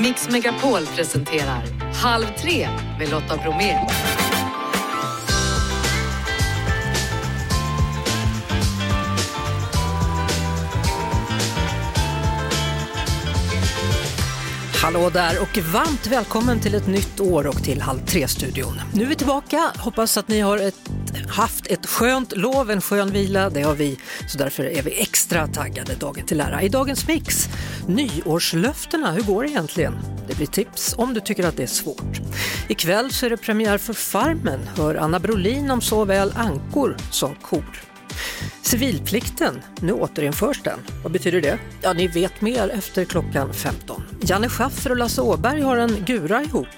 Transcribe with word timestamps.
Mix 0.00 0.28
Megapol 0.28 0.86
presenterar 0.86 1.62
Halv 1.94 2.24
tre 2.42 2.68
med 2.98 3.10
Lotta 3.10 3.36
Bromé. 3.36 3.76
Hallå 14.82 15.10
där 15.10 15.42
och 15.42 15.58
varmt 15.58 16.06
välkommen 16.06 16.60
till 16.60 16.74
ett 16.74 16.86
nytt 16.86 17.20
år 17.20 17.46
och 17.46 17.62
till 17.64 17.80
Halv 17.80 17.98
tre-studion. 17.98 18.80
Nu 18.94 19.02
är 19.02 19.06
vi 19.08 19.14
tillbaka, 19.14 19.70
hoppas 19.76 20.16
att 20.16 20.28
ni 20.28 20.40
har 20.40 20.58
ett, 20.58 20.90
haft 21.30 21.66
ett 21.66 21.86
skönt 21.86 22.36
lov, 22.36 22.70
en 22.70 22.80
skön 22.80 23.10
vila, 23.10 23.50
det 23.50 23.62
har 23.62 23.74
vi, 23.74 23.98
så 24.28 24.38
därför 24.38 24.64
är 24.64 24.82
vi 24.82 25.00
extra 25.00 25.46
taggade 25.46 25.94
dagen 25.94 26.26
till 26.26 26.40
ära. 26.40 26.62
I 26.62 26.68
dagens 26.68 27.08
mix, 27.08 27.48
nyårslöftena, 27.86 29.12
hur 29.12 29.22
går 29.22 29.42
det 29.42 29.48
egentligen? 29.48 29.98
Det 30.28 30.36
blir 30.36 30.46
tips 30.46 30.94
om 30.98 31.14
du 31.14 31.20
tycker 31.20 31.46
att 31.46 31.56
det 31.56 31.62
är 31.62 31.66
svårt. 31.66 32.20
Ikväll 32.68 33.12
så 33.12 33.26
är 33.26 33.30
det 33.30 33.36
premiär 33.36 33.78
för 33.78 33.92
Farmen, 33.92 34.60
hör 34.76 34.94
Anna 34.94 35.18
Brolin 35.18 35.70
om 35.70 35.80
såväl 35.80 36.32
ankor 36.36 36.96
som 37.10 37.34
kor. 37.34 37.89
Civilplikten, 38.62 39.60
nu 39.80 39.92
återinförs 39.92 40.62
den. 40.62 40.78
Vad 41.02 41.12
betyder 41.12 41.40
det? 41.40 41.58
Ja, 41.82 41.92
ni 41.92 42.06
vet 42.06 42.40
mer 42.40 42.68
efter 42.68 43.04
klockan 43.04 43.52
15. 43.54 44.02
Janne 44.22 44.48
Schaffer 44.48 44.90
och 44.90 44.96
Lasse 44.96 45.22
Åberg 45.22 45.60
har 45.60 45.76
en 45.76 46.04
gura 46.04 46.42
ihop. 46.42 46.68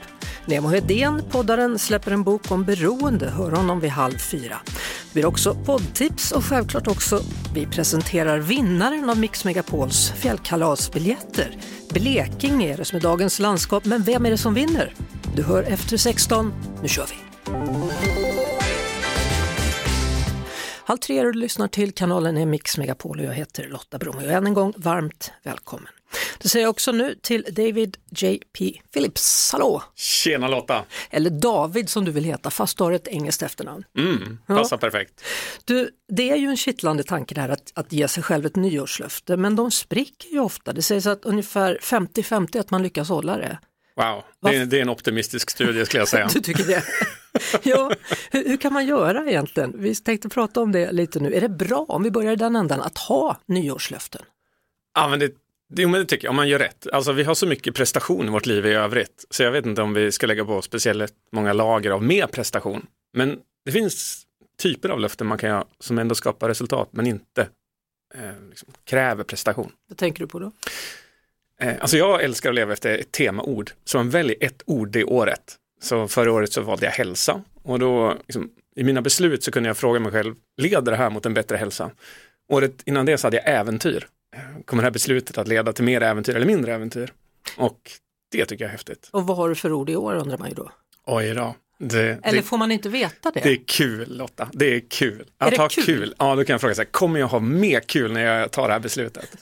Nemo 0.46 0.68
Hedén, 0.68 1.22
poddaren, 1.30 1.78
släpper 1.78 2.10
en 2.10 2.22
bok 2.22 2.50
om 2.50 2.64
beroende. 2.64 3.30
Hör 3.30 3.50
honom 3.50 3.80
vid 3.80 3.90
halv 3.90 4.18
fyra. 4.18 4.60
Det 4.64 5.12
blir 5.12 5.26
också 5.26 5.54
poddtips 5.54 6.32
och 6.32 6.44
självklart 6.44 6.88
också 6.88 7.20
vi 7.54 7.66
presenterar 7.66 8.38
vinnaren 8.38 9.10
av 9.10 9.18
Mix 9.18 9.44
Megapols 9.44 10.10
fjällkalasbiljetter. 10.10 11.56
Blekinge 11.90 12.72
är 12.72 12.76
det 12.76 12.84
som 12.84 12.96
är 12.96 13.02
dagens 13.02 13.38
landskap, 13.38 13.84
men 13.84 14.02
vem 14.02 14.26
är 14.26 14.30
det 14.30 14.38
som 14.38 14.54
vinner? 14.54 14.94
Du 15.36 15.42
hör 15.42 15.62
efter 15.62 15.96
16. 15.96 16.52
Nu 16.82 16.88
kör 16.88 17.06
vi! 17.06 17.16
Halv 20.84 20.98
tre 20.98 21.18
är 21.18 21.24
du 21.24 21.32
lyssnar 21.32 21.68
till 21.68 21.92
kanalen 21.92 22.36
är 22.36 22.46
Mix 22.46 22.78
Megapol 22.78 23.18
och 23.18 23.24
jag 23.24 23.34
heter 23.34 23.68
Lotta 23.68 23.98
Bromé 23.98 24.26
och 24.26 24.32
än 24.32 24.46
en 24.46 24.54
gång 24.54 24.74
varmt 24.76 25.32
välkommen. 25.42 25.88
Det 26.38 26.48
säger 26.48 26.64
jag 26.64 26.70
också 26.70 26.92
nu 26.92 27.14
till 27.22 27.46
David 27.50 27.96
J.P. 28.10 28.80
Phillips. 28.92 29.50
Hallå! 29.52 29.82
Tjena 29.94 30.48
Lotta! 30.48 30.84
Eller 31.10 31.30
David 31.30 31.88
som 31.88 32.04
du 32.04 32.12
vill 32.12 32.24
heta 32.24 32.50
fast 32.50 32.78
du 32.78 32.84
har 32.84 32.92
ett 32.92 33.08
engelskt 33.08 33.42
efternamn. 33.42 33.84
Mm, 33.98 34.38
passar 34.46 34.76
ja. 34.76 34.80
perfekt. 34.80 35.24
Du, 35.64 35.90
det 36.08 36.30
är 36.30 36.36
ju 36.36 36.46
en 36.46 36.56
kittlande 36.56 37.02
tanke 37.02 37.34
där 37.34 37.48
att, 37.48 37.72
att 37.74 37.92
ge 37.92 38.08
sig 38.08 38.22
själv 38.22 38.46
ett 38.46 38.56
nyårslöfte 38.56 39.36
men 39.36 39.56
de 39.56 39.70
spricker 39.70 40.28
ju 40.28 40.40
ofta. 40.40 40.72
Det 40.72 40.82
sägs 40.82 41.06
att 41.06 41.24
ungefär 41.24 41.78
50-50 41.82 42.60
att 42.60 42.70
man 42.70 42.82
lyckas 42.82 43.08
hålla 43.08 43.36
det. 43.36 43.58
Wow, 43.96 44.22
det 44.42 44.56
är, 44.56 44.66
det 44.66 44.78
är 44.78 44.82
en 44.82 44.88
optimistisk 44.88 45.50
studie 45.50 45.84
skulle 45.86 46.00
jag 46.00 46.08
säga. 46.08 46.28
du 46.34 46.40
tycker 46.40 46.64
det? 46.64 46.84
ja, 47.62 47.92
hur, 48.30 48.48
hur, 48.48 48.56
kan 48.56 48.72
man 48.72 48.86
göra 48.86 49.30
egentligen? 49.30 49.74
Vi 49.76 49.94
tänkte 49.94 50.28
prata 50.28 50.60
om 50.60 50.72
det 50.72 50.92
lite 50.92 51.20
nu. 51.20 51.34
Är 51.34 51.40
det 51.40 51.48
bra, 51.48 51.84
om 51.88 52.02
vi 52.02 52.10
börjar 52.10 52.32
i 52.32 52.36
den 52.36 52.56
ändan, 52.56 52.80
att 52.80 52.98
ha 52.98 53.36
nyårslöften? 53.46 54.22
Ja, 54.94 55.08
men 55.08 55.18
det, 55.18 55.32
det, 55.68 55.86
men 55.86 56.00
det 56.00 56.06
tycker 56.06 56.24
jag, 56.24 56.30
om 56.30 56.36
man 56.36 56.48
gör 56.48 56.58
rätt. 56.58 56.86
Alltså 56.92 57.12
vi 57.12 57.24
har 57.24 57.34
så 57.34 57.46
mycket 57.46 57.74
prestation 57.74 58.26
i 58.26 58.30
vårt 58.30 58.46
liv 58.46 58.66
i 58.66 58.72
övrigt, 58.72 59.24
så 59.30 59.42
jag 59.42 59.52
vet 59.52 59.66
inte 59.66 59.82
om 59.82 59.94
vi 59.94 60.12
ska 60.12 60.26
lägga 60.26 60.44
på 60.44 60.62
speciellt 60.62 61.14
många 61.32 61.52
lager 61.52 61.90
av 61.90 62.02
mer 62.02 62.26
prestation. 62.26 62.86
Men 63.12 63.38
det 63.64 63.72
finns 63.72 64.26
typer 64.58 64.88
av 64.88 65.00
löften 65.00 65.26
man 65.26 65.38
kan 65.38 65.50
göra 65.50 65.64
som 65.80 65.98
ändå 65.98 66.14
skapar 66.14 66.48
resultat, 66.48 66.88
men 66.92 67.06
inte 67.06 67.48
eh, 68.14 68.48
liksom, 68.48 68.68
kräver 68.84 69.24
prestation. 69.24 69.72
Vad 69.88 69.98
tänker 69.98 70.20
du 70.20 70.26
på 70.26 70.38
då? 70.38 70.52
Eh, 71.62 71.74
alltså 71.80 71.96
jag 71.96 72.22
älskar 72.22 72.48
att 72.48 72.54
leva 72.54 72.72
efter 72.72 72.98
ett 72.98 73.12
temaord, 73.12 73.70
så 73.84 73.98
man 73.98 74.10
väljer 74.10 74.36
ett 74.40 74.62
ord 74.66 74.88
det 74.88 75.04
året. 75.04 75.56
Så 75.82 76.08
förra 76.08 76.32
året 76.32 76.52
så 76.52 76.62
valde 76.62 76.86
jag 76.86 76.92
hälsa 76.92 77.42
och 77.62 77.78
då 77.78 78.16
liksom, 78.26 78.50
i 78.76 78.84
mina 78.84 79.02
beslut 79.02 79.44
så 79.44 79.50
kunde 79.50 79.68
jag 79.68 79.76
fråga 79.76 80.00
mig 80.00 80.12
själv, 80.12 80.34
leder 80.56 80.92
det 80.92 80.96
här 80.96 81.10
mot 81.10 81.26
en 81.26 81.34
bättre 81.34 81.56
hälsa? 81.56 81.90
Året 82.48 82.82
innan 82.84 83.06
det 83.06 83.18
så 83.18 83.26
hade 83.26 83.36
jag 83.36 83.48
äventyr. 83.48 84.06
Kommer 84.64 84.82
det 84.82 84.86
här 84.86 84.92
beslutet 84.92 85.38
att 85.38 85.48
leda 85.48 85.72
till 85.72 85.84
mer 85.84 86.02
äventyr 86.02 86.36
eller 86.36 86.46
mindre 86.46 86.74
äventyr? 86.74 87.12
Och 87.56 87.90
det 88.30 88.44
tycker 88.44 88.64
jag 88.64 88.68
är 88.68 88.72
häftigt. 88.72 89.08
Och 89.12 89.26
vad 89.26 89.36
har 89.36 89.48
du 89.48 89.54
för 89.54 89.72
ord 89.72 89.90
i 89.90 89.96
år 89.96 90.14
undrar 90.14 90.38
man 90.38 90.48
ju 90.48 90.54
då? 90.54 90.70
Oj 91.06 91.34
då. 91.34 91.54
Det, 91.78 92.18
eller 92.22 92.36
det, 92.36 92.42
får 92.42 92.58
man 92.58 92.72
inte 92.72 92.88
veta 92.88 93.30
det? 93.30 93.40
Det 93.40 93.50
är 93.50 93.60
kul 93.66 94.16
Lotta, 94.16 94.48
det 94.52 94.76
är 94.76 94.80
kul. 94.88 95.26
Att 95.38 95.46
är 95.46 95.50
det 95.50 95.62
ha 95.62 95.68
kul? 95.68 95.84
kul? 95.84 96.14
Ja, 96.18 96.34
då 96.34 96.44
kan 96.44 96.54
jag 96.54 96.60
fråga 96.60 96.74
sig, 96.74 96.86
kommer 96.86 97.20
jag 97.20 97.26
ha 97.26 97.38
mer 97.38 97.80
kul 97.80 98.12
när 98.12 98.20
jag 98.20 98.50
tar 98.50 98.66
det 98.66 98.72
här 98.72 98.80
beslutet? 98.80 99.36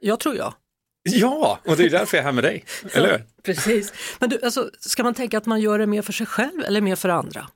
Jag 0.00 0.20
tror 0.20 0.36
jag. 0.36 0.54
Ja, 1.02 1.58
och 1.64 1.76
det 1.76 1.84
är 1.84 1.90
därför 1.90 2.16
jag 2.16 2.22
är 2.22 2.24
här 2.24 2.32
med 2.32 2.44
dig, 2.44 2.64
eller 2.92 3.10
hur? 3.10 3.24
Precis. 3.42 3.92
Men 4.18 4.30
du, 4.30 4.40
alltså, 4.42 4.70
ska 4.80 5.02
man 5.02 5.14
tänka 5.14 5.38
att 5.38 5.46
man 5.46 5.60
gör 5.60 5.78
det 5.78 5.86
mer 5.86 6.02
för 6.02 6.12
sig 6.12 6.26
själv 6.26 6.64
eller 6.66 6.80
mer 6.80 6.96
för 6.96 7.08
andra? 7.08 7.48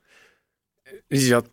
Jag, 1.07 1.43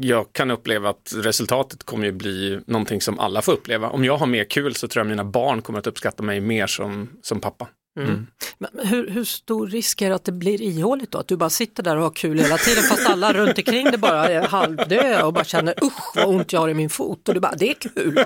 jag 0.00 0.32
kan 0.32 0.50
uppleva 0.50 0.90
att 0.90 1.12
resultatet 1.16 1.84
kommer 1.84 2.04
ju 2.04 2.12
bli 2.12 2.60
någonting 2.66 3.00
som 3.00 3.18
alla 3.18 3.42
får 3.42 3.52
uppleva. 3.52 3.88
Om 3.88 4.04
jag 4.04 4.16
har 4.16 4.26
mer 4.26 4.44
kul 4.44 4.74
så 4.74 4.88
tror 4.88 5.00
jag 5.00 5.06
mina 5.06 5.24
barn 5.24 5.62
kommer 5.62 5.78
att 5.78 5.86
uppskatta 5.86 6.22
mig 6.22 6.40
mer 6.40 6.66
som, 6.66 7.10
som 7.22 7.40
pappa. 7.40 7.68
Mm. 7.98 8.10
Mm. 8.10 8.26
Men 8.58 8.86
hur, 8.86 9.10
hur, 9.10 9.24
stor 9.24 9.66
risk 9.66 10.02
är 10.02 10.08
det 10.08 10.14
att 10.14 10.24
det 10.24 10.32
blir 10.32 10.62
ihåligt 10.62 11.10
då? 11.10 11.18
Att 11.18 11.28
du 11.28 11.36
bara 11.36 11.50
sitter 11.50 11.82
där 11.82 11.96
och 11.96 12.02
har 12.02 12.10
kul 12.10 12.38
hela 12.38 12.56
tiden 12.56 12.82
fast 12.82 13.08
alla 13.08 13.32
runt 13.32 13.58
omkring 13.58 13.90
det 13.90 13.98
bara 13.98 14.28
är 14.28 14.46
halvdöda 14.48 15.26
och 15.26 15.32
bara 15.32 15.44
känner 15.44 15.84
usch 15.84 16.16
vad 16.16 16.26
ont 16.26 16.52
jag 16.52 16.60
har 16.60 16.68
i 16.68 16.74
min 16.74 16.90
fot 16.90 17.28
och 17.28 17.34
du 17.34 17.40
bara 17.40 17.54
det 17.54 17.70
är 17.70 17.74
kul. 17.74 18.24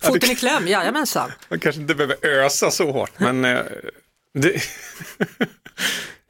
Foten 0.00 0.30
i 0.30 0.34
kläm, 0.34 0.68
jajamensan. 0.68 1.30
Man 1.48 1.60
kanske 1.60 1.80
inte 1.80 1.94
behöver 1.94 2.26
ösa 2.26 2.70
så 2.70 2.92
hårt 2.92 3.12
men 3.18 3.44
eh, 3.44 3.62
det, 4.34 4.52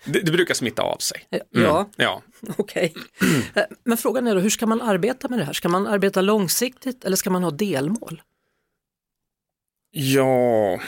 det, 0.04 0.21
det, 0.21 0.32
brukar 0.32 0.54
smitta 0.54 0.82
av 0.82 0.99
sig. 0.99 1.25
Mm. 1.31 1.66
Ja, 1.66 1.91
ja. 1.97 2.22
okej. 2.56 2.94
Okay. 3.21 3.65
Men 3.84 3.97
frågan 3.97 4.26
är 4.26 4.34
då, 4.34 4.41
hur 4.41 4.50
ska 4.50 4.66
man 4.66 4.82
arbeta 4.82 5.28
med 5.28 5.38
det 5.38 5.44
här? 5.44 5.53
Ska 5.53 5.69
man 5.69 5.87
arbeta 5.87 6.21
långsiktigt 6.21 7.04
eller 7.04 7.16
ska 7.16 7.31
man 7.31 7.43
ha 7.43 7.50
delmål? 7.50 8.22
Ja, 9.91 10.81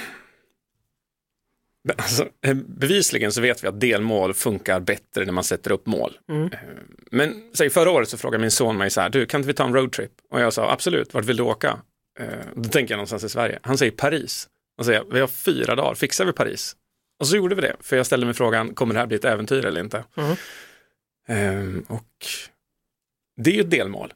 Alltså, 1.97 2.29
eh, 2.47 2.55
bevisligen 2.55 3.33
så 3.33 3.41
vet 3.41 3.65
vi 3.65 3.69
att 3.69 3.81
delmål 3.81 4.35
funkar 4.35 4.81
bättre 4.81 5.25
när 5.25 5.33
man 5.33 5.45
sätter 5.45 5.73
upp 5.73 5.87
mål. 5.87 6.19
Mm. 6.29 6.45
Eh, 6.45 6.59
men 7.11 7.43
säg, 7.55 7.71
förra 7.71 7.91
året 7.91 8.09
så 8.09 8.19
frågade 8.19 8.41
min 8.41 8.51
son 8.51 8.77
mig 8.77 8.91
så 8.91 9.01
här, 9.01 9.11
du 9.11 9.27
kan 9.27 9.41
inte 9.41 9.47
vi 9.47 9.55
ta 9.55 9.65
en 9.65 9.75
roadtrip? 9.75 10.11
Och 10.31 10.41
jag 10.41 10.53
sa 10.53 10.73
absolut, 10.73 11.15
vart 11.15 11.25
vill 11.25 11.37
du 11.37 11.43
åka? 11.43 11.79
Eh, 12.19 12.27
då 12.55 12.69
tänker 12.69 12.93
jag 12.93 12.99
någonstans 12.99 13.25
i 13.25 13.29
Sverige. 13.29 13.59
Han 13.63 13.79
säger 13.79 13.93
Paris. 13.93 14.49
Och 14.79 14.87
säger 14.87 15.05
vi 15.11 15.21
har 15.21 15.27
fyra 15.27 15.75
dagar, 15.75 15.95
fixar 15.95 16.25
vi 16.25 16.33
Paris? 16.33 16.77
Och 17.21 17.27
så 17.27 17.37
gjorde 17.37 17.55
vi 17.55 17.61
det, 17.61 17.77
för 17.81 17.97
jag 17.97 18.07
ställde 18.07 18.27
mig 18.27 18.35
frågan, 18.35 18.75
kommer 18.75 18.95
det 18.95 19.01
här 19.01 19.07
bli 19.07 19.17
ett 19.17 19.25
äventyr 19.25 19.67
eller 19.67 19.81
inte? 19.81 20.05
Mm. 20.17 20.37
Um, 21.29 21.87
och 21.89 22.27
det 23.37 23.51
är 23.51 23.55
ju 23.55 23.61
ett 23.61 23.71
delmål. 23.71 24.13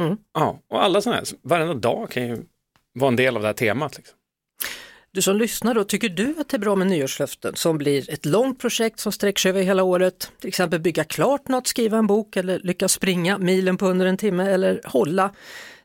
Mm. 0.00 0.16
Ja, 0.34 0.60
och 0.68 0.84
alla 0.84 1.00
sådana 1.00 1.18
här, 1.18 1.26
varenda 1.42 1.74
dag 1.74 2.10
kan 2.10 2.28
ju 2.28 2.38
vara 2.94 3.08
en 3.08 3.16
del 3.16 3.36
av 3.36 3.42
det 3.42 3.48
här 3.48 3.54
temat. 3.54 3.96
Liksom. 3.96 4.18
Du 5.10 5.22
som 5.22 5.36
lyssnar 5.36 5.74
då, 5.74 5.84
tycker 5.84 6.08
du 6.08 6.34
att 6.38 6.48
det 6.48 6.56
är 6.56 6.58
bra 6.58 6.76
med 6.76 6.86
nyårslöften 6.86 7.56
som 7.56 7.78
blir 7.78 8.10
ett 8.10 8.26
långt 8.26 8.60
projekt 8.60 9.00
som 9.00 9.12
sträcker 9.12 9.40
sig 9.40 9.48
över 9.48 9.62
hela 9.62 9.82
året? 9.82 10.32
Till 10.40 10.48
exempel 10.48 10.80
bygga 10.80 11.04
klart 11.04 11.48
något, 11.48 11.66
skriva 11.66 11.98
en 11.98 12.06
bok 12.06 12.36
eller 12.36 12.58
lyckas 12.58 12.92
springa 12.92 13.38
milen 13.38 13.76
på 13.76 13.86
under 13.86 14.06
en 14.06 14.16
timme 14.16 14.50
eller 14.50 14.80
hålla 14.84 15.34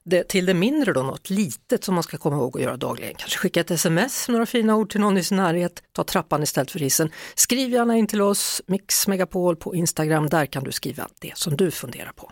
det, 0.03 0.27
till 0.27 0.45
det 0.45 0.53
mindre 0.53 0.93
då 0.93 1.03
något 1.03 1.29
litet 1.29 1.83
som 1.83 1.93
man 1.95 2.03
ska 2.03 2.17
komma 2.17 2.35
ihåg 2.35 2.57
att 2.57 2.63
göra 2.63 2.77
dagligen. 2.77 3.15
Kanske 3.15 3.37
skicka 3.37 3.59
ett 3.59 3.71
sms, 3.71 4.29
några 4.29 4.45
fina 4.45 4.75
ord 4.75 4.91
till 4.91 5.01
någon 5.01 5.17
i 5.17 5.23
sin 5.23 5.37
närhet, 5.37 5.83
ta 5.93 6.03
trappan 6.03 6.43
istället 6.43 6.71
för 6.71 6.79
hissen. 6.79 7.09
Skriv 7.35 7.69
gärna 7.69 7.97
in 7.97 8.07
till 8.07 8.21
oss, 8.21 8.61
Mix 8.65 9.07
Megapol 9.07 9.55
på 9.55 9.75
Instagram, 9.75 10.29
där 10.29 10.45
kan 10.45 10.63
du 10.63 10.71
skriva 10.71 11.07
det 11.19 11.37
som 11.37 11.57
du 11.57 11.71
funderar 11.71 12.11
på. 12.11 12.31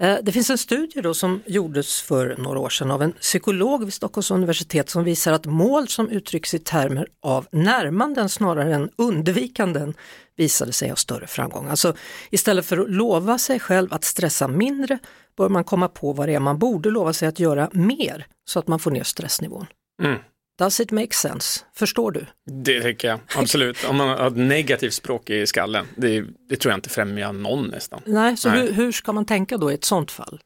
Eh, 0.00 0.18
det 0.22 0.32
finns 0.32 0.50
en 0.50 0.58
studie 0.58 1.00
då 1.00 1.14
som 1.14 1.42
gjordes 1.46 2.02
för 2.02 2.36
några 2.38 2.58
år 2.58 2.68
sedan 2.68 2.90
av 2.90 3.02
en 3.02 3.12
psykolog 3.12 3.84
vid 3.84 3.94
Stockholms 3.94 4.30
universitet 4.30 4.90
som 4.90 5.04
visar 5.04 5.32
att 5.32 5.46
mål 5.46 5.88
som 5.88 6.08
uttrycks 6.08 6.54
i 6.54 6.58
termer 6.58 7.08
av 7.22 7.46
närmanden 7.52 8.28
snarare 8.28 8.74
än 8.74 8.90
undvikanden 8.96 9.94
visade 10.36 10.72
sig 10.72 10.88
ha 10.88 10.96
större 10.96 11.26
framgång. 11.26 11.68
Alltså 11.68 11.96
istället 12.30 12.66
för 12.66 12.78
att 12.78 12.90
lova 12.90 13.38
sig 13.38 13.60
själv 13.60 13.94
att 13.94 14.04
stressa 14.04 14.48
mindre 14.48 14.98
bör 15.36 15.48
man 15.48 15.64
komma 15.64 15.88
på 15.88 16.12
vad 16.12 16.28
det 16.28 16.34
är 16.34 16.40
man 16.40 16.58
borde 16.58 16.90
lova 16.90 17.12
sig 17.12 17.28
att 17.28 17.40
göra 17.40 17.70
mer 17.72 18.26
så 18.44 18.58
att 18.58 18.68
man 18.68 18.78
får 18.78 18.90
ner 18.90 19.02
stressnivån. 19.02 19.66
Mm. 20.02 20.18
Does 20.58 20.80
it 20.80 20.90
make 20.90 21.14
sense? 21.14 21.64
Förstår 21.74 22.10
du? 22.10 22.26
Det 22.64 22.82
tycker 22.82 23.08
jag, 23.08 23.20
absolut. 23.36 23.84
Om 23.84 23.96
man 23.96 24.08
har 24.08 24.26
ett 24.26 24.36
negativt 24.36 24.92
språk 24.92 25.30
i 25.30 25.46
skallen, 25.46 25.86
det, 25.96 26.24
det 26.48 26.56
tror 26.56 26.72
jag 26.72 26.78
inte 26.78 26.88
främjar 26.88 27.32
någon 27.32 27.66
nästan. 27.66 28.02
Nej, 28.06 28.36
så 28.36 28.48
Nej. 28.48 28.60
Hur, 28.60 28.72
hur 28.72 28.92
ska 28.92 29.12
man 29.12 29.26
tänka 29.26 29.56
då 29.56 29.70
i 29.70 29.74
ett 29.74 29.84
sånt 29.84 30.10
fall? 30.10 30.40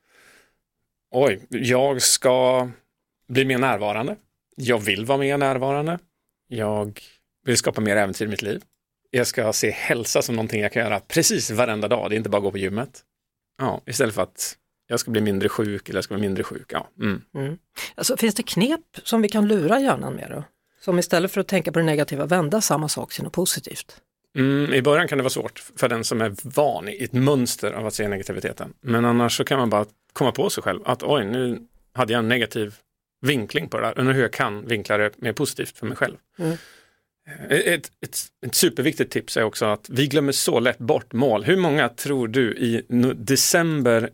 Oj, 1.10 1.46
jag 1.48 2.02
ska 2.02 2.68
bli 3.28 3.44
mer 3.44 3.58
närvarande. 3.58 4.16
Jag 4.56 4.78
vill 4.78 5.04
vara 5.04 5.18
mer 5.18 5.38
närvarande. 5.38 5.98
Jag 6.48 7.00
vill 7.44 7.56
skapa 7.56 7.80
mer 7.80 7.96
äventyr 7.96 8.24
i 8.24 8.28
mitt 8.28 8.42
liv. 8.42 8.62
Jag 9.10 9.26
ska 9.26 9.52
se 9.52 9.70
hälsa 9.70 10.22
som 10.22 10.36
någonting 10.36 10.60
jag 10.60 10.72
kan 10.72 10.82
göra 10.82 11.00
precis 11.00 11.50
varenda 11.50 11.88
dag. 11.88 12.10
Det 12.10 12.14
är 12.14 12.16
inte 12.16 12.28
bara 12.28 12.36
att 12.36 12.42
gå 12.42 12.50
på 12.50 12.58
gymmet. 12.58 13.04
Ja, 13.58 13.82
istället 13.86 14.14
för 14.14 14.22
att 14.22 14.56
jag 14.90 15.00
ska 15.00 15.10
bli 15.10 15.20
mindre 15.20 15.48
sjuk 15.48 15.88
eller 15.88 15.96
jag 15.96 16.04
ska 16.04 16.14
bli 16.14 16.20
mindre 16.20 16.44
sjuk. 16.44 16.72
Ja. 16.72 16.88
Mm. 17.00 17.22
Mm. 17.34 17.58
Alltså, 17.94 18.16
finns 18.16 18.34
det 18.34 18.42
knep 18.42 18.80
som 19.02 19.22
vi 19.22 19.28
kan 19.28 19.48
lura 19.48 19.80
hjärnan 19.80 20.14
med 20.14 20.30
då? 20.30 20.44
Som 20.80 20.98
istället 20.98 21.32
för 21.32 21.40
att 21.40 21.48
tänka 21.48 21.72
på 21.72 21.78
det 21.78 21.84
negativa 21.84 22.26
vända 22.26 22.60
samma 22.60 22.88
sak 22.88 23.12
till 23.12 23.24
något 23.24 23.32
positivt. 23.32 24.00
Mm, 24.36 24.74
I 24.74 24.82
början 24.82 25.08
kan 25.08 25.18
det 25.18 25.24
vara 25.24 25.30
svårt 25.30 25.64
för 25.76 25.88
den 25.88 26.04
som 26.04 26.20
är 26.20 26.34
van 26.42 26.88
i 26.88 27.04
ett 27.04 27.12
mönster 27.12 27.72
av 27.72 27.86
att 27.86 27.94
se 27.94 28.08
negativiteten. 28.08 28.74
Men 28.80 29.04
annars 29.04 29.36
så 29.36 29.44
kan 29.44 29.58
man 29.58 29.70
bara 29.70 29.86
komma 30.12 30.32
på 30.32 30.50
sig 30.50 30.62
själv 30.62 30.80
att 30.84 31.02
oj, 31.02 31.24
nu 31.24 31.60
hade 31.92 32.12
jag 32.12 32.18
en 32.18 32.28
negativ 32.28 32.74
vinkling 33.20 33.68
på 33.68 33.78
det 33.78 33.86
där. 33.86 33.98
Undrar 33.98 34.14
hur 34.14 34.22
jag 34.22 34.32
kan 34.32 34.66
vinkla 34.66 34.96
det 34.96 35.10
mer 35.16 35.32
positivt 35.32 35.78
för 35.78 35.86
mig 35.86 35.96
själv. 35.96 36.16
Mm. 36.38 36.56
Ett, 37.48 37.90
ett, 38.00 38.18
ett, 38.46 38.54
superviktigt 38.54 39.12
tips 39.12 39.36
är 39.36 39.42
också 39.42 39.64
att 39.64 39.88
vi 39.90 40.06
glömmer 40.06 40.32
så 40.32 40.60
lätt 40.60 40.78
bort 40.78 41.12
mål. 41.12 41.44
Hur 41.44 41.56
många 41.56 41.88
tror 41.88 42.28
du 42.28 42.56
i 42.56 42.82
december, 43.16 44.10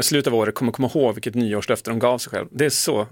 slutet 0.00 0.32
av 0.32 0.38
året, 0.38 0.54
kommer 0.54 0.72
komma 0.72 0.90
ihåg 0.94 1.14
vilket 1.14 1.34
nyårslöfte 1.34 1.90
de 1.90 1.98
gav 1.98 2.18
sig 2.18 2.30
själv? 2.30 2.48
Det 2.50 2.64
är 2.64 2.70
så 2.70 3.06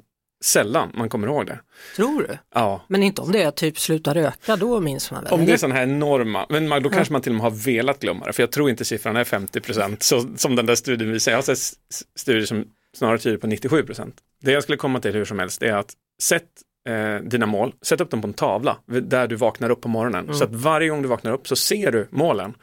sällan 0.45 0.91
man 0.95 1.09
kommer 1.09 1.27
ihåg 1.29 1.47
det. 1.47 1.61
Tror 1.97 2.23
du? 2.23 2.39
Ja. 2.55 2.85
Men 2.89 3.03
inte 3.03 3.21
om 3.21 3.33
det 3.33 3.43
är 3.43 3.51
typ 3.51 3.79
sluta 3.79 4.15
röka, 4.15 4.57
då 4.57 4.81
minns 4.81 5.11
man 5.11 5.25
väl? 5.25 5.33
Om 5.33 5.47
det 5.47 5.53
är 5.53 5.57
sådana 5.57 5.75
här 5.75 5.83
enorma, 5.83 6.47
men 6.49 6.83
då 6.83 6.91
kanske 6.91 7.13
man 7.13 7.23
till 7.23 7.33
och 7.33 7.37
med 7.37 7.43
har 7.43 7.51
velat 7.51 8.01
glömma 8.01 8.27
det, 8.27 8.33
för 8.33 8.43
jag 8.43 8.51
tror 8.51 8.71
inte 8.71 8.85
siffran 8.85 9.17
är 9.17 9.25
50 9.25 9.61
procent 9.61 10.03
som 10.37 10.57
den 10.57 10.67
där 10.67 10.75
studien 10.75 11.13
visar. 11.13 11.33
Jag 11.33 11.39
har 11.39 11.43
sett 11.43 11.79
studier 12.17 12.47
som 12.47 12.65
snarare 12.97 13.19
tyder 13.19 13.37
på 13.37 13.47
97 13.47 13.83
procent. 13.83 14.15
Det 14.43 14.53
jag 14.53 14.63
skulle 14.63 14.79
komma 14.79 15.01
till 15.01 15.13
hur 15.13 15.25
som 15.25 15.39
helst 15.39 15.63
är 15.63 15.73
att 15.73 15.93
sätt 16.23 16.45
eh, 16.89 17.17
dina 17.23 17.47
mål, 17.47 17.75
sätt 17.83 18.01
upp 18.01 18.11
dem 18.11 18.21
på 18.23 18.29
en 18.29 18.35
tavla 18.35 18.77
där 18.87 19.29
du 19.29 19.37
vaknar 19.37 19.71
upp 19.71 19.81
på 19.81 19.89
morgonen. 19.89 20.25
Mm. 20.25 20.35
Så 20.35 20.45
att 20.45 20.55
varje 20.55 20.89
gång 20.89 21.03
du 21.03 21.09
vaknar 21.09 21.33
upp 21.33 21.49
så 21.49 21.57
ser 21.57 21.93
du 21.93 22.09
målen. 22.11 22.55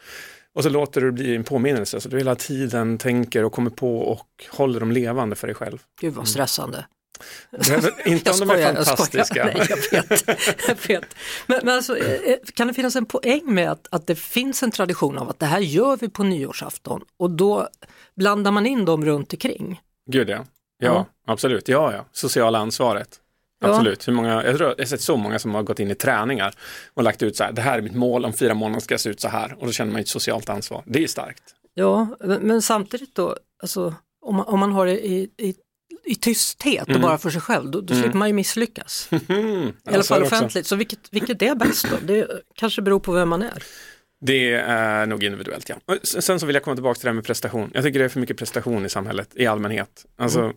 Och 0.57 0.63
så 0.63 0.69
låter 0.69 1.01
du 1.01 1.07
det 1.07 1.13
bli 1.13 1.35
en 1.35 1.43
påminnelse 1.43 2.01
så 2.01 2.09
du 2.09 2.17
hela 2.17 2.35
tiden 2.35 2.97
tänker 2.97 3.43
och 3.43 3.51
kommer 3.51 3.69
på 3.69 3.99
och 3.99 4.45
håller 4.49 4.79
dem 4.79 4.91
levande 4.91 5.35
för 5.35 5.47
dig 5.47 5.55
själv. 5.55 5.77
Gud 6.01 6.13
vad 6.13 6.27
stressande. 6.27 6.85
inte 8.05 8.31
om 8.31 8.39
de 8.39 8.49
är 8.49 8.73
fantastiska. 8.73 9.45
Nej, 9.45 9.67
jag 9.69 9.77
vet. 9.77 10.27
jag 10.67 10.87
vet. 10.87 11.15
Men, 11.47 11.59
men 11.63 11.75
alltså, 11.75 11.97
eh, 11.97 12.31
eh, 12.31 12.37
kan 12.53 12.67
det 12.67 12.73
finnas 12.73 12.95
en 12.95 13.05
poäng 13.05 13.41
med 13.45 13.71
att, 13.71 13.87
att 13.91 14.07
det 14.07 14.15
finns 14.15 14.63
en 14.63 14.71
tradition 14.71 15.17
av 15.17 15.29
att 15.29 15.39
det 15.39 15.45
här 15.45 15.59
gör 15.59 15.97
vi 15.97 16.09
på 16.09 16.23
nyårsafton 16.23 17.01
och 17.17 17.31
då 17.31 17.67
blandar 18.15 18.51
man 18.51 18.65
in 18.65 18.85
dem 18.85 19.05
runt 19.05 19.33
omkring? 19.33 19.81
Gud 20.11 20.29
ja, 20.29 20.35
ja, 20.35 20.45
ja. 20.77 21.05
absolut, 21.27 21.67
ja, 21.67 21.93
ja, 21.93 22.05
sociala 22.11 22.59
ansvaret. 22.59 23.19
Absolut. 23.61 24.07
Hur 24.07 24.13
många, 24.13 24.43
jag, 24.43 24.57
tror, 24.57 24.69
jag 24.69 24.77
har 24.77 24.85
sett 24.85 25.01
så 25.01 25.17
många 25.17 25.39
som 25.39 25.55
har 25.55 25.63
gått 25.63 25.79
in 25.79 25.91
i 25.91 25.95
träningar 25.95 26.53
och 26.93 27.03
lagt 27.03 27.23
ut 27.23 27.35
så 27.35 27.43
här, 27.43 27.51
det 27.51 27.61
här 27.61 27.77
är 27.77 27.81
mitt 27.81 27.95
mål, 27.95 28.25
om 28.25 28.33
fyra 28.33 28.53
månader 28.53 28.79
ska 28.79 28.93
jag 28.93 29.01
se 29.01 29.09
ut 29.09 29.21
så 29.21 29.27
här 29.27 29.55
och 29.59 29.65
då 29.65 29.71
känner 29.71 29.91
man 29.91 30.01
ett 30.01 30.07
socialt 30.07 30.49
ansvar. 30.49 30.83
Det 30.85 31.03
är 31.03 31.07
starkt. 31.07 31.43
Ja, 31.73 32.07
men 32.19 32.61
samtidigt 32.61 33.15
då, 33.15 33.37
alltså, 33.61 33.95
om, 34.21 34.35
man, 34.35 34.45
om 34.45 34.59
man 34.59 34.71
har 34.71 34.85
det 34.85 35.05
i, 35.07 35.29
i, 35.37 35.55
i 36.05 36.15
tysthet 36.15 36.83
och 36.83 36.89
mm. 36.89 37.01
bara 37.01 37.17
för 37.17 37.29
sig 37.29 37.41
själv, 37.41 37.71
då, 37.71 37.81
då 37.81 37.93
mm. 37.93 38.03
slipper 38.03 38.17
man 38.17 38.27
ju 38.27 38.33
misslyckas. 38.33 39.09
I 39.29 39.73
alla 39.85 40.03
fall 40.03 40.23
offentligt, 40.23 40.67
så 40.67 40.75
vilket, 40.75 40.99
vilket 41.11 41.41
är 41.41 41.55
bäst 41.55 41.85
då? 41.91 41.97
Det 42.01 42.27
kanske 42.55 42.81
beror 42.81 42.99
på 42.99 43.11
vem 43.11 43.29
man 43.29 43.41
är. 43.41 43.63
Det 44.25 44.53
är 44.53 45.05
nog 45.05 45.23
individuellt, 45.23 45.69
ja. 45.69 45.95
Sen 46.03 46.39
så 46.39 46.45
vill 46.45 46.53
jag 46.53 46.63
komma 46.63 46.75
tillbaka 46.75 46.97
till 46.97 47.05
det 47.05 47.09
här 47.09 47.15
med 47.15 47.25
prestation. 47.25 47.71
Jag 47.73 47.83
tycker 47.83 47.99
det 47.99 48.05
är 48.05 48.09
för 48.09 48.19
mycket 48.19 48.37
prestation 48.37 48.85
i 48.85 48.89
samhället 48.89 49.29
i 49.35 49.45
allmänhet. 49.45 50.05
Alltså, 50.17 50.39
mm 50.39 50.53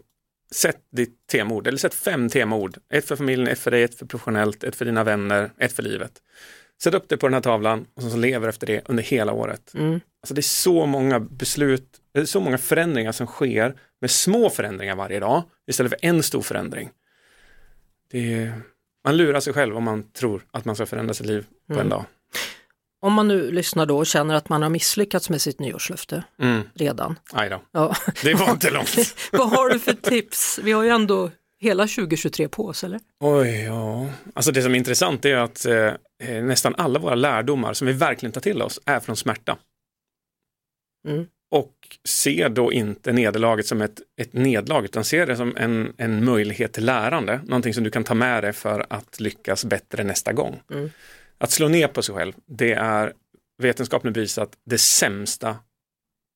sätt 0.55 0.81
ditt 0.93 1.26
temaord, 1.26 1.67
eller 1.67 1.79
sätt 1.79 1.94
fem 1.94 2.29
temaord. 2.29 2.76
Ett 2.93 3.05
för 3.05 3.17
familjen, 3.17 3.49
ett 3.49 3.58
för 3.58 3.70
dig, 3.70 3.82
ett 3.82 3.94
för 3.94 4.06
professionellt, 4.06 4.64
ett 4.64 4.76
för 4.76 4.85
dina 4.85 5.05
vänner, 5.05 5.50
ett 5.58 5.73
för 5.73 5.82
livet. 5.82 6.12
Sätt 6.82 6.94
upp 6.94 7.08
det 7.08 7.17
på 7.17 7.26
den 7.26 7.35
här 7.35 7.41
tavlan 7.41 7.87
och 7.94 8.02
så 8.02 8.17
lever 8.17 8.49
efter 8.49 8.67
det 8.67 8.88
under 8.88 9.02
hela 9.02 9.32
året. 9.32 9.75
Mm. 9.75 10.00
Alltså 10.23 10.35
det 10.35 10.41
är 10.41 10.43
så 10.43 10.87
många 10.87 11.20
beslut, 11.20 12.00
det 12.12 12.20
är 12.20 12.25
så 12.25 12.41
många 12.41 12.58
förändringar 12.58 13.12
som 13.12 13.26
sker 13.26 13.75
med 14.00 14.11
små 14.11 14.50
förändringar 14.50 14.97
varje 14.97 15.20
dag 15.20 15.43
istället 15.67 15.91
för 15.91 15.99
en 16.06 16.23
stor 16.23 16.43
förändring. 16.43 16.91
Är, 18.12 18.53
man 19.05 19.17
lurar 19.17 19.41
sig 19.41 19.53
själv 19.53 19.76
om 19.76 19.85
man 19.85 20.12
tror 20.12 20.43
att 20.50 20.64
man 20.64 20.75
ska 20.75 20.87
förändra 20.87 21.14
sitt 21.14 21.26
liv 21.26 21.46
på 21.67 21.73
mm. 21.73 21.85
en 21.87 21.91
dag. 21.91 22.05
Om 23.02 23.12
man 23.12 23.29
nu 23.29 23.50
lyssnar 23.50 23.87
då 23.87 23.99
och 23.99 24.06
känner 24.06 24.35
att 24.35 24.49
man 24.49 24.62
har 24.62 24.70
misslyckats 24.70 25.31
med 25.31 25.41
sitt 25.41 25.58
nyårslöfte 25.61 26.25
mm. 26.38 26.62
redan. 26.75 27.19
Aj. 27.32 27.58
Ja. 27.73 27.97
Det 28.23 28.35
var 28.35 28.50
inte 28.50 28.70
långt. 28.70 29.17
Vad 29.32 29.50
har 29.50 29.69
du 29.69 29.79
för 29.79 29.93
tips? 29.93 30.61
Vi 30.62 30.73
har 30.73 30.82
ju 30.82 30.88
ändå 30.88 31.31
hela 31.61 31.82
2023 31.87 32.49
på 32.49 32.67
oss, 32.67 32.85
eller? 32.85 33.00
Oj, 33.20 33.64
ja. 33.64 34.08
Alltså 34.35 34.52
det 34.52 34.62
som 34.62 34.75
är 34.75 34.79
intressant 34.79 35.25
är 35.25 35.37
att 35.37 35.67
eh, 35.67 35.93
eh, 36.23 36.44
nästan 36.44 36.75
alla 36.79 36.99
våra 36.99 37.14
lärdomar 37.14 37.75
som 37.75 37.87
vi 37.87 37.93
verkligen 37.93 38.32
tar 38.32 38.41
till 38.41 38.62
oss 38.62 38.81
är 38.85 39.00
från 39.00 39.17
smärta. 39.17 39.58
Mm. 41.08 41.26
Och 41.50 41.75
se 42.05 42.49
då 42.49 42.73
inte 42.73 43.12
nederlaget 43.12 43.67
som 43.67 43.82
ett, 43.82 44.00
ett 44.17 44.32
nederlag 44.32 44.85
utan 44.85 45.05
se 45.05 45.25
det 45.25 45.37
som 45.37 45.56
en, 45.56 45.93
en 45.96 46.25
möjlighet 46.25 46.73
till 46.73 46.85
lärande, 46.85 47.41
någonting 47.46 47.75
som 47.75 47.85
du 47.85 47.91
kan 47.91 48.05
ta 48.05 48.14
med 48.14 48.44
dig 48.44 48.53
för 48.53 48.87
att 48.91 49.20
lyckas 49.20 49.64
bättre 49.64 50.05
nästa 50.05 50.32
gång. 50.32 50.61
Mm. 50.70 50.91
Att 51.40 51.50
slå 51.50 51.69
ner 51.69 51.88
på 51.88 52.02
sig 52.02 52.14
själv, 52.14 52.32
det 52.46 52.72
är 52.72 53.12
vetenskapligt 53.58 54.14
bevisat 54.14 54.56
det 54.64 54.78
sämsta 54.78 55.56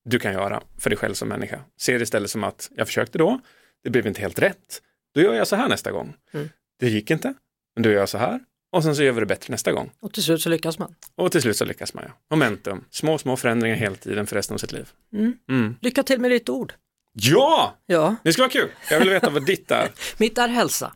du 0.04 0.18
kan 0.18 0.32
göra 0.32 0.62
för 0.78 0.90
dig 0.90 0.96
själv 0.96 1.14
som 1.14 1.28
människa. 1.28 1.60
Se 1.76 1.98
det 1.98 2.02
istället 2.02 2.30
som 2.30 2.44
att 2.44 2.70
jag 2.76 2.86
försökte 2.86 3.18
då, 3.18 3.40
det 3.84 3.90
blev 3.90 4.06
inte 4.06 4.20
helt 4.20 4.38
rätt, 4.38 4.82
då 5.14 5.20
gör 5.20 5.34
jag 5.34 5.48
så 5.48 5.56
här 5.56 5.68
nästa 5.68 5.92
gång. 5.92 6.14
Mm. 6.32 6.48
Det 6.78 6.88
gick 6.88 7.10
inte, 7.10 7.34
men 7.74 7.82
då 7.82 7.90
gör 7.90 7.98
jag 7.98 8.08
så 8.08 8.18
här 8.18 8.40
och 8.72 8.82
sen 8.82 8.96
så 8.96 9.02
gör 9.02 9.12
vi 9.12 9.20
det 9.20 9.26
bättre 9.26 9.50
nästa 9.52 9.72
gång. 9.72 9.90
Och 10.00 10.12
till 10.12 10.22
slut 10.22 10.42
så 10.42 10.48
lyckas 10.48 10.78
man. 10.78 10.94
Och 11.14 11.32
till 11.32 11.42
slut 11.42 11.56
så 11.56 11.64
lyckas 11.64 11.94
man, 11.94 12.04
ja. 12.06 12.12
Momentum, 12.30 12.84
små, 12.90 13.18
små 13.18 13.36
förändringar 13.36 13.76
hela 13.76 13.96
tiden 13.96 14.26
för 14.26 14.36
resten 14.36 14.54
av 14.54 14.58
sitt 14.58 14.72
liv. 14.72 14.88
Mm. 15.12 15.36
Mm. 15.48 15.76
Lycka 15.80 16.02
till 16.02 16.20
med 16.20 16.30
ditt 16.30 16.48
ord. 16.48 16.74
Ja! 17.12 17.76
ja! 17.86 18.16
Det 18.22 18.32
ska 18.32 18.42
vara 18.42 18.50
kul. 18.50 18.70
Jag 18.90 18.98
vill 18.98 19.10
veta 19.10 19.30
vad 19.30 19.46
ditt 19.46 19.70
är. 19.70 19.90
Mitt 20.18 20.38
är 20.38 20.48
hälsa. 20.48 20.92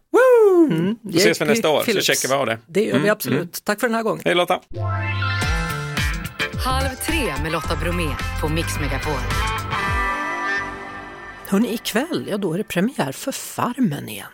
Mm. 0.71 0.97
Då 1.03 1.19
ses 1.19 1.41
vi 1.41 1.45
nästa 1.45 1.69
år 1.71 1.83
Philips. 1.83 2.07
så 2.07 2.13
checkar 2.13 2.29
vi 2.29 2.41
av 2.41 2.47
det. 2.47 2.59
Det 2.67 2.85
gör 2.85 2.93
vi 2.93 2.99
mm, 2.99 3.11
absolut. 3.11 3.39
Mm. 3.39 3.51
Tack 3.65 3.81
för 3.81 3.87
den 3.87 3.95
här 3.95 4.03
gången. 4.03 4.23
Hej 4.25 4.35
Lotta! 4.35 4.61
Halv 6.65 6.95
tre 7.07 7.43
med 7.43 7.53
Lotta 7.53 7.77
Bromé 7.77 8.09
på 8.41 8.49
Mix 8.49 8.81
Megapol. 8.81 9.21
Hörrni, 11.47 11.75
ikväll, 11.75 12.27
ja 12.31 12.37
då 12.39 12.53
är 12.53 12.59
det 12.59 12.65
premiär 12.65 13.13
för 13.13 13.33
Farmen 13.33 14.09
igen. 14.09 14.27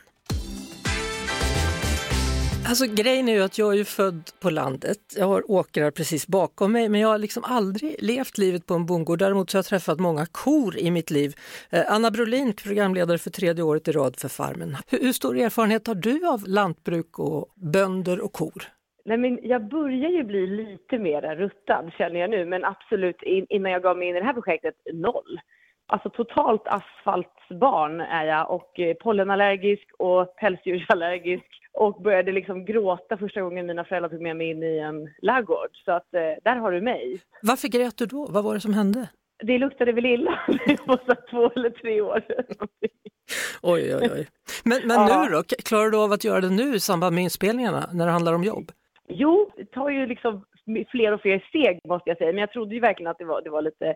Alltså 2.68 2.84
grejen 3.02 3.28
är 3.28 3.32
ju 3.32 3.42
att 3.42 3.58
jag 3.58 3.72
är 3.72 3.76
ju 3.76 3.84
född 3.84 4.22
på 4.42 4.50
landet. 4.50 4.98
Jag 5.18 5.26
har 5.26 5.50
åkrar 5.50 5.90
precis 5.90 6.26
bakom 6.26 6.72
mig 6.72 6.88
men 6.88 7.00
jag 7.00 7.08
har 7.08 7.18
liksom 7.18 7.42
aldrig 7.46 7.96
levt 7.98 8.38
livet 8.38 8.66
på 8.66 8.74
en 8.74 8.86
bondgård. 8.86 9.18
Däremot 9.18 9.50
så 9.50 9.56
har 9.56 9.58
jag 9.58 9.66
träffat 9.66 10.00
många 10.00 10.26
kor 10.26 10.76
i 10.76 10.90
mitt 10.90 11.10
liv. 11.10 11.34
Eh, 11.72 11.84
Anna 11.88 12.10
Brolin, 12.10 12.52
programledare 12.52 13.18
för 13.18 13.30
tredje 13.30 13.64
året 13.64 13.88
i 13.88 13.92
rad 13.92 14.16
för 14.16 14.28
Farmen. 14.28 14.76
Hur, 14.90 14.98
hur 14.98 15.12
stor 15.12 15.36
erfarenhet 15.36 15.86
har 15.86 15.94
du 15.94 16.28
av 16.28 16.40
lantbruk 16.46 17.18
och 17.18 17.48
bönder 17.54 18.20
och 18.24 18.32
kor? 18.32 18.62
Nej, 19.04 19.18
men 19.18 19.38
jag 19.42 19.68
börjar 19.68 20.10
ju 20.10 20.24
bli 20.24 20.46
lite 20.46 20.98
mer 20.98 21.36
ruttad 21.36 21.92
känner 21.98 22.20
jag 22.20 22.30
nu, 22.30 22.44
men 22.44 22.64
absolut 22.64 23.22
innan 23.48 23.72
jag 23.72 23.82
gav 23.82 23.98
mig 23.98 24.08
in 24.08 24.16
i 24.16 24.18
det 24.18 24.26
här 24.26 24.32
projektet, 24.32 24.74
noll. 24.92 25.40
Alltså 25.86 26.10
totalt 26.10 26.62
asfaltsbarn 26.66 28.00
är 28.00 28.24
jag 28.24 28.50
och 28.50 28.80
eh, 28.80 28.94
pollenallergisk 28.94 29.88
och 29.98 30.36
pälsdjursallergisk 30.36 31.63
och 31.74 32.02
började 32.02 32.32
liksom 32.32 32.64
gråta 32.64 33.16
första 33.16 33.40
gången 33.40 33.66
mina 33.66 33.84
föräldrar 33.84 34.10
tog 34.10 34.20
med 34.20 34.36
mig 34.36 34.50
in 34.50 34.62
i 34.62 34.78
en 34.78 35.10
laggård. 35.22 35.70
Så 35.84 35.92
att 35.92 36.14
eh, 36.14 36.20
där 36.44 36.56
har 36.56 36.72
du 36.72 36.80
mig. 36.80 37.20
Varför 37.42 37.68
grät 37.68 37.96
du 37.96 38.06
då? 38.06 38.26
Vad 38.30 38.44
var 38.44 38.54
det 38.54 38.60
som 38.60 38.74
hände? 38.74 39.08
Det 39.42 39.58
luktade 39.58 39.92
väl 39.92 40.06
illa. 40.06 40.40
Jag 40.66 40.86
var 40.86 41.30
två 41.30 41.50
eller 41.56 41.70
tre 41.70 42.00
år. 42.00 42.22
oj, 43.62 43.96
oj, 43.96 44.10
oj. 44.14 44.26
Men, 44.64 44.80
men 44.86 44.96
ja. 44.96 45.24
nu 45.24 45.30
då? 45.30 45.42
Klarar 45.64 45.90
du 45.90 45.98
av 45.98 46.12
att 46.12 46.24
göra 46.24 46.40
det 46.40 46.50
nu 46.50 46.74
i 46.74 46.80
samband 46.80 47.14
med 47.14 47.24
inspelningarna 47.24 47.88
när 47.92 48.06
det 48.06 48.12
handlar 48.12 48.32
om 48.32 48.44
jobb? 48.44 48.72
Jo, 49.08 49.50
det 49.56 49.64
tar 49.64 49.90
ju 49.90 50.06
liksom 50.06 50.44
fler 50.90 51.12
och 51.12 51.20
fler 51.20 51.44
steg 51.48 51.80
måste 51.88 52.10
jag 52.10 52.18
säga. 52.18 52.32
Men 52.32 52.40
jag 52.40 52.52
trodde 52.52 52.74
ju 52.74 52.80
verkligen 52.80 53.10
att 53.10 53.18
det 53.18 53.24
var, 53.24 53.42
det 53.42 53.50
var 53.50 53.62
lite 53.62 53.94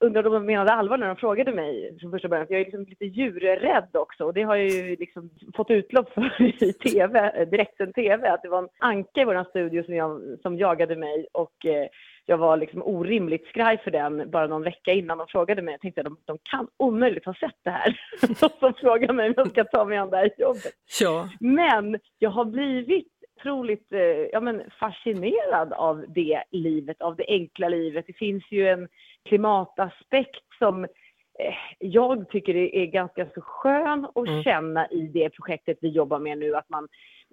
undrade 0.00 0.28
om 0.28 0.34
de 0.34 0.46
menade 0.46 0.72
allvar 0.72 0.98
när 0.98 1.06
de 1.06 1.16
frågade 1.16 1.52
mig 1.52 1.98
från 2.00 2.10
första 2.10 2.28
början. 2.28 2.46
För 2.46 2.54
jag 2.54 2.60
är 2.60 2.64
liksom 2.64 2.84
lite 2.84 3.04
djurrädd 3.04 3.88
också 3.92 4.24
och 4.24 4.34
det 4.34 4.42
har 4.42 4.56
jag 4.56 4.68
ju 4.68 4.96
liksom 4.96 5.30
fått 5.56 5.70
utlopp 5.70 6.12
för 6.14 6.42
i 6.62 6.72
tv, 6.72 7.44
direktsänd 7.44 7.94
tv. 7.94 8.30
Att 8.30 8.42
det 8.42 8.48
var 8.48 8.58
en 8.58 8.68
anka 8.78 9.20
i 9.20 9.24
vår 9.24 9.44
studio 9.50 9.84
som, 9.84 9.94
jag, 9.94 10.38
som 10.42 10.58
jagade 10.58 10.96
mig 10.96 11.26
och 11.32 11.66
eh, 11.66 11.86
jag 12.26 12.38
var 12.38 12.56
liksom 12.56 12.82
orimligt 12.82 13.46
skraj 13.46 13.78
för 13.78 13.90
den 13.90 14.30
bara 14.30 14.46
någon 14.46 14.62
vecka 14.62 14.92
innan 14.92 15.18
de 15.18 15.26
frågade 15.26 15.62
mig. 15.62 15.72
Jag 15.72 15.80
tänkte 15.80 16.00
att 16.00 16.04
de, 16.04 16.16
de 16.24 16.38
kan 16.42 16.68
omöjligt 16.76 17.24
ha 17.24 17.34
sett 17.34 17.56
det 17.64 17.70
här. 17.70 18.00
som 18.60 18.74
frågar 18.74 19.12
mig 19.12 19.28
om 19.28 19.34
jag 19.36 19.50
ska 19.50 19.64
ta 19.64 19.84
mig 19.84 19.98
an 19.98 20.10
det 20.10 20.16
här 20.16 20.30
jobbet. 20.38 20.72
Ja. 21.00 21.28
Men 21.40 21.98
jag 22.18 22.30
har 22.30 22.44
blivit 22.44 23.08
otroligt 23.38 23.92
eh, 23.92 24.00
ja, 24.32 24.40
men 24.40 24.62
fascinerad 24.80 25.72
av 25.72 26.04
det 26.08 26.42
livet, 26.50 27.02
av 27.02 27.16
det 27.16 27.24
enkla 27.28 27.68
livet. 27.68 28.04
Det 28.06 28.12
finns 28.12 28.44
ju 28.50 28.68
en 28.68 28.88
klimataspekt 29.28 30.44
som 30.58 30.84
eh, 30.84 31.54
jag 31.78 32.28
tycker 32.30 32.54
är 32.54 32.86
ganska 32.86 33.26
så 33.34 33.40
skön 33.40 34.06
att 34.14 34.28
mm. 34.28 34.42
känna 34.42 34.86
i 34.88 35.00
det 35.00 35.30
projektet 35.30 35.78
vi 35.80 35.88
jobbar 35.88 36.18
med 36.18 36.38
nu, 36.38 36.54
att 36.54 36.68
man 36.68 36.88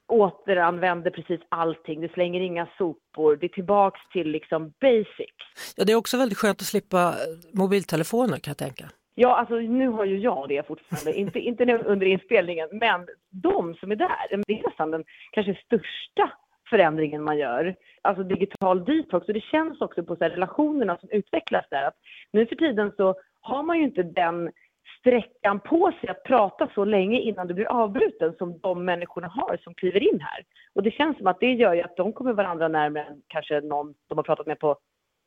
återanvänder 0.08 1.12
precis 1.12 1.42
allting. 1.50 2.02
Det 2.02 2.14
slänger 2.14 2.42
inga 2.42 2.68
sopor. 2.78 3.36
Det 3.36 3.46
är 3.46 3.50
tillbaks 3.50 4.00
till 4.14 4.28
liksom 4.28 4.74
basics. 4.82 5.76
Ja, 5.76 5.84
det 5.86 5.92
är 5.92 5.96
också 5.96 6.18
väldigt 6.18 6.38
skönt 6.38 6.62
att 6.62 6.68
slippa 6.68 7.14
mobiltelefoner 7.54 8.38
kan 8.38 8.52
jag 8.52 8.58
tänka. 8.58 8.86
Ja, 9.16 9.36
alltså 9.36 9.56
nu 9.56 9.88
har 9.88 10.06
ju 10.06 10.20
jag 10.20 10.50
det 10.50 10.68
fortfarande, 10.68 11.14
inte, 11.20 11.40
inte 11.40 11.64
under 11.86 12.06
inspelningen, 12.06 12.70
men 12.72 13.08
de 13.30 13.76
som 13.76 13.92
är 13.92 13.96
där, 13.96 14.44
det 14.48 14.54
är 14.54 14.64
nästan 14.64 14.92
den 14.92 15.04
kanske 15.32 15.56
största 15.66 16.32
förändringen 16.70 17.24
man 17.24 17.38
gör. 17.38 17.76
Alltså 18.02 18.24
digital 18.24 18.86
detox. 18.86 19.28
Och 19.28 19.34
det 19.34 19.44
känns 19.44 19.82
också 19.82 20.04
på 20.04 20.16
så 20.16 20.24
relationerna 20.26 20.98
som 20.98 21.10
utvecklas 21.10 21.66
där. 21.70 21.84
Att 21.84 21.96
nu 22.32 22.46
för 22.46 22.56
tiden 22.56 22.92
så 22.98 23.16
har 23.42 23.64
man 23.64 23.78
ju 23.78 23.84
inte 23.84 24.04
den 24.04 24.52
sträckan 25.00 25.60
på 25.60 25.92
sig 26.02 26.10
att 26.10 26.24
prata 26.24 26.70
så 26.76 26.86
länge 26.86 27.20
innan 27.20 27.48
du 27.48 27.54
blir 27.54 27.66
avbruten 27.66 28.34
som 28.38 28.60
de 28.60 28.86
människorna 28.86 29.28
har 29.28 29.58
som 29.64 29.74
kliver 29.74 30.04
in 30.14 30.20
här. 30.22 30.46
Och 30.74 30.84
det 30.84 30.92
känns 30.92 31.18
som 31.18 31.28
att 31.28 31.40
det 31.40 31.54
gör 31.54 31.74
ju 31.74 31.82
att 31.82 31.98
de 31.98 32.14
kommer 32.14 32.34
varandra 32.34 32.68
närmare 32.68 33.04
än 33.04 33.22
kanske 33.28 33.62
någon 33.62 33.94
de 34.08 34.18
har 34.18 34.24
pratat 34.24 34.48
med 34.48 34.60
på 34.60 34.78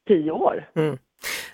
tio 0.07 0.31
år. 0.31 0.71
Mm. 0.75 0.99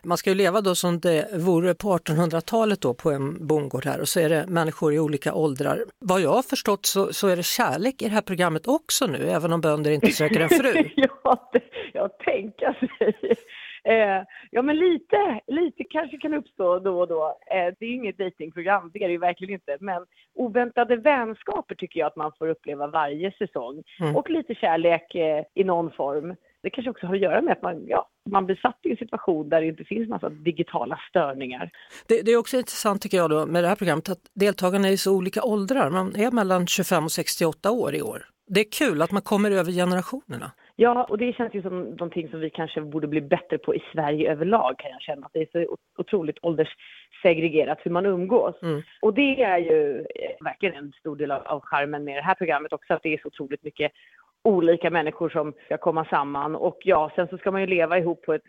Man 0.04 0.16
ska 0.16 0.30
ju 0.30 0.36
leva 0.36 0.60
då 0.60 0.74
som 0.74 1.00
det 1.00 1.28
vore 1.38 1.74
på 1.74 1.88
1800-talet 1.98 2.80
då 2.80 2.94
på 2.94 3.10
en 3.10 3.46
bondgård 3.46 3.84
här 3.84 4.00
och 4.00 4.08
så 4.08 4.20
är 4.20 4.28
det 4.28 4.46
människor 4.48 4.94
i 4.94 4.98
olika 4.98 5.34
åldrar. 5.34 5.84
Vad 5.98 6.20
jag 6.20 6.32
har 6.32 6.42
förstått 6.42 6.86
så, 6.86 7.12
så 7.12 7.28
är 7.28 7.36
det 7.36 7.42
kärlek 7.42 8.02
i 8.02 8.04
det 8.04 8.14
här 8.14 8.22
programmet 8.22 8.66
också 8.66 9.06
nu, 9.06 9.28
även 9.28 9.52
om 9.52 9.60
bönder 9.60 9.90
inte 9.90 10.12
söker 10.12 10.40
en 10.40 10.48
fru. 10.48 10.72
ja, 10.96 11.50
det, 11.52 11.62
ja, 11.92 12.08
tänka 12.08 12.74
sig. 12.98 13.36
Eh, 13.88 14.22
ja, 14.50 14.62
men 14.62 14.76
lite, 14.76 15.40
lite 15.46 15.84
kanske 15.84 16.18
kan 16.18 16.34
uppstå 16.34 16.78
då 16.78 17.00
och 17.00 17.08
då. 17.08 17.38
Eh, 17.50 17.74
det 17.78 17.86
är 17.86 17.94
inget 17.94 18.18
datingprogram, 18.18 18.90
det 18.94 18.98
är 18.98 19.08
det 19.08 19.12
ju 19.12 19.18
verkligen 19.18 19.54
inte. 19.54 19.76
Men 19.80 20.06
oväntade 20.34 20.96
vänskaper 20.96 21.74
tycker 21.74 22.00
jag 22.00 22.06
att 22.06 22.16
man 22.16 22.32
får 22.38 22.48
uppleva 22.48 22.86
varje 22.86 23.32
säsong. 23.32 23.82
Mm. 24.00 24.16
Och 24.16 24.30
lite 24.30 24.54
kärlek 24.54 25.14
eh, 25.14 25.44
i 25.54 25.64
någon 25.64 25.90
form. 25.90 26.36
Det 26.64 26.70
kanske 26.70 26.90
också 26.90 27.06
har 27.06 27.14
att 27.14 27.20
göra 27.20 27.42
med 27.42 27.52
att 27.52 27.62
man, 27.62 27.86
ja, 27.86 28.08
man 28.30 28.46
blir 28.46 28.56
satt 28.56 28.78
i 28.82 28.90
en 28.90 28.96
situation 28.96 29.48
där 29.48 29.60
det 29.60 29.66
inte 29.66 29.84
finns 29.84 30.08
massa 30.08 30.28
digitala 30.28 30.98
störningar. 31.08 31.70
Det, 32.08 32.22
det, 32.22 32.32
är 32.32 32.36
också 32.36 32.56
intressant 32.56 33.02
tycker 33.02 33.16
jag 33.16 33.30
då 33.30 33.46
med 33.46 33.64
det 33.64 33.68
här 33.68 33.76
programmet 33.76 34.08
att 34.08 34.18
deltagarna 34.34 34.88
är 34.88 34.92
i 34.92 34.96
så 34.96 35.16
olika 35.16 35.42
åldrar. 35.42 35.90
Man 35.90 36.16
är 36.16 36.30
mellan 36.30 36.66
25 36.66 37.04
och 37.04 37.12
68 37.12 37.70
år 37.70 37.94
i 37.94 38.02
år. 38.02 38.22
Det 38.46 38.60
är 38.60 38.72
kul 38.78 39.02
att 39.02 39.12
man 39.12 39.22
kommer 39.22 39.50
över 39.50 39.72
generationerna. 39.72 40.52
Ja, 40.76 41.04
och 41.04 41.18
det 41.18 41.32
känns 41.32 41.54
ju 41.54 41.62
som 41.62 41.82
någonting 41.82 42.28
som 42.28 42.40
vi 42.40 42.50
kanske 42.50 42.80
borde 42.80 43.06
bli 43.06 43.20
bättre 43.20 43.58
på 43.58 43.74
i 43.74 43.82
Sverige 43.92 44.32
överlag 44.32 44.78
kan 44.78 44.90
jag 44.90 45.00
känna. 45.00 45.26
Att 45.26 45.32
det 45.32 45.40
är 45.40 45.48
så 45.52 45.76
otroligt 45.98 46.38
ålderssegregerat 46.42 47.78
hur 47.82 47.90
man 47.90 48.06
umgås. 48.06 48.62
Mm. 48.62 48.82
Och 49.02 49.14
det 49.14 49.42
är 49.42 49.58
ju 49.58 49.98
eh, 50.00 50.44
verkligen 50.44 50.74
en 50.74 50.92
stor 50.92 51.16
del 51.16 51.30
av, 51.30 51.42
av 51.46 51.60
charmen 51.60 52.04
med 52.04 52.16
det 52.16 52.22
här 52.22 52.34
programmet 52.34 52.72
också, 52.72 52.94
att 52.94 53.02
det 53.02 53.14
är 53.14 53.18
så 53.18 53.28
otroligt 53.28 53.62
mycket 53.62 53.92
olika 54.44 54.90
människor 54.90 55.28
som 55.28 55.52
ska 55.64 55.78
komma 55.78 56.04
samman. 56.04 56.56
Och 56.56 56.78
ja, 56.84 57.10
sen 57.14 57.28
så 57.28 57.38
ska 57.38 57.50
man 57.50 57.60
ju 57.60 57.66
leva 57.66 57.98
ihop 57.98 58.22
på 58.22 58.32
ett 58.32 58.42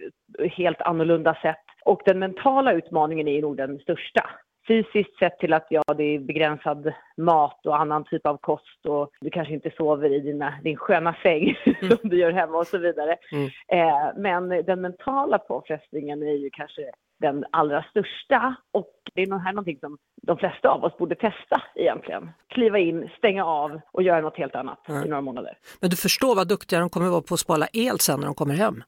helt 0.51 0.81
annorlunda 0.81 1.37
sätt. 1.41 1.65
Och 1.85 2.01
den 2.05 2.19
mentala 2.19 2.73
utmaningen 2.73 3.27
är 3.27 3.41
nog 3.41 3.57
den 3.57 3.79
största. 3.79 4.29
Fysiskt 4.67 5.19
sett 5.19 5.39
till 5.39 5.53
att 5.53 5.67
ja, 5.69 5.83
det 5.97 6.03
är 6.03 6.19
begränsad 6.19 6.93
mat 7.17 7.65
och 7.65 7.79
annan 7.79 8.03
typ 8.03 8.27
av 8.27 8.37
kost 8.37 8.85
och 8.85 9.09
du 9.21 9.29
kanske 9.29 9.53
inte 9.53 9.71
sover 9.77 10.13
i 10.13 10.19
dina, 10.19 10.53
din 10.63 10.77
sköna 10.77 11.15
säng 11.23 11.57
mm. 11.65 11.97
som 11.97 12.09
du 12.09 12.17
gör 12.17 12.31
hemma 12.31 12.57
och 12.57 12.67
så 12.67 12.77
vidare. 12.77 13.17
Mm. 13.31 13.49
Eh, 13.67 14.09
men 14.17 14.65
den 14.65 14.81
mentala 14.81 15.37
påfrestningen 15.37 16.23
är 16.23 16.37
ju 16.37 16.49
kanske 16.53 16.91
den 17.17 17.45
allra 17.51 17.83
största 17.83 18.55
och 18.71 18.93
det 19.13 19.21
är 19.21 19.27
nog 19.27 19.39
här 19.39 19.53
någonting 19.53 19.79
som 19.79 19.97
de 20.21 20.37
flesta 20.37 20.69
av 20.69 20.83
oss 20.83 20.97
borde 20.97 21.15
testa 21.15 21.61
egentligen. 21.75 22.29
Kliva 22.47 22.79
in, 22.79 23.09
stänga 23.17 23.45
av 23.45 23.81
och 23.91 24.03
göra 24.03 24.21
något 24.21 24.37
helt 24.37 24.55
annat 24.55 24.89
mm. 24.89 25.05
i 25.05 25.09
några 25.09 25.21
månader. 25.21 25.57
Men 25.81 25.89
du 25.89 25.95
förstår 25.95 26.35
vad 26.35 26.47
duktiga 26.47 26.79
de 26.79 26.89
kommer 26.89 27.09
vara 27.09 27.21
på 27.21 27.33
att 27.33 27.39
spara 27.39 27.67
el 27.73 27.99
sen 27.99 28.19
när 28.19 28.25
de 28.25 28.35
kommer 28.35 28.53
hem? 28.53 28.83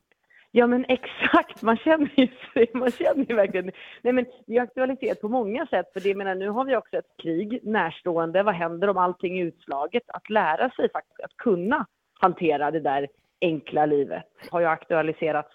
Ja 0.51 0.67
men 0.67 0.85
exakt, 0.89 1.61
man 1.61 1.77
känner 1.77 2.11
ju, 2.15 2.27
man 2.73 2.91
känner 2.91 3.25
ju 3.29 3.35
verkligen, 3.35 3.71
nej 4.01 4.13
men 4.13 4.25
det 4.47 4.57
är 4.57 4.61
aktualitet 4.61 5.21
på 5.21 5.29
många 5.29 5.65
sätt 5.65 5.93
för 5.93 5.99
det 5.99 6.15
menar 6.15 6.35
nu 6.35 6.49
har 6.49 6.65
vi 6.65 6.75
också 6.75 6.97
ett 6.97 7.17
krig 7.23 7.59
närstående, 7.63 8.43
vad 8.43 8.55
händer 8.55 8.87
om 8.87 8.97
allting 8.97 9.39
är 9.39 9.45
utslaget? 9.45 10.03
Att 10.07 10.29
lära 10.29 10.69
sig 10.69 10.91
faktiskt 10.91 11.19
att 11.23 11.37
kunna 11.37 11.85
hantera 12.19 12.71
det 12.71 12.79
där 12.79 13.07
enkla 13.41 13.85
livet 13.85 14.23
har 14.51 14.59
ju 14.59 14.65
aktualiserats 14.65 15.49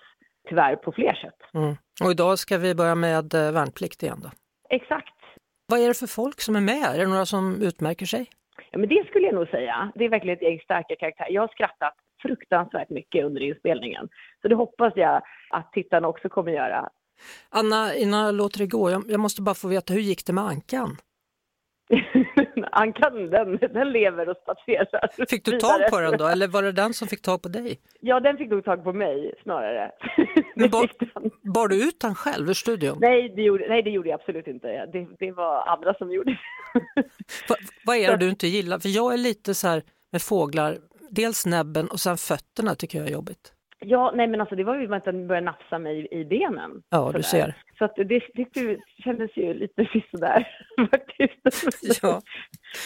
tyvärr 0.49 0.77
på 0.77 0.93
fler 0.93 1.15
sätt. 1.15 1.41
Mm. 1.55 1.77
Och 2.05 2.11
idag 2.11 2.39
ska 2.39 2.59
vi 2.59 2.75
börja 2.75 2.95
med 2.95 3.35
eh, 3.35 3.53
värnplikt 3.53 4.03
igen 4.03 4.21
då? 4.23 4.31
Exakt. 4.71 5.15
Vad 5.67 5.81
är 5.81 5.89
det 5.89 5.95
för 5.95 6.07
folk 6.07 6.41
som 6.41 6.57
är 6.57 6.61
med? 6.61 6.85
Är 6.95 6.99
det 6.99 7.07
några 7.07 7.27
som 7.27 7.63
utmärker 7.63 8.07
sig? 8.07 8.31
Ja, 8.71 8.79
men 8.79 8.89
det 8.89 9.07
skulle 9.09 9.27
jag 9.27 9.35
nog 9.35 9.49
säga. 9.49 9.93
Det 9.95 10.05
är 10.05 10.09
verkligen 10.09 10.37
ett 10.37 10.43
eget 10.43 10.63
starka 10.63 10.97
karaktär. 10.97 11.27
Jag 11.31 11.43
har 11.43 11.49
skrattat 11.49 11.95
fruktansvärt 12.23 12.91
mycket 12.91 13.25
under 13.25 13.41
inspelningen. 13.41 14.09
Så 14.43 14.49
det 14.49 14.55
hoppas 14.55 14.93
jag 14.97 15.23
att 15.51 15.73
tittarna 15.73 16.09
också 16.09 16.29
kommer 16.29 16.53
göra. 16.53 16.89
Anna, 17.51 17.95
innan 17.95 18.25
jag 18.25 18.35
låter 18.35 18.59
det 18.59 18.67
gå, 18.67 18.91
jag, 18.91 19.05
jag 19.09 19.21
måste 19.21 19.43
bara 19.43 19.55
få 19.55 19.69
veta, 19.69 19.95
hur 19.95 20.01
gick 20.01 20.27
det 20.27 20.33
med 20.33 20.45
Ankan? 20.45 20.97
Ankan, 22.73 23.31
den, 23.31 23.57
den 23.57 23.93
lever 23.93 24.29
och 24.29 24.37
spatserar 24.43 25.27
Fick 25.27 25.45
du 25.45 25.61
tag 25.61 25.91
på 25.91 26.01
den 26.01 26.19
då, 26.19 26.27
eller 26.27 26.49
var 26.49 26.63
det 26.63 26.73
den 26.73 26.95
som 26.95 27.09
fick 27.09 27.23
tag 27.23 27.43
på 27.43 27.49
dig? 27.49 27.81
Ja, 28.01 28.21
den 28.21 28.37
fick 28.37 28.51
nog 28.51 28.65
tag 28.65 28.85
på 28.85 28.93
mig 28.93 29.35
snarare. 29.43 29.91
Men 30.55 30.71
bar, 30.71 30.91
bar 31.55 31.69
du 31.69 31.89
ut 31.89 32.01
den 32.01 32.15
själv 32.15 32.49
ur 32.51 32.55
studion? 32.55 32.99
Nej, 33.01 33.33
det 33.37 33.43
gjorde, 33.43 33.69
nej, 33.69 33.83
det 33.83 33.91
gjorde 33.91 34.09
jag 34.09 34.21
absolut 34.21 34.47
inte. 34.47 34.67
Det, 34.67 35.09
det 35.19 35.33
var 35.33 35.67
andra 35.67 35.95
som 35.95 36.13
gjorde 36.13 36.31
Va, 37.49 37.57
Vad 37.87 37.97
är 37.97 38.11
det 38.11 38.17
du 38.17 38.29
inte 38.29 38.47
gillar? 38.47 38.79
För 38.79 38.89
jag 38.89 39.13
är 39.13 39.19
lite 39.19 39.55
så 39.55 39.69
här 39.69 39.83
med 40.13 40.23
fåglar, 40.23 40.79
dels 41.11 41.47
näbben 41.47 41.89
och 41.89 42.01
sen 42.01 42.17
fötterna 42.17 42.75
tycker 42.75 42.99
jag 42.99 43.09
är 43.09 43.13
jobbigt. 43.13 43.53
Ja, 43.85 44.13
nej 44.15 44.27
men 44.27 44.41
alltså 44.41 44.57
det 44.57 44.65
var 44.65 44.77
ju 44.77 44.95
att 44.95 45.05
den 45.05 45.27
började 45.27 45.45
nafsa 45.45 45.79
mig 45.79 46.09
i 46.11 46.25
benen. 46.25 46.83
Ja, 46.91 46.99
sådär. 46.99 47.19
du 47.19 47.23
ser. 47.23 47.55
Så 47.79 47.85
att 47.85 47.97
det 47.97 48.21
tyckte, 48.21 48.77
kändes 49.05 49.37
ju 49.37 49.55
lite 49.55 49.87
sådär 50.11 50.49
faktiskt. 50.91 52.03
Ja. 52.03 52.21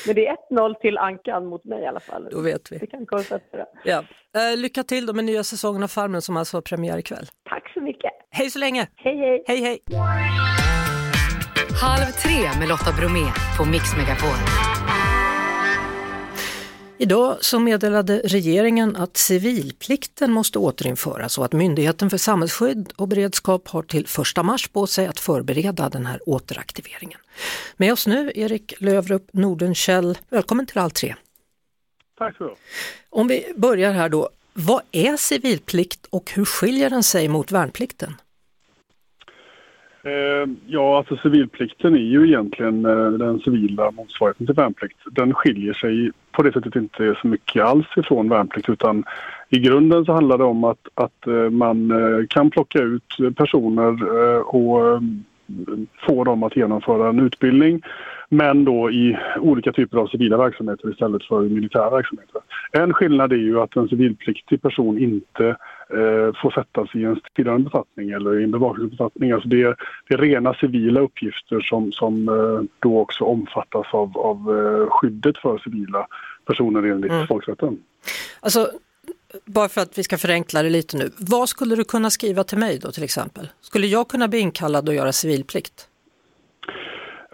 Men 0.07 0.15
det 0.15 0.27
är 0.27 0.37
1-0 0.51 0.75
till 0.75 0.99
Ankan 0.99 1.47
mot 1.47 1.65
mig 1.65 1.83
i 1.83 1.87
alla 1.87 2.01
fall. 2.01 2.29
Då 2.31 2.41
vet 2.41 2.73
vi. 2.73 2.79
Det 2.79 2.87
kan 2.87 3.07
konstatera. 3.07 3.67
Ja. 3.85 3.99
Uh, 3.99 4.59
lycka 4.59 4.83
till 4.83 5.07
då 5.07 5.13
med 5.13 5.25
nya 5.25 5.45
säsongen 5.45 5.83
av 5.83 5.89
Farmen 5.89 6.23
som 6.23 6.37
alltså 6.37 6.57
har 6.57 6.63
premiär 6.63 6.99
ikväll. 6.99 7.27
Tack 7.49 7.73
så 7.75 7.81
mycket. 7.81 8.11
Hej 8.31 8.51
så 8.51 8.59
länge. 8.59 8.89
Hej 8.97 9.17
hej. 9.17 9.45
Hej 9.47 9.61
hej. 9.61 9.79
Halv 11.83 12.11
tre 12.23 12.59
med 12.59 12.69
Lotta 12.69 12.93
Bromé 12.99 13.27
på 13.59 13.65
Mix 13.65 13.97
Megapol. 13.97 14.39
Idag 16.99 17.37
så 17.41 17.59
meddelade 17.59 18.21
regeringen 18.25 18.97
att 18.97 19.17
civilplikten 19.17 20.33
måste 20.33 20.59
återinföras 20.59 21.39
och 21.39 21.45
att 21.45 21.53
Myndigheten 21.53 22.11
för 22.11 22.19
samhällsskydd 22.19 22.93
och 22.97 23.09
beredskap 23.09 23.69
har 23.69 23.83
till 23.83 24.07
1 24.39 24.45
mars 24.45 24.69
på 24.69 24.87
sig 24.87 25.07
att 25.07 25.21
förbereda 25.21 25.89
den 25.89 26.07
här 26.07 26.21
återaktiveringen. 26.27 27.19
Med 27.77 27.93
oss 27.93 28.07
nu 28.07 28.33
Erik 28.35 28.75
Lövrup 28.79 29.29
Nordenkäll, 29.33 30.19
välkommen 30.29 30.67
till 30.67 30.79
All 30.79 30.91
tre. 30.91 31.15
Tack 32.19 32.37
så 32.37 32.57
Om 33.11 33.29
vi 33.29 33.53
börjar 33.57 33.93
här 33.93 34.09
då, 34.09 34.29
vad 34.53 34.83
är 34.93 35.17
civilplikt 35.17 36.07
och 36.11 36.31
hur 36.35 36.45
skiljer 36.45 36.91
den 36.91 37.03
sig 37.03 37.29
mot 37.29 37.53
värnplikten? 37.53 38.15
Eh, 40.07 40.49
ja, 40.67 40.99
alltså 40.99 41.17
civilplikten 41.17 41.95
är 41.95 41.99
ju 41.99 42.27
egentligen 42.27 42.85
eh, 42.85 43.09
den 43.09 43.41
civila 43.41 43.91
motsvarigheten 43.91 44.47
till 44.47 44.55
värnplikt. 44.55 44.99
Den 45.11 45.35
skiljer 45.35 45.73
sig 45.73 46.11
på 46.33 46.43
det 46.43 46.53
sättet 46.53 46.77
inte 46.77 47.15
så 47.23 47.29
mycket 47.29 47.65
alls 47.65 47.87
ifrån 47.97 48.29
värnplikt 48.29 48.69
utan 48.69 49.05
i 49.49 49.59
grunden 49.59 50.05
så 50.05 50.13
handlar 50.13 50.39
det 50.39 50.45
om 50.45 50.65
att, 50.65 50.89
att 50.95 51.27
eh, 51.27 51.51
man 51.51 51.91
eh, 51.91 52.27
kan 52.29 52.51
plocka 52.51 52.79
ut 52.79 53.37
personer 53.37 53.93
eh, 54.19 54.41
och 54.41 55.03
få 56.07 56.25
dem 56.25 56.43
att 56.43 56.57
genomföra 56.57 57.09
en 57.09 57.21
utbildning 57.21 57.83
men 58.29 58.65
då 58.65 58.91
i 58.91 59.19
olika 59.41 59.73
typer 59.73 59.99
av 59.99 60.07
civila 60.07 60.37
verksamheter 60.37 60.91
istället 60.91 61.25
för 61.25 61.41
militära 61.41 61.91
verksamheter. 61.91 62.41
En 62.73 62.93
skillnad 62.93 63.33
är 63.33 63.37
ju 63.37 63.61
att 63.61 63.77
en 63.77 63.89
civilpliktig 63.89 64.63
person 64.63 64.99
inte 64.99 65.57
eh, 65.91 66.41
får 66.43 66.51
sättas 66.51 66.95
i 66.95 67.05
en 67.05 67.21
styrande 67.31 67.65
befattning 67.65 68.11
eller 68.11 68.41
i 68.41 68.45
en 68.45 68.51
bevakningsbefattning. 68.51 69.33
Alltså 69.33 69.49
det, 69.49 69.63
är, 69.63 69.77
det 70.09 70.15
är 70.15 70.19
rena 70.19 70.55
civila 70.55 71.01
uppgifter 71.01 71.61
som, 71.61 71.93
som 71.93 72.29
eh, 72.29 72.69
då 72.79 73.01
också 73.01 73.25
omfattas 73.25 73.87
av, 73.93 74.19
av 74.19 74.37
eh, 74.37 74.91
skyddet 74.91 75.39
för 75.39 75.59
civila 75.59 76.07
personer 76.47 76.83
enligt 76.83 77.13
mm. 77.13 77.27
folkrätten. 77.27 77.79
Alltså, 78.41 78.71
bara 79.45 79.69
för 79.69 79.81
att 79.81 79.99
vi 79.99 80.03
ska 80.03 80.19
förenkla 80.19 80.63
det 80.63 80.71
lite 80.71 80.97
nu. 80.97 81.11
Vad 81.19 81.49
skulle 81.49 81.77
du 81.77 81.85
kunna 81.85 82.11
skriva 82.11 82.45
till 82.45 82.59
mig 82.59 82.79
då 82.79 82.93
till 82.93 83.03
exempel? 83.03 83.49
Skulle 83.61 83.87
jag 83.87 84.09
kunna 84.09 84.29
bli 84.29 84.39
inkallad 84.39 84.89
och 84.89 84.95
göra 84.95 85.13
civilplikt? 85.13 85.89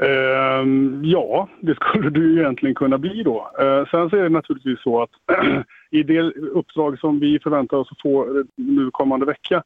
Eh, 0.02 0.66
ja, 1.02 1.48
det 1.60 1.74
skulle 1.74 2.10
du 2.10 2.40
egentligen 2.40 2.74
kunna 2.74 2.98
bli 2.98 3.22
då. 3.22 3.50
Eh, 3.58 3.88
sen 3.90 4.10
så 4.10 4.16
är 4.16 4.22
det 4.22 4.28
naturligtvis 4.28 4.82
så 4.82 5.02
att 5.02 5.10
i 5.90 6.02
det 6.02 6.20
uppdrag 6.32 6.98
som 6.98 7.20
vi 7.20 7.38
förväntar 7.38 7.76
oss 7.76 7.92
att 7.92 8.00
få 8.00 8.44
nu 8.56 8.90
kommande 8.90 9.26
vecka 9.26 9.62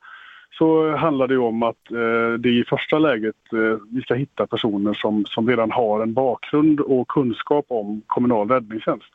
så 0.59 0.97
handlar 0.97 1.29
det 1.29 1.39
om 1.39 1.63
att 1.63 1.91
eh, 1.91 2.39
det 2.39 2.49
i 2.49 2.65
första 2.69 2.99
läget 2.99 3.53
eh, 3.53 3.79
vi 3.91 4.01
ska 4.03 4.15
hitta 4.15 4.47
personer 4.47 4.95
som, 4.95 5.25
som 5.25 5.49
redan 5.49 5.71
har 5.71 6.03
en 6.03 6.15
bakgrund 6.15 6.81
och 6.81 7.09
kunskap 7.09 7.65
om 7.69 8.03
kommunal 8.07 8.49
räddningstjänst. 8.49 9.13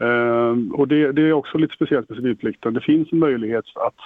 Ehm, 0.00 0.74
och 0.74 0.88
det, 0.88 1.12
det, 1.12 1.22
är 1.22 1.32
också 1.32 1.58
lite 1.58 1.74
speciellt 1.74 2.08
med 2.08 2.18
civilplikten. 2.18 2.74
Det 2.74 2.80
finns 2.80 3.12
en 3.12 3.18
möjlighet 3.18 3.64
att 3.74 3.98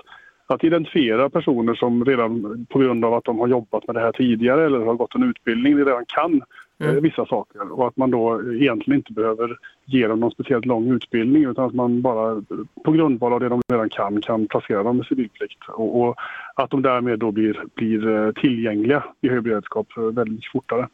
att 0.47 0.65
identifiera 0.65 1.31
personer 1.31 1.75
som 1.75 2.05
redan 2.05 2.67
på 2.71 2.79
grund 2.79 3.05
av 3.05 3.15
att 3.15 3.25
de 3.25 3.39
har 3.39 3.49
jobbat 3.49 3.87
med 3.87 3.97
det 3.97 4.01
här 4.01 4.13
tidigare 4.13 4.67
eller 4.67 4.79
har 4.79 4.95
gått 4.95 5.15
en 5.15 5.23
utbildning 5.23 5.77
redan 5.79 6.05
kan 6.09 6.35
eh, 6.35 6.89
Mm. 6.89 7.03
vissa 7.03 7.27
saker 7.27 7.73
och 7.73 7.87
att 7.89 7.97
man 7.97 8.11
då 8.11 8.53
egentligen 8.53 8.99
inte 9.01 9.13
behöver 9.13 9.57
ge 9.85 10.07
dem 10.07 10.21
någon 10.21 10.31
speciellt 10.31 10.65
lång 10.65 10.91
utbildning 10.93 11.45
utan 11.45 11.65
att 11.65 11.75
man 11.75 12.03
bara 12.03 12.43
på 12.85 12.93
grundval 12.93 13.33
av 13.33 13.41
det 13.41 13.49
de 13.49 13.61
redan 13.73 13.89
kan 13.89 14.21
kan 14.23 14.47
placera 14.47 14.83
dem 14.83 14.97
med 14.97 15.07
civilplikt 15.07 15.59
och, 15.69 16.01
och 16.01 16.17
att 16.55 16.71
de 16.71 16.83
därmed 16.83 17.19
då 17.19 17.31
blir, 17.31 17.65
blir 17.75 18.09
eh, 18.09 18.33
tillgängliga 18.33 19.05
i 19.21 19.29
hög 19.29 19.43
beredskap 19.43 19.87
eh, 19.97 20.03
väldigt 20.03 20.47
fortare. 20.53 20.89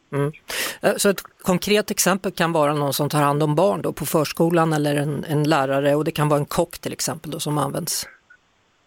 Eh, 0.81 0.93
Så 0.97 1.09
ett 1.09 1.21
konkret 1.41 1.91
exempel 1.91 2.31
kan 2.31 2.51
vara 2.51 2.73
någon 2.73 2.93
som 2.93 3.09
tar 3.09 3.21
hand 3.21 3.43
om 3.43 3.55
barn 3.55 3.81
då 3.81 3.93
på 3.93 4.05
förskolan 4.05 4.73
eller 4.73 4.95
en, 4.95 5.23
en 5.23 5.43
lärare 5.43 5.95
och 5.95 6.03
det 6.03 6.11
kan 6.11 6.29
vara 6.29 6.39
en 6.39 6.45
kock 6.45 6.79
till 6.79 6.93
exempel 6.93 7.31
då 7.31 7.39
som 7.39 7.57
används. 7.57 8.07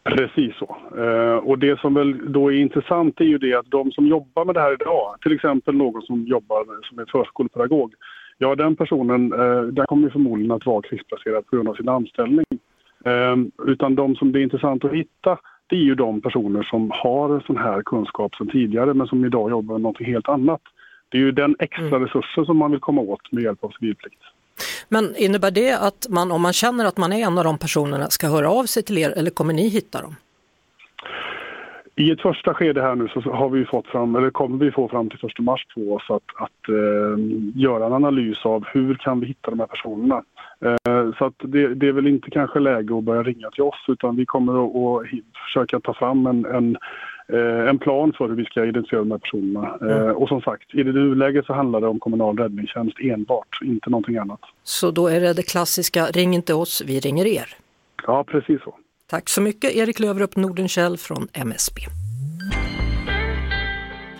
Precis 0.06 0.54
så. 0.56 0.76
Eh, 0.98 1.36
och 1.36 1.58
det 1.58 1.80
som 1.80 1.94
väl 1.94 2.32
då 2.32 2.52
är 2.52 2.56
intressant 2.56 3.20
är 3.20 3.24
ju 3.24 3.38
det 3.38 3.54
att 3.54 3.70
de 3.70 3.92
som 3.92 4.06
jobbar 4.06 4.44
med 4.44 4.54
det 4.54 4.60
här 4.60 4.72
idag, 4.72 5.16
till 5.22 5.32
exempel 5.32 5.74
någon 5.74 6.02
som 6.02 6.24
jobbar 6.24 6.66
som 6.82 6.98
är 6.98 7.04
förskolepedagog, 7.04 7.94
ja 8.38 8.54
den 8.54 8.76
personen, 8.76 9.32
eh, 9.32 9.62
där 9.62 9.86
kommer 9.86 10.10
förmodligen 10.10 10.52
att 10.52 10.66
vara 10.66 10.82
krigsplacerad 10.82 11.46
på 11.46 11.56
grund 11.56 11.68
av 11.68 11.74
sin 11.74 11.88
anställning. 11.88 12.44
Eh, 13.04 13.36
utan 13.66 13.94
de 13.94 14.16
som 14.16 14.32
det 14.32 14.40
är 14.40 14.42
intressant 14.42 14.84
att 14.84 14.92
hitta, 14.92 15.38
det 15.66 15.76
är 15.76 15.80
ju 15.80 15.94
de 15.94 16.20
personer 16.20 16.62
som 16.62 16.90
har 16.90 17.40
sån 17.46 17.56
här 17.56 17.82
kunskap 17.82 18.34
sedan 18.34 18.48
tidigare 18.48 18.94
men 18.94 19.06
som 19.06 19.24
idag 19.24 19.50
jobbar 19.50 19.74
med 19.74 19.82
något 19.82 20.02
helt 20.02 20.28
annat. 20.28 20.62
Det 21.08 21.18
är 21.18 21.22
ju 21.22 21.32
den 21.32 21.56
extra 21.58 22.00
resursen 22.00 22.46
som 22.46 22.56
man 22.56 22.70
vill 22.70 22.80
komma 22.80 23.00
åt 23.00 23.32
med 23.32 23.42
hjälp 23.42 23.64
av 23.64 23.72
civilplikt. 23.80 24.22
Men 24.88 25.16
innebär 25.16 25.50
det 25.50 25.72
att 25.72 26.06
man 26.10 26.32
om 26.32 26.42
man 26.42 26.52
känner 26.52 26.84
att 26.84 26.96
man 26.96 27.12
är 27.12 27.26
en 27.26 27.38
av 27.38 27.44
de 27.44 27.58
personerna 27.58 28.10
ska 28.10 28.28
höra 28.28 28.50
av 28.50 28.64
sig 28.64 28.82
till 28.82 28.98
er 28.98 29.10
eller 29.10 29.30
kommer 29.30 29.54
ni 29.54 29.68
hitta 29.68 30.02
dem? 30.02 30.16
I 31.98 32.10
ett 32.10 32.20
första 32.20 32.54
skede 32.54 32.82
här 32.82 32.94
nu 32.94 33.08
så 33.08 33.20
har 33.20 33.48
vi 33.48 33.64
fått 33.64 33.86
fram, 33.86 34.16
eller 34.16 34.30
kommer 34.30 34.64
vi 34.64 34.70
få 34.70 34.88
fram 34.88 35.10
till 35.10 35.18
1 35.22 35.38
mars 35.38 35.66
på 35.74 35.94
oss 35.94 36.02
att, 36.08 36.42
att 36.42 36.68
eh, 36.68 37.18
göra 37.54 37.86
en 37.86 37.92
analys 37.92 38.38
av 38.44 38.64
hur 38.72 38.94
kan 38.94 39.20
vi 39.20 39.26
hitta 39.26 39.50
de 39.50 39.60
här 39.60 39.66
personerna. 39.66 40.22
Eh, 40.60 41.14
så 41.18 41.24
att 41.24 41.34
det, 41.38 41.74
det 41.74 41.88
är 41.88 41.92
väl 41.92 42.06
inte 42.06 42.30
kanske 42.30 42.60
läge 42.60 42.98
att 42.98 43.04
börja 43.04 43.22
ringa 43.22 43.50
till 43.50 43.62
oss 43.62 43.84
utan 43.88 44.16
vi 44.16 44.26
kommer 44.26 44.52
att, 44.64 44.76
att 44.76 45.10
försöka 45.46 45.80
ta 45.80 45.94
fram 45.94 46.26
en, 46.26 46.44
en, 46.44 46.76
en 47.68 47.78
plan 47.78 48.12
för 48.18 48.28
hur 48.28 48.36
vi 48.36 48.44
ska 48.44 48.64
identifiera 48.64 49.00
de 49.00 49.10
här 49.10 49.18
personerna. 49.18 49.78
Eh, 49.80 50.10
och 50.10 50.28
som 50.28 50.40
sagt, 50.40 50.74
i 50.74 50.82
det 50.82 50.92
nuläget 50.92 51.46
så 51.46 51.52
handlar 51.52 51.80
det 51.80 51.86
om 51.86 52.00
kommunal 52.00 52.38
räddningstjänst 52.38 52.96
enbart, 53.00 53.58
inte 53.62 53.90
någonting 53.90 54.16
annat. 54.16 54.40
Så 54.62 54.90
då 54.90 55.08
är 55.08 55.20
det 55.20 55.32
det 55.32 55.42
klassiska, 55.42 56.06
ring 56.06 56.34
inte 56.34 56.54
oss, 56.54 56.82
vi 56.86 57.00
ringer 57.00 57.26
er. 57.26 57.48
Ja, 58.06 58.24
precis 58.24 58.62
så. 58.62 58.74
Tack 59.10 59.28
så 59.28 59.42
mycket 59.42 59.76
Erik 59.76 59.98
Löverup 60.00 60.36
Nordenkäll 60.36 60.96
från 60.96 61.28
MSB. 61.32 61.80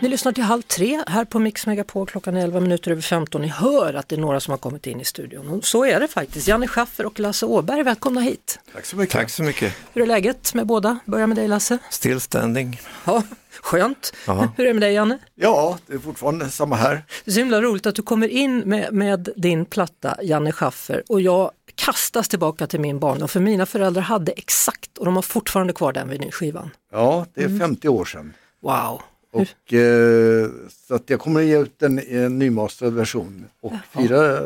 Ni 0.00 0.08
lyssnar 0.08 0.32
till 0.32 0.42
Halv 0.44 0.62
tre 0.62 1.02
här 1.06 1.24
på 1.24 1.38
Mix 1.38 1.66
Megapol 1.66 2.06
klockan 2.06 2.36
11 2.36 2.60
minuter 2.60 2.90
över 2.90 3.02
15. 3.02 3.42
Ni 3.42 3.48
hör 3.48 3.94
att 3.94 4.08
det 4.08 4.16
är 4.16 4.20
några 4.20 4.40
som 4.40 4.50
har 4.50 4.58
kommit 4.58 4.86
in 4.86 5.00
i 5.00 5.04
studion. 5.04 5.48
Och 5.48 5.64
så 5.64 5.84
är 5.84 6.00
det 6.00 6.08
faktiskt. 6.08 6.48
Janne 6.48 6.68
Schaffer 6.68 7.06
och 7.06 7.20
Lasse 7.20 7.46
Åberg, 7.46 7.82
välkomna 7.82 8.20
hit. 8.20 8.58
Tack 8.72 8.84
så 8.86 8.96
mycket. 8.96 9.12
Tack 9.12 9.30
så 9.30 9.42
mycket. 9.42 9.74
Hur 9.92 10.02
är 10.02 10.06
läget 10.06 10.54
med 10.54 10.66
båda? 10.66 10.98
Börjar 11.04 11.26
med 11.26 11.36
dig 11.36 11.48
Lasse. 11.48 11.78
Still 11.90 12.20
standing. 12.20 12.80
Ja, 13.06 13.22
skönt. 13.60 14.12
Ja. 14.26 14.48
Hur 14.56 14.64
är 14.64 14.68
det 14.68 14.74
med 14.74 14.82
dig 14.82 14.92
Janne? 14.94 15.18
Ja, 15.34 15.78
det 15.86 15.94
är 15.94 15.98
fortfarande 15.98 16.50
samma 16.50 16.76
här. 16.76 17.02
Det 17.24 17.30
är 17.30 17.32
så 17.32 17.38
himla 17.40 17.62
roligt 17.62 17.86
att 17.86 17.94
du 17.94 18.02
kommer 18.02 18.28
in 18.28 18.58
med, 18.58 18.92
med 18.94 19.28
din 19.36 19.64
platta 19.64 20.16
Janne 20.22 20.52
Schaffer 20.52 21.02
och 21.08 21.20
jag 21.20 21.50
kastas 21.74 22.28
tillbaka 22.28 22.66
till 22.66 22.80
min 22.80 22.98
barndom 22.98 23.28
för 23.28 23.40
mina 23.40 23.66
föräldrar 23.66 24.02
hade 24.02 24.32
exakt 24.32 24.98
och 24.98 25.04
de 25.04 25.14
har 25.14 25.22
fortfarande 25.22 25.72
kvar 25.72 25.92
den 25.92 26.08
vinylskivan. 26.08 26.70
Ja, 26.92 27.26
det 27.34 27.40
är 27.40 27.46
Mm. 27.46 27.58
50 27.60 27.88
år 27.88 28.04
sedan. 28.04 28.32
Wow! 28.62 29.02
Och, 29.36 29.72
eh, 29.74 30.50
så 30.86 30.94
att 30.94 31.10
jag 31.10 31.20
kommer 31.20 31.40
att 31.40 31.46
ge 31.46 31.58
ut 31.58 31.82
en, 31.82 31.98
en 31.98 32.38
nymasterad 32.38 32.94
version 32.94 33.44
och 33.60 33.72
fira 33.90 34.40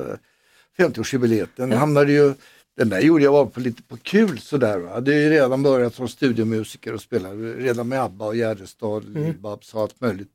50-årsjubileet. 0.78 1.48
Den 1.56 1.72
hamnade 1.72 2.12
ju, 2.12 2.34
den 2.76 2.88
där 2.88 3.00
gjorde 3.00 3.24
jag 3.24 3.32
bara 3.32 3.46
på 3.46 3.60
lite 3.60 3.82
på 3.82 3.96
kul 3.96 4.38
sådär. 4.38 4.78
Va? 4.78 4.88
Jag 4.88 4.94
hade 4.94 5.14
ju 5.14 5.30
redan 5.30 5.62
börjat 5.62 5.94
som 5.94 6.08
studiomusiker 6.08 6.94
och 6.94 7.00
spelade 7.00 7.54
redan 7.54 7.88
med 7.88 8.02
ABBA 8.02 8.26
och 8.26 8.36
Gärdestad, 8.36 9.04
Mm. 9.04 9.22
Lill-Babs 9.24 9.74
och 9.74 9.80
allt 9.80 10.00
möjligt. 10.00 10.32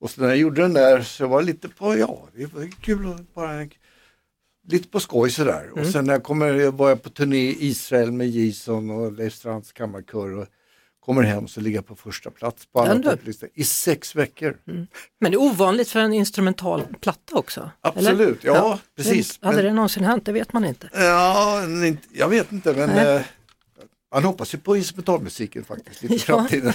Och 0.00 0.10
så 0.10 0.20
när 0.20 0.28
jag 0.28 0.36
gjorde 0.36 0.62
den 0.62 0.72
där 0.72 1.02
så 1.02 1.26
var 1.26 1.40
jag 1.40 1.46
lite 1.46 1.68
på, 1.68 1.96
ja, 1.98 2.28
det 2.34 2.54
var 2.54 2.70
kul 2.80 3.08
att 3.08 3.34
bara 3.34 3.66
lite 4.68 4.88
på 4.88 5.00
skoj 5.00 5.30
sådär. 5.30 5.70
Och 5.72 5.86
sen 5.86 6.04
när 6.04 6.12
jag 6.12 6.22
kommer, 6.22 6.54
jag 6.54 6.72
var 6.72 6.88
jag 6.88 7.02
på 7.02 7.10
turné 7.10 7.36
i 7.50 7.66
Israel 7.66 8.12
med 8.12 8.28
Jason 8.30 8.90
och 8.90 9.12
Leif 9.12 9.34
Strands 9.34 9.72
kammarkör 9.72 10.36
och 10.36 10.46
kommer 11.08 11.22
hem 11.22 11.48
så 11.48 11.60
ligger 11.60 11.78
jag 11.78 11.86
på 11.86 11.96
första 11.96 12.30
plats 12.30 12.66
på 12.72 12.80
alla 12.80 13.02
topplistor 13.02 13.48
i 13.54 13.64
sex 13.64 14.14
veckor. 14.16 14.56
Men 15.20 15.30
det 15.32 15.36
är 15.36 15.40
ovanligt 15.40 15.90
för 15.90 16.00
en 16.00 16.12
instrumental 16.12 16.82
platta 17.00 17.34
också? 17.36 17.70
Absolut, 17.80 18.44
eller? 18.44 18.54
ja, 18.54 18.78
precis. 18.96 19.38
Hade 19.42 19.56
Men- 19.56 19.64
det 19.64 19.72
någonsin 19.72 20.04
hänt? 20.04 20.24
Det 20.24 20.32
vet 20.32 20.52
man 20.52 20.64
inte. 20.64 20.88
Ja, 20.92 21.62
jag 22.12 22.28
vet 22.28 22.52
inte 22.52 22.72
men 22.74 22.88
Nej. 22.88 23.16
eh, 23.16 23.22
man 24.14 24.24
hoppas 24.24 24.54
ju 24.54 24.58
på 24.58 24.76
instrumentalmusiken 24.76 25.64
faktiskt 25.64 26.02
lite 26.02 26.14
Ja. 26.18 26.20
framtiden. 26.24 26.72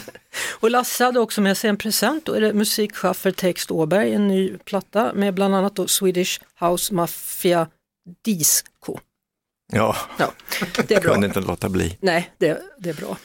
Och 0.59 0.71
Lasse 0.71 1.03
hade 1.03 1.19
också 1.19 1.41
med 1.41 1.57
sig 1.57 1.69
en 1.69 1.77
present. 1.77 2.25
Då 2.25 2.33
är 2.33 2.41
det 2.41 2.53
Musikschaffer 2.53 3.31
Text 3.31 3.71
Åberg, 3.71 4.13
en 4.13 4.27
ny 4.27 4.57
platta 4.57 5.13
med 5.13 5.33
bland 5.33 5.55
annat 5.55 5.79
Swedish 5.89 6.41
House 6.59 6.93
Mafia 6.93 7.67
Disco. 8.25 8.97
Ja, 9.73 9.95
Ja, 10.17 10.31
det 10.87 10.91
är 10.91 11.01
bra. 11.01 11.11
kunde 11.11 11.27
inte 11.27 11.41
låta 11.41 11.69
bli. 11.69 11.97
Nej, 12.01 12.31
det, 12.37 12.61
det 12.79 12.89
är 12.89 12.93
bra. 12.93 13.17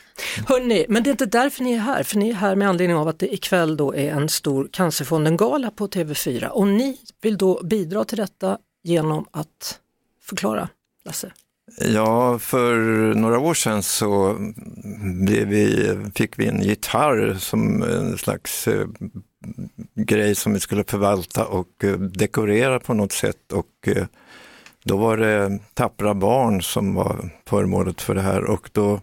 Hörrni, 0.46 0.87
men 0.88 1.03
det 1.03 1.11
är 1.11 1.12
inte 1.12 1.27
därför 1.27 1.62
ni 1.64 1.72
är 1.72 1.79
här, 1.79 2.03
för 2.03 2.16
ni 2.18 2.31
är 2.31 2.35
här 2.35 2.57
med 2.57 2.68
anledning 2.68 2.96
av 2.96 3.09
att 3.09 3.18
det 3.18 3.35
ikväll 3.35 3.77
då 3.77 3.94
är 3.94 4.11
en 4.12 4.29
stor 4.29 4.68
Cancerfonden-gala 4.72 5.70
på 5.70 5.88
TV4 5.88 6.46
och 6.46 6.66
ni 6.68 6.98
vill 7.22 7.38
då 7.38 7.61
bidra 7.64 8.05
till 8.05 8.18
detta 8.18 8.59
genom 8.85 9.27
att 9.31 9.79
förklara, 10.24 10.68
Lasse. 11.05 11.33
Ja, 11.81 12.38
för 12.38 12.74
några 13.14 13.38
år 13.38 13.55
sedan 13.55 13.83
så 13.83 14.37
blev 15.27 15.48
vi, 15.48 15.96
fick 16.14 16.38
vi 16.38 16.46
en 16.46 16.62
gitarr 16.62 17.37
som 17.38 17.83
en 17.83 18.18
slags 18.18 18.68
eh, 18.68 18.87
grej 19.94 20.35
som 20.35 20.53
vi 20.55 20.61
skulle 20.61 20.85
förvalta 20.85 21.46
och 21.46 21.85
eh, 21.85 21.98
dekorera 21.98 22.81
på 22.81 22.94
något 22.94 23.12
sätt. 23.12 23.53
Och 23.53 23.88
eh, 23.88 24.07
då 24.88 24.96
var 24.96 25.16
det 25.16 25.59
tappra 25.74 26.14
barn 26.14 26.62
som 26.62 26.94
var 26.94 27.31
föremålet 27.46 28.01
för 28.01 28.14
det 28.14 28.20
här 28.20 28.44
och 28.44 28.70
då 28.72 29.01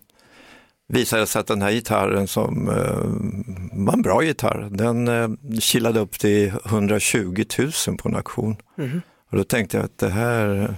visade 0.88 1.22
det 1.22 1.28
sig 1.28 1.40
att 1.40 1.48
den 1.48 1.62
här 1.62 1.72
gitarren 1.72 2.28
som 2.28 2.70
eh, 2.70 3.86
var 3.86 3.94
en 3.94 4.02
bra 4.02 4.24
gitarr, 4.24 4.68
den 4.72 5.08
eh, 5.08 5.30
kilade 5.60 6.00
upp 6.00 6.20
till 6.20 6.54
120 6.66 7.44
000 7.88 7.98
på 7.98 8.10
en 8.10 8.16
auktion. 8.16 8.56
Och 9.32 9.38
då 9.38 9.44
tänkte 9.44 9.78
jag 9.78 9.86
att 9.86 9.98
det 9.98 10.10
här 10.10 10.76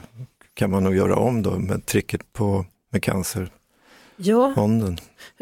kan 0.54 0.72
man 0.72 0.84
nog 0.84 0.96
göra 0.96 1.16
om 1.16 1.42
då 1.42 1.60
med 1.60 1.86
tricket 1.86 2.34
på 2.34 2.66
med 2.92 3.04
Cancerfonden. 3.04 3.54
Ja, 4.18 4.54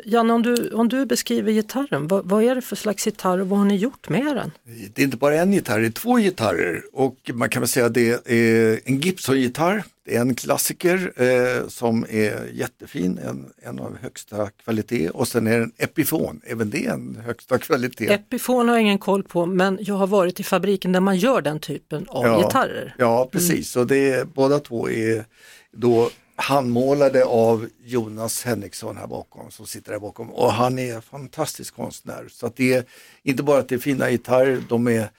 Janne, 0.05 0.33
om 0.33 0.41
du, 0.41 0.69
om 0.69 0.89
du 0.89 1.05
beskriver 1.05 1.51
gitarren, 1.51 2.07
vad, 2.07 2.25
vad 2.25 2.43
är 2.43 2.55
det 2.55 2.61
för 2.61 2.75
slags 2.75 3.05
gitarr 3.07 3.39
och 3.39 3.49
vad 3.49 3.59
har 3.59 3.65
ni 3.65 3.75
gjort 3.75 4.09
med 4.09 4.35
den? 4.35 4.51
Det 4.93 5.01
är 5.01 5.05
inte 5.05 5.17
bara 5.17 5.35
en 5.35 5.53
gitarr, 5.53 5.79
det 5.79 5.85
är 5.87 5.91
två 5.91 6.15
gitarrer 6.15 6.83
och 6.93 7.31
man 7.33 7.49
kan 7.49 7.61
väl 7.61 7.69
säga 7.69 7.85
att 7.85 7.93
det 7.93 8.31
är 8.31 8.79
en 8.85 8.99
Gibson-gitarr. 8.99 9.83
Det 10.05 10.15
är 10.15 10.21
en 10.21 10.35
klassiker 10.35 11.13
eh, 11.15 11.67
som 11.67 12.05
är 12.09 12.49
jättefin, 12.53 13.19
en, 13.23 13.45
en 13.61 13.79
av 13.79 13.97
högsta 14.01 14.49
kvalitet 14.63 15.09
och 15.09 15.27
sen 15.27 15.47
är 15.47 15.57
det 15.57 15.63
en 15.63 15.71
Epiphone, 15.77 16.39
även 16.43 16.69
det 16.69 16.85
är 16.85 16.91
en 16.91 17.17
högsta 17.25 17.57
kvalitet. 17.57 18.13
Epiphone 18.13 18.71
har 18.71 18.77
jag 18.77 18.81
ingen 18.81 18.99
koll 18.99 19.23
på, 19.23 19.45
men 19.45 19.77
jag 19.81 19.95
har 19.95 20.07
varit 20.07 20.39
i 20.39 20.43
fabriken 20.43 20.91
där 20.91 20.99
man 20.99 21.17
gör 21.17 21.41
den 21.41 21.59
typen 21.59 22.05
av 22.07 22.41
gitarrer. 22.41 22.95
Ja, 22.97 23.29
precis. 23.31 23.75
Och 23.75 23.87
det 23.87 24.11
är, 24.11 24.25
båda 24.25 24.59
två 24.59 24.89
är 24.89 25.25
då 25.71 26.09
handmålade 26.35 27.25
av 27.25 27.69
Jonas 27.83 28.43
Henriksson 28.43 28.97
här 28.97 29.07
bakom, 29.07 29.51
som 29.51 29.65
sitter 29.67 29.91
där 29.91 29.99
bakom. 29.99 30.29
Och 30.29 30.51
han 30.51 30.79
är 30.79 31.01
fantastisk 31.01 31.75
konstnär. 31.75 32.27
Så 32.31 32.45
att 32.45 32.55
det 32.55 32.73
är 32.73 32.85
inte 33.23 33.43
bara 33.43 33.59
att 33.59 33.69
det 33.69 33.75
är 33.75 33.79
fina 33.79 34.11
gitarrer, 34.11 34.63
de 34.69 34.87
är 34.87 35.09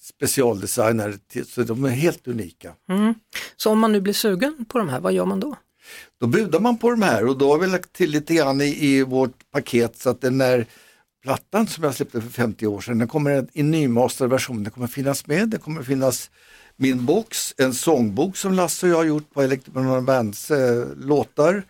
specialdesignade, 0.00 1.18
så 1.46 1.62
de 1.62 1.84
är 1.84 1.88
helt 1.88 2.28
unika. 2.28 2.72
Så 3.56 3.70
om 3.70 3.78
man 3.78 3.92
nu 3.92 4.00
blir 4.00 4.12
sugen 4.12 4.64
på 4.68 4.78
de 4.78 4.88
här, 4.88 5.00
vad 5.00 5.12
gör 5.12 5.24
man 5.24 5.40
då? 5.40 5.56
Då 6.20 6.26
budar 6.26 6.60
man 6.60 6.78
på 6.78 6.90
de 6.90 7.02
här 7.02 7.26
och 7.26 7.38
då 7.38 7.52
har 7.52 7.58
vi 7.58 7.66
lagt 7.66 7.92
till 7.92 8.10
lite 8.10 8.34
grann 8.34 8.60
i, 8.60 8.86
i 8.86 9.02
vårt 9.02 9.50
paket 9.50 9.96
så 9.98 10.10
att 10.10 10.20
den 10.20 10.38
där 10.38 10.66
plattan 11.22 11.66
som 11.66 11.84
jag 11.84 11.94
släppte 11.94 12.20
för 12.20 12.30
50 12.30 12.66
år 12.66 12.80
sedan, 12.80 12.98
den 12.98 13.08
kommer 13.08 13.46
i 13.52 13.62
nymasterad 13.62 14.30
version, 14.30 14.64
den 14.64 14.72
kommer 14.72 14.86
finnas 14.86 15.26
med, 15.26 15.48
det 15.48 15.58
kommer 15.58 15.82
finnas 15.82 16.30
min 16.80 17.06
box, 17.06 17.54
en 17.58 17.74
sångbok 17.74 18.36
som 18.36 18.52
Lasse 18.52 18.86
och 18.86 18.92
jag 18.92 18.96
har 18.96 19.04
gjort 19.04 19.34
på 19.34 19.42
Electric 19.42 19.74
Bands 20.06 20.50
eh, 20.50 20.86
låtar 20.96 21.62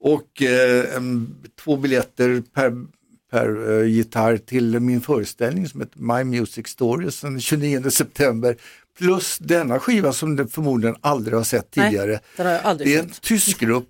och 0.00 0.42
eh, 0.42 0.96
en, 0.96 1.34
två 1.64 1.76
biljetter 1.76 2.42
per, 2.54 2.72
per 3.30 3.78
eh, 3.78 3.86
gitarr 3.86 4.36
till 4.36 4.80
min 4.80 5.00
föreställning 5.00 5.68
som 5.68 5.80
heter 5.80 5.98
My 6.00 6.24
Music 6.24 6.68
Stories 6.68 7.20
den 7.20 7.40
29 7.40 7.90
september. 7.90 8.56
Plus 8.98 9.38
denna 9.38 9.78
skiva 9.78 10.12
som 10.12 10.36
du 10.36 10.46
förmodligen 10.46 10.96
aldrig 11.00 11.36
har 11.36 11.44
sett 11.44 11.76
Nej, 11.76 11.90
tidigare. 11.90 12.20
jag 12.36 12.60
aldrig 12.62 12.88
Det 12.88 12.94
är 12.94 13.02
en 13.02 13.10
tysk 13.20 13.60
grupp 13.60 13.88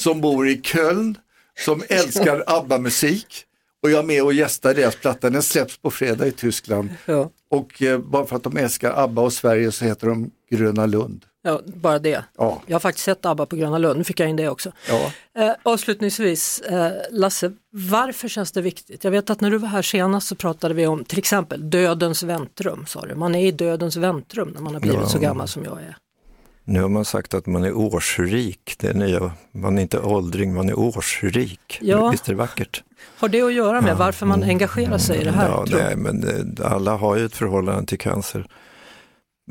som 0.00 0.20
bor 0.20 0.48
i 0.48 0.60
Köln 0.62 1.18
som 1.64 1.82
älskar 1.88 2.44
ABBA-musik 2.46 3.46
och 3.84 3.90
jag 3.90 3.98
är 3.98 4.02
med 4.02 4.22
och 4.22 4.32
gästar 4.32 4.74
deras 4.74 4.96
platta. 4.96 5.30
Den 5.30 5.42
släpps 5.42 5.78
på 5.78 5.90
fredag 5.90 6.26
i 6.26 6.32
Tyskland. 6.32 6.88
Ja. 7.06 7.30
Och 7.50 7.82
eh, 7.82 7.98
bara 7.98 8.26
för 8.26 8.36
att 8.36 8.42
de 8.42 8.56
älskar 8.56 9.04
ABBA 9.04 9.22
och 9.22 9.32
Sverige 9.32 9.72
så 9.72 9.84
heter 9.84 10.06
de 10.06 10.30
Gröna 10.50 10.86
Lund. 10.86 11.24
Ja, 11.42 11.60
bara 11.66 11.98
det. 11.98 12.24
Ja. 12.38 12.62
Jag 12.66 12.74
har 12.74 12.80
faktiskt 12.80 13.04
sett 13.04 13.26
ABBA 13.26 13.46
på 13.46 13.56
Gröna 13.56 13.78
Lund, 13.78 13.98
nu 13.98 14.04
fick 14.04 14.20
jag 14.20 14.28
in 14.28 14.36
det 14.36 14.48
också. 14.48 14.72
Ja. 14.88 15.12
Eh, 15.38 15.52
avslutningsvis, 15.62 16.60
eh, 16.60 16.92
Lasse, 17.10 17.52
varför 17.72 18.28
känns 18.28 18.52
det 18.52 18.62
viktigt? 18.62 19.04
Jag 19.04 19.10
vet 19.10 19.30
att 19.30 19.40
när 19.40 19.50
du 19.50 19.58
var 19.58 19.68
här 19.68 19.82
senast 19.82 20.26
så 20.28 20.34
pratade 20.34 20.74
vi 20.74 20.86
om 20.86 21.04
till 21.04 21.18
exempel 21.18 21.70
dödens 21.70 22.22
väntrum, 22.22 22.84
sa 22.86 23.00
du. 23.06 23.14
Man 23.14 23.34
är 23.34 23.46
i 23.46 23.50
dödens 23.50 23.96
väntrum 23.96 24.48
när 24.48 24.60
man 24.60 24.74
har 24.74 24.80
blivit 24.80 25.00
Ja. 25.00 25.08
så 25.08 25.18
gammal 25.18 25.48
som 25.48 25.64
jag 25.64 25.78
är. 25.82 25.96
Nu 26.64 26.82
har 26.82 26.88
man 26.88 27.04
sagt 27.04 27.34
att 27.34 27.46
man 27.46 27.64
är 27.64 27.72
årsrik, 27.76 28.74
det 28.78 28.88
är 28.88 28.94
nya. 28.94 29.32
Man 29.52 29.78
är 29.78 29.82
inte 29.82 30.00
åldring, 30.00 30.54
man 30.54 30.68
är 30.68 30.78
årsrik. 30.78 31.78
Ja. 31.80 32.10
Visst 32.10 32.28
är 32.28 32.32
det 32.32 32.38
vackert? 32.38 32.82
Har 33.18 33.28
det 33.28 33.42
att 33.42 33.52
göra 33.54 33.80
med 33.80 33.96
varför 33.96 34.26
man 34.26 34.42
engagerar 34.42 34.98
sig 34.98 35.20
i 35.20 35.24
det 35.24 35.30
här? 35.30 35.48
Ja, 35.48 35.64
nej, 35.70 35.96
men 35.96 36.20
det, 36.20 36.66
alla 36.66 36.96
har 36.96 37.16
ju 37.16 37.24
ett 37.24 37.36
förhållande 37.36 37.86
till 37.86 37.98
cancer. 37.98 38.46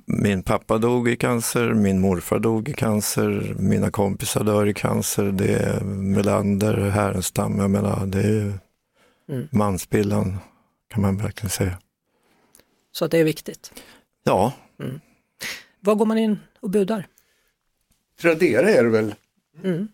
Min 0.08 0.44
pappa 0.44 0.78
dog 0.78 1.10
i 1.10 1.16
cancer, 1.16 1.74
min 1.74 2.02
morfar 2.02 2.40
dog 2.40 2.70
i 2.70 2.74
cancer, 2.74 3.56
mina 3.60 3.92
kompisar 3.92 4.44
dör 4.44 4.66
i 4.68 4.74
cancer, 4.74 5.24
det 5.24 5.48
är 5.56 5.80
Melander, 5.84 6.78
Härenstam, 6.90 7.60
jag 7.60 7.72
menar 7.72 8.06
det 8.06 8.20
är 8.20 8.28
ju 8.32 8.54
Mm. 9.30 9.48
mansbilden 9.52 10.38
kan 10.94 11.02
man 11.02 11.18
verkligen 11.18 11.50
säga. 11.50 11.78
Så 12.92 13.06
att 13.06 13.12
det 13.12 13.18
är 13.18 13.24
viktigt. 13.24 13.74
Ja, 14.24 14.54
Var 15.80 15.96
går 15.96 16.06
man 16.06 16.18
in 16.18 16.40
och 16.64 16.70
budar? 16.70 17.08
Tradera 18.22 18.70
är 18.70 18.84
det 18.84 18.90
väl. 18.90 19.16
Mm. 19.64 19.88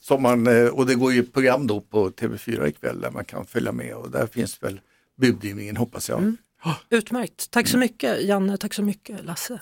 Som 0.00 0.22
man, 0.22 0.46
eh, 0.46 0.66
och 0.66 0.86
det 0.86 0.94
går 0.94 1.12
ju 1.12 1.22
program 1.22 1.66
då 1.66 1.80
på 1.80 2.10
TV4 2.10 2.68
ikväll 2.68 3.00
där 3.00 3.10
man 3.10 3.24
kan 3.24 3.46
följa 3.46 3.72
med 3.72 3.94
och 3.94 4.10
där 4.10 4.26
finns 4.26 4.62
väl 4.62 4.80
budgivningen 5.16 5.76
hoppas 5.76 6.08
jag. 6.08 6.18
Mm. 6.18 6.36
Utmärkt. 6.90 7.50
Tack 7.50 7.68
så 7.68 7.78
mycket 7.78 8.22
Janne, 8.22 8.56
tack 8.56 8.74
så 8.74 8.82
mycket 8.82 9.24
Lasse. 9.24 9.60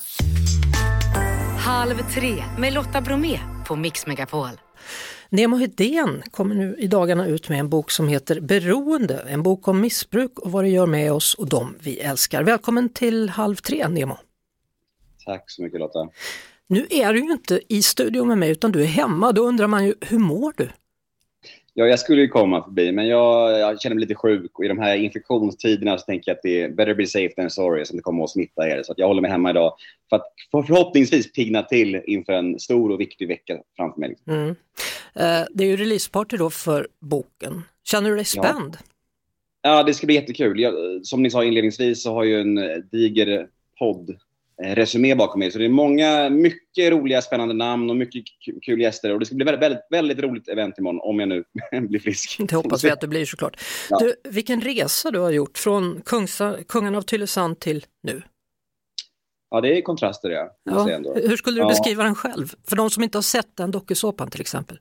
Halv 1.59 1.97
tre 2.15 2.45
med 2.59 2.73
Lotta 2.73 3.01
Bromé 3.01 3.41
på 3.67 3.77
Mix 3.77 4.07
Megapol. 4.07 4.51
Nemo 5.29 5.57
Hedén 5.57 6.23
kommer 6.31 6.55
nu 6.55 6.77
i 6.79 6.87
dagarna 6.87 7.27
ut 7.27 7.49
med 7.49 7.61
en 7.61 7.69
bok 7.69 7.91
som 7.91 8.09
heter 8.09 8.41
Beroende, 8.41 9.25
en 9.29 9.43
bok 9.43 9.69
om 9.69 9.81
missbruk 9.81 10.39
och 10.39 10.53
vad 10.53 10.65
det 10.65 10.69
gör 10.69 10.87
med 10.87 11.13
oss 11.13 11.35
och 11.35 11.49
dem 11.49 11.75
vi 11.81 11.99
älskar. 11.99 12.43
Välkommen 12.43 12.89
till 12.89 13.29
Halv 13.29 13.57
tre 13.57 13.89
Nemo. 13.89 14.19
Tack 15.27 15.51
så 15.51 15.63
mycket 15.63 15.81
Lotta. 15.81 16.09
Nu 16.67 16.87
är 16.91 17.13
du 17.13 17.19
ju 17.25 17.33
inte 17.33 17.61
i 17.69 17.83
studion 17.83 18.29
med 18.29 18.39
mig 18.39 18.51
utan 18.51 18.73
du 18.73 18.83
är 18.83 18.87
hemma, 18.87 19.33
då 19.33 19.43
undrar 19.43 19.67
man 19.67 19.87
ju 19.87 19.95
hur 20.01 20.19
mår 20.19 20.53
du? 20.57 20.69
Ja, 21.79 21.87
jag 21.87 21.99
skulle 22.01 22.21
ju 22.21 22.29
komma 22.29 22.65
förbi, 22.65 22.93
men 22.93 23.07
jag, 23.09 23.59
jag 23.61 23.81
känner 23.81 23.97
mig 23.97 24.01
lite 24.01 24.15
sjuk 24.15 24.59
och 24.59 24.65
i 24.65 24.69
de 24.69 24.79
här 24.79 24.97
infektionstiderna 24.97 25.99
så 25.99 26.05
tänker 26.05 26.31
jag 26.31 26.37
att 26.37 26.43
det 26.43 26.63
är 26.63 26.69
better 26.69 26.95
be 26.95 27.07
safe 27.07 27.35
than 27.35 27.51
sorry 27.51 27.85
som 27.85 27.97
det 27.97 28.03
kommer 28.03 28.25
att 28.25 28.31
smitta 28.31 28.69
er. 28.69 28.83
Så 28.83 28.95
jag 28.97 29.07
håller 29.07 29.23
mig 29.23 29.31
hemma 29.31 29.51
idag 29.51 29.75
för 30.11 30.17
att 30.17 30.27
för 30.51 30.63
förhoppningsvis 30.63 31.33
pigna 31.33 31.63
till 31.63 32.03
inför 32.07 32.33
en 32.33 32.59
stor 32.61 32.91
och 32.93 33.01
viktig 33.01 33.29
vecka 33.29 33.59
framför 33.77 34.01
mig. 34.01 34.17
Mm. 34.27 34.49
Eh, 35.15 35.47
Det 35.51 35.65
är 35.65 35.69
ju 35.69 35.77
releaseparty 35.77 36.37
då 36.37 36.51
för 36.51 36.89
boken. 37.01 37.63
Känner 37.85 38.11
du 38.11 38.17
dig 38.17 38.25
Ja. 38.35 38.43
spänd? 38.43 38.77
Ja, 39.63 39.83
det 39.83 39.95
ska 39.95 40.07
bli 40.07 40.15
jättekul. 40.15 40.61
Jag, 40.61 40.75
som 41.07 41.23
ni 41.23 41.31
sa 41.31 41.45
inledningsvis 41.45 42.03
så 42.03 42.13
har 42.15 42.25
jag 42.25 42.41
en 42.41 42.61
diger 42.93 43.47
podd 43.79 44.17
resumé 44.63 45.15
bakom 45.15 45.39
mig. 45.39 45.51
Så 45.51 45.59
det 45.59 45.65
är 45.65 45.69
många, 45.69 46.31
mycket 46.31 46.93
roliga, 46.93 47.23
spännande 47.23 47.55
namn 47.55 47.91
och 47.91 47.97
mycket 47.97 48.25
kul 48.63 48.81
gäster. 48.81 49.13
Och 49.13 49.21
det 49.21 49.27
ska 49.27 49.35
bli 49.35 49.45
väldigt, 49.45 49.63
väldigt, 49.63 49.83
väldigt 49.91 50.19
roligt 50.19 50.49
event 50.49 50.79
imorgon, 50.79 51.01
om 51.01 51.21
jag 51.21 51.29
nu 51.29 51.45
blir 51.89 52.01
frisk. 52.01 52.37
Det 52.49 52.57
hoppas 52.57 52.85
vi 52.85 52.91
att 52.91 53.01
det 53.01 53.09
blir 53.09 53.25
såklart. 53.25 53.61
Ja. 53.91 53.99
Du, 53.99 54.15
vilken 54.31 54.61
resa 54.61 55.11
du 55.11 55.19
har 55.19 55.31
gjort 55.31 55.59
från 55.59 56.03
Kungsa, 56.05 56.57
kungen 56.69 56.95
av 56.95 57.03
Tylösand 57.03 57.61
till 57.61 57.85
nu. 58.03 58.23
Ja, 59.51 59.61
det 59.61 59.79
är 59.79 59.83
kontraster 59.83 60.31
Ja. 60.65 60.91
ändå. 60.91 61.15
Hur 61.15 61.37
skulle 61.37 61.57
du 61.57 61.61
Ja. 61.61 61.69
beskriva 61.69 62.05
den 62.05 62.15
själv? 62.15 62.55
För 62.69 62.77
de 62.77 62.91
som 62.91 63.03
inte 63.03 63.19
har 63.19 63.23
sett 63.23 63.57
den 63.57 63.71
dokusåpan 63.71 64.31
till 64.31 64.41
exempel. 64.41 64.79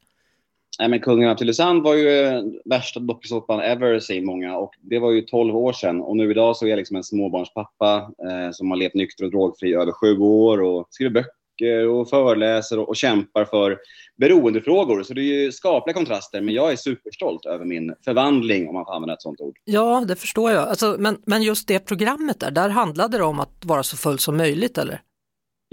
Nej, 0.79 0.89
men 0.89 0.99
Kungen 0.99 1.29
av 1.29 1.35
Tylösand 1.35 1.83
var 1.83 1.95
ju 1.95 2.09
eh, 2.09 2.43
värsta 2.65 2.99
dokusåpan 2.99 3.59
ever, 3.59 3.99
säger 3.99 4.21
många. 4.21 4.57
Och 4.57 4.71
det 4.81 4.99
var 4.99 5.11
ju 5.11 5.21
12 5.21 5.55
år 5.55 5.73
sedan. 5.73 6.01
Och 6.01 6.17
nu 6.17 6.31
idag 6.31 6.57
så 6.57 6.65
är 6.65 6.69
jag 6.69 6.77
liksom 6.77 6.97
en 6.97 7.03
småbarnspappa 7.03 7.95
eh, 7.97 8.51
som 8.51 8.71
har 8.71 8.77
levt 8.77 8.93
nykter 8.93 9.25
och 9.25 9.31
drogfri 9.31 9.69
i 9.69 9.73
över 9.73 9.91
sju 9.91 10.17
år 10.17 10.61
och 10.61 10.87
skriver 10.89 11.11
böcker 11.11 11.87
och 11.87 12.09
föreläser 12.09 12.79
och, 12.79 12.89
och 12.89 12.95
kämpar 12.95 13.45
för 13.45 13.77
beroendefrågor. 14.17 15.03
Så 15.03 15.13
det 15.13 15.21
är 15.21 15.43
ju 15.43 15.51
skapliga 15.51 15.93
kontraster, 15.93 16.41
men 16.41 16.53
jag 16.53 16.71
är 16.71 16.75
superstolt 16.75 17.45
över 17.45 17.65
min 17.65 17.95
förvandling, 18.05 18.67
om 18.67 18.73
man 18.73 18.85
får 18.85 18.95
använda 18.95 19.13
ett 19.13 19.21
sånt 19.21 19.41
ord. 19.41 19.57
Ja, 19.65 20.05
det 20.07 20.15
förstår 20.15 20.51
jag. 20.51 20.67
Alltså, 20.67 20.95
men, 20.99 21.17
men 21.25 21.43
just 21.43 21.67
det 21.67 21.79
programmet 21.79 22.39
där, 22.39 22.51
där 22.51 22.69
handlade 22.69 23.17
det 23.17 23.23
om 23.23 23.39
att 23.39 23.65
vara 23.65 23.83
så 23.83 23.97
full 23.97 24.19
som 24.19 24.37
möjligt 24.37 24.77
eller? 24.77 25.01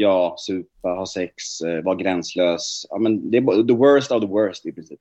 Ja, 0.03 0.35
supa, 0.39 0.89
ha 0.89 1.07
sex, 1.07 1.61
eh, 1.61 1.83
vara 1.83 1.97
gränslös. 1.97 2.87
Ja, 2.89 2.99
men 2.99 3.31
det 3.31 3.37
är 3.37 3.67
the 3.67 3.75
worst 3.75 4.13
of 4.13 4.21
the 4.21 4.27
worst 4.27 4.67
i 4.67 4.73
princip. 4.73 5.01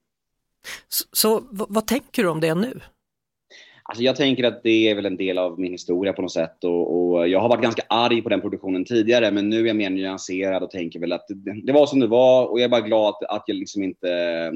Så, 0.88 1.06
så 1.12 1.44
vad 1.52 1.88
tänker 1.88 2.24
du 2.24 2.30
om 2.30 2.40
det 2.40 2.56
nu? 2.56 2.80
Alltså 3.84 4.04
jag 4.04 4.16
tänker 4.16 4.44
att 4.44 4.64
det 4.64 4.90
är 4.90 4.96
väl 4.96 5.06
en 5.06 5.18
del 5.18 5.38
av 5.38 5.60
min 5.60 5.72
historia 5.72 6.14
på 6.14 6.22
något 6.22 6.32
sätt. 6.32 6.64
Och, 6.64 7.12
och 7.14 7.28
jag 7.28 7.40
har 7.40 7.50
varit 7.50 7.62
ganska 7.64 7.84
arg 7.90 8.22
på 8.22 8.30
den 8.30 8.42
produktionen 8.42 8.86
tidigare, 8.86 9.32
men 9.32 9.50
nu 9.50 9.62
är 9.62 9.66
jag 9.66 9.76
mer 9.76 9.90
nyanserad 9.90 10.64
och 10.64 10.72
tänker 10.72 11.00
väl 11.00 11.12
att 11.12 11.26
det, 11.28 11.62
det 11.66 11.74
var 11.74 11.86
som 11.86 12.00
det 12.00 12.08
var 12.08 12.46
och 12.46 12.60
jag 12.60 12.66
är 12.66 12.70
bara 12.70 12.82
glad 12.82 13.10
att, 13.10 13.24
att 13.24 13.44
jag 13.48 13.56
liksom 13.56 13.84
inte 13.84 14.10
eh, 14.12 14.52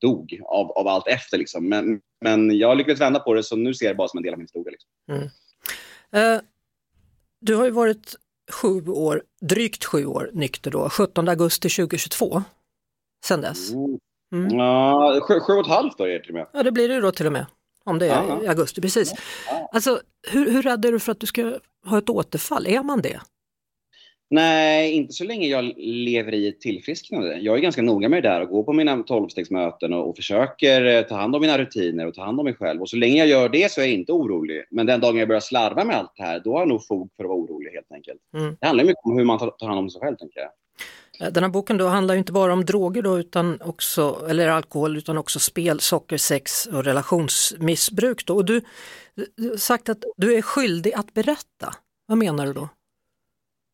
dog 0.00 0.40
av, 0.44 0.70
av 0.70 0.88
allt 0.88 1.08
efter. 1.08 1.38
Liksom. 1.38 1.68
Men, 1.68 2.00
men 2.20 2.58
jag 2.58 2.68
har 2.68 2.74
lyckats 2.74 3.00
vända 3.00 3.20
på 3.20 3.34
det, 3.34 3.42
så 3.42 3.56
nu 3.56 3.74
ser 3.74 3.86
jag 3.86 3.94
det 3.94 3.98
bara 3.98 4.08
som 4.08 4.18
en 4.18 4.22
del 4.22 4.32
av 4.32 4.38
min 4.38 4.44
historia. 4.44 4.70
Liksom. 4.70 5.30
Eh, 6.12 6.40
du 7.40 7.54
har 7.54 7.64
ju 7.64 7.70
varit 7.70 8.14
sju 8.52 8.86
år, 8.88 9.22
drygt 9.40 9.84
sju 9.84 10.06
år 10.06 10.30
nykter 10.32 10.70
då, 10.70 10.88
17 10.90 11.28
augusti 11.28 11.68
2022. 11.68 12.42
Sen 13.24 13.40
dess. 13.40 13.70
Mm. 13.72 13.98
Ja, 14.50 15.20
sju, 15.28 15.40
sju 15.40 15.52
och 15.52 15.60
ett 15.60 15.66
halvt 15.72 16.00
år 16.00 16.18
till 16.18 16.28
och 16.30 16.34
med. 16.34 16.46
Ja, 16.52 16.62
det 16.62 16.72
blir 16.72 16.88
det 16.88 17.00
då 17.00 17.12
till 17.12 17.26
och 17.26 17.32
med. 17.32 17.46
Om 17.84 17.98
det 17.98 18.06
är 18.06 18.22
Ja. 18.28 18.42
i 18.42 18.46
augusti, 18.48 18.80
precis. 18.80 19.12
Alltså, 19.72 20.00
hur, 20.28 20.50
hur 20.50 20.62
rädd 20.62 20.84
är 20.84 20.92
du 20.92 20.98
för 20.98 21.12
att 21.12 21.20
du 21.20 21.26
ska 21.26 21.54
ha 21.86 21.98
ett 21.98 22.08
återfall? 22.10 22.66
Är 22.66 22.82
man 22.82 23.00
det? 23.02 23.20
Nej, 24.32 24.92
inte 24.92 25.12
så 25.12 25.24
länge 25.24 25.46
jag 25.46 25.64
lever 25.76 26.34
i 26.34 26.48
ett 26.48 26.60
tillfrisknande. 26.60 27.36
Jag 27.36 27.56
är 27.56 27.60
ganska 27.60 27.82
noga 27.82 28.08
med 28.08 28.22
det 28.22 28.28
där 28.28 28.40
och 28.40 28.48
går 28.48 28.62
på 28.62 28.72
mina 28.72 29.02
tolvstegsmöten 29.02 29.92
och, 29.92 30.08
och 30.08 30.16
försöker 30.16 30.84
eh, 30.84 31.02
ta 31.02 31.16
hand 31.16 31.34
om 31.34 31.40
mina 31.40 31.58
rutiner 31.58 32.06
och 32.06 32.14
ta 32.14 32.24
hand 32.24 32.40
om 32.40 32.44
mig 32.44 32.54
själv. 32.54 32.80
Och 32.80 32.88
så 32.88 32.96
länge 32.96 33.16
jag 33.16 33.26
gör 33.26 33.48
det 33.48 33.72
så 33.72 33.80
är 33.80 33.84
jag 33.84 33.94
inte 33.94 34.12
orolig. 34.12 34.64
Men 34.70 34.86
den 34.86 35.00
dagen 35.00 35.16
jag 35.16 35.28
börjar 35.28 35.40
slarva 35.40 35.84
med 35.84 35.96
allt 35.96 36.12
det 36.16 36.22
här, 36.22 36.40
då 36.44 36.52
har 36.52 36.58
jag 36.58 36.68
nog 36.68 36.86
fog 36.86 37.10
för 37.16 37.24
att 37.24 37.28
vara 37.28 37.38
orolig 37.38 37.70
helt 37.70 37.92
enkelt. 37.92 38.20
Mm. 38.36 38.56
Det 38.60 38.66
handlar 38.66 38.84
mycket 38.84 39.04
om 39.04 39.16
hur 39.16 39.24
man 39.24 39.38
tar, 39.38 39.66
hand 39.66 39.78
om 39.78 39.90
sig 39.90 40.00
själv, 40.00 40.16
tänker 40.16 40.40
jag. 40.40 40.50
Eh, 41.26 41.32
Den 41.32 41.42
här 41.42 41.50
boken 41.50 41.76
då 41.76 41.86
handlar 41.86 42.14
ju 42.14 42.18
inte 42.18 42.32
bara 42.32 42.52
om 42.52 42.64
droger 42.64 43.02
då, 43.02 43.18
utan 43.18 43.58
också, 43.60 44.26
eller 44.28 44.48
alkohol, 44.48 44.96
utan 44.96 45.18
också 45.18 45.38
spel, 45.38 45.80
socker, 45.80 46.16
sex 46.16 46.66
och 46.66 46.84
relationsmissbruk. 46.84 48.26
Då. 48.26 48.34
Och 48.34 48.44
du 48.44 48.60
du 49.36 49.50
har 49.50 49.56
sagt 49.56 49.88
att 49.88 50.04
du 50.16 50.34
är 50.34 50.42
skyldig 50.42 50.92
att 50.92 51.14
berätta. 51.14 51.74
Vad 52.06 52.18
menar 52.18 52.46
du 52.46 52.52
då? 52.52 52.68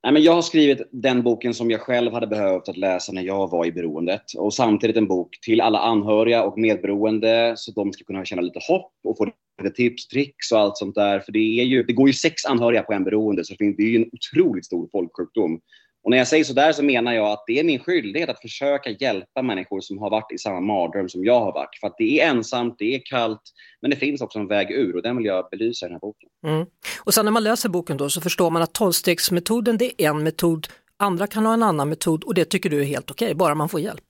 Nej, 0.02 0.12
men 0.12 0.22
jag 0.22 0.32
har 0.32 0.42
skrivit 0.42 0.88
den 0.92 1.22
boken 1.22 1.54
som 1.54 1.70
jag 1.70 1.80
själv 1.80 2.12
hade 2.12 2.26
behövt 2.26 2.68
att 2.68 2.76
läsa 2.76 3.12
när 3.12 3.22
jag 3.22 3.50
var 3.50 3.66
i 3.66 3.72
beroendet. 3.72 4.22
Och 4.36 4.54
samtidigt 4.54 4.96
en 4.96 5.06
bok 5.06 5.38
till 5.42 5.60
alla 5.60 5.78
anhöriga 5.78 6.44
och 6.44 6.58
medberoende 6.58 7.54
så 7.56 7.70
att 7.70 7.74
de 7.74 7.92
ska 7.92 8.04
kunna 8.04 8.24
känna 8.24 8.42
lite 8.42 8.60
hopp 8.68 8.92
och 9.04 9.16
få 9.16 9.30
lite 9.62 9.76
tips, 9.76 10.08
tricks 10.08 10.52
och 10.52 10.58
allt 10.58 10.76
sånt 10.76 10.94
där. 10.94 11.20
För 11.20 11.32
det, 11.32 11.60
är 11.60 11.64
ju, 11.64 11.82
det 11.82 11.92
går 11.92 12.08
ju 12.08 12.12
sex 12.12 12.44
anhöriga 12.44 12.82
på 12.82 12.92
en 12.92 13.04
beroende 13.04 13.44
så 13.44 13.54
det 13.58 13.76
det 13.76 13.82
är 13.82 13.88
ju 13.88 13.96
en 13.96 14.10
otroligt 14.12 14.66
stor 14.66 14.88
folksjukdom. 14.92 15.60
Och 16.04 16.10
när 16.10 16.18
jag 16.18 16.28
säger 16.28 16.44
sådär 16.44 16.72
så 16.72 16.84
menar 16.84 17.12
jag 17.12 17.26
att 17.26 17.44
det 17.46 17.60
är 17.60 17.64
min 17.64 17.78
skyldighet 17.78 18.28
att 18.28 18.40
försöka 18.40 18.90
hjälpa 18.90 19.42
människor 19.42 19.80
som 19.80 19.98
har 19.98 20.10
varit 20.10 20.32
i 20.32 20.38
samma 20.38 20.60
mardröm 20.60 21.08
som 21.08 21.24
jag 21.24 21.40
har 21.40 21.52
varit. 21.52 21.78
För 21.80 21.86
att 21.86 21.94
det 21.98 22.20
är 22.20 22.28
ensamt, 22.28 22.74
det 22.78 22.94
är 22.94 23.00
kallt, 23.04 23.42
men 23.82 23.90
det 23.90 23.96
finns 23.96 24.20
också 24.20 24.38
en 24.38 24.48
väg 24.48 24.70
ur 24.70 24.96
och 24.96 25.02
den 25.02 25.16
vill 25.16 25.26
jag 25.26 25.48
belysa 25.50 25.86
i 25.86 25.88
den 25.88 25.94
här 25.94 26.00
boken. 26.00 26.28
Mm. 26.46 26.66
Och 27.04 27.14
sen 27.14 27.24
när 27.24 27.32
man 27.32 27.44
läser 27.44 27.68
boken 27.68 27.96
då 27.96 28.10
så 28.10 28.20
förstår 28.20 28.50
man 28.50 28.62
att 28.62 28.74
tolvstegsmetoden 28.74 29.78
det 29.78 30.02
är 30.02 30.10
en 30.10 30.22
metod, 30.22 30.66
andra 30.96 31.26
kan 31.26 31.46
ha 31.46 31.54
en 31.54 31.62
annan 31.62 31.88
metod 31.88 32.24
och 32.24 32.34
det 32.34 32.44
tycker 32.44 32.70
du 32.70 32.80
är 32.80 32.84
helt 32.84 33.10
okej, 33.10 33.34
bara 33.34 33.54
man 33.54 33.68
får 33.68 33.80
hjälp. 33.80 34.04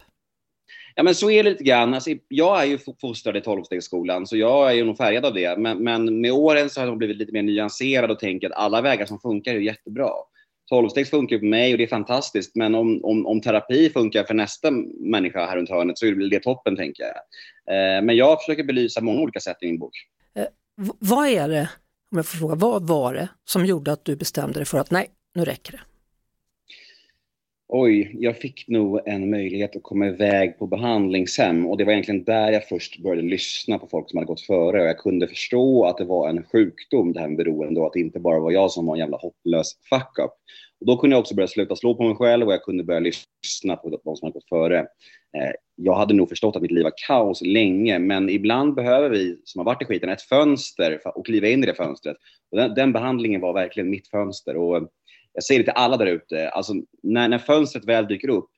Ja, 0.95 1.03
men 1.03 1.15
så 1.15 1.31
är 1.31 1.45
det 1.45 1.51
lite 1.51 1.65
grann. 1.65 1.95
Alltså, 1.95 2.11
jag 2.29 2.63
är 2.63 2.67
ju 2.67 2.77
fo- 2.77 2.97
fostrad 3.01 3.37
i 3.37 3.41
tolvstegsskolan, 3.41 4.27
så 4.27 4.37
jag 4.37 4.71
är 4.71 4.75
ju 4.75 4.85
nog 4.85 4.97
färgad 4.97 5.25
av 5.25 5.35
det. 5.35 5.59
Men, 5.59 5.85
men 5.85 6.21
med 6.21 6.33
åren 6.33 6.71
så 6.71 6.81
har 6.81 6.87
jag 6.87 6.99
blivit 6.99 7.17
lite 7.17 7.33
mer 7.33 7.43
nyanserad 7.43 8.11
och 8.11 8.19
tänker 8.19 8.47
att 8.47 8.57
alla 8.57 8.81
vägar 8.81 9.07
som 9.07 9.21
funkar 9.21 9.55
är 9.55 9.59
jättebra. 9.59 10.11
Tolvstegs 10.69 11.11
funkar 11.11 11.37
ju 11.37 11.41
på 11.41 11.47
mig 11.47 11.73
och 11.73 11.79
det 11.79 11.85
är 11.85 11.89
fantastiskt, 11.89 12.57
men 12.57 12.75
om, 12.75 13.05
om, 13.05 13.27
om 13.27 13.41
terapi 13.41 13.91
funkar 13.91 14.25
för 14.25 14.35
nästa 14.35 14.71
människa 15.01 15.47
här 15.47 15.57
runt 15.57 15.71
hörnet 15.71 15.99
så 15.99 16.07
är 16.07 16.31
det 16.31 16.41
toppen, 16.41 16.77
tänker 16.77 17.03
jag. 17.03 17.17
Eh, 17.75 18.03
men 18.03 18.17
jag 18.17 18.41
försöker 18.41 18.65
belysa 18.65 19.01
många 19.01 19.21
olika 19.21 19.41
sätt 19.41 19.57
i 19.61 19.67
min 19.67 19.79
bok. 19.79 19.93
Eh, 20.35 20.47
vad 20.99 21.29
är 21.29 21.49
det, 21.49 21.69
om 22.11 22.19
jag 22.19 22.27
får 22.27 22.39
fråga, 22.39 22.55
vad 22.55 22.89
var 22.89 23.15
det 23.15 23.29
som 23.45 23.67
gjorde 23.67 23.93
att 23.93 24.05
du 24.05 24.17
bestämde 24.17 24.59
dig 24.59 24.67
för 24.67 24.79
att 24.79 24.91
nej, 24.91 25.09
nu 25.35 25.45
räcker 25.45 25.73
det? 25.73 25.81
Oj, 27.71 28.17
jag 28.19 28.37
fick 28.37 28.69
nog 28.69 29.01
en 29.07 29.31
möjlighet 29.31 29.77
att 29.77 29.83
komma 29.83 30.07
iväg 30.07 30.59
på 30.59 30.67
behandlingshem 30.67 31.67
och 31.67 31.77
det 31.77 31.85
var 31.85 31.93
egentligen 31.93 32.25
där 32.25 32.53
jag 32.53 32.69
först 32.69 33.03
började 33.03 33.29
lyssna 33.29 33.79
på 33.79 33.87
folk 33.87 34.11
som 34.11 34.17
hade 34.17 34.27
gått 34.27 34.41
före 34.41 34.81
och 34.81 34.89
jag 34.89 34.99
kunde 34.99 35.29
förstå 35.29 35.85
att 35.85 35.99
det 35.99 36.05
var 36.05 36.29
en 36.29 36.45
sjukdom 36.45 37.13
det 37.13 37.21
här 37.21 37.29
med 37.29 37.37
beroende 37.37 37.81
och 37.81 37.87
att 37.87 37.93
det 37.93 38.01
inte 38.01 38.21
bara 38.21 38.41
var 38.41 38.51
jag 38.51 38.71
som 38.71 38.87
var 38.87 38.95
en 38.95 39.01
jävla 39.01 39.17
hopplös 39.17 39.73
fuck-up. 39.91 40.31
Och 40.81 40.87
då 40.87 40.97
kunde 40.97 41.15
jag 41.15 41.21
också 41.21 41.35
börja 41.35 41.47
sluta 41.47 41.77
slå 41.77 41.95
på 41.95 42.03
mig 42.03 42.17
själv 42.17 42.47
och 42.47 42.53
jag 42.53 42.63
kunde 42.63 42.85
börja 42.85 43.01
lyssna 43.01 43.77
på 43.77 44.01
de 44.05 44.17
som 44.17 44.27
hade 44.27 44.35
gått 44.35 44.49
före. 44.49 44.79
Eh, 44.79 45.53
jag 45.77 45.95
hade 45.95 46.15
nog 46.15 46.29
förstått 46.29 46.57
att 46.57 46.63
mitt 46.63 46.71
liv 46.71 46.85
var 46.85 46.93
kaos 47.07 47.43
länge, 47.43 47.99
men 47.99 48.29
ibland 48.29 48.75
behöver 48.75 49.11
vi 49.11 49.41
som 49.45 49.59
har 49.59 49.65
varit 49.65 49.83
i 49.83 49.85
skiten 49.85 50.09
ett 50.09 50.23
fönster 50.23 51.01
och 51.19 51.27
kliva 51.27 51.49
in 51.49 51.63
i 51.63 51.67
det 51.67 51.75
fönstret. 51.75 52.17
Och 52.51 52.59
den, 52.59 52.75
den 52.75 52.93
behandlingen 52.93 53.41
var 53.41 53.53
verkligen 53.53 53.91
mitt 53.91 54.09
fönster. 54.09 54.57
Och 54.57 54.77
eh, 54.77 54.83
jag 55.33 55.45
säger 55.45 55.61
det 55.61 55.65
till 55.65 55.73
alla 55.77 55.97
där 55.97 56.07
ute, 56.07 56.49
alltså 56.49 56.73
när, 57.03 57.29
när 57.29 57.39
fönstret 57.39 57.85
väl 57.85 58.07
dyker 58.07 58.29
upp, 58.29 58.51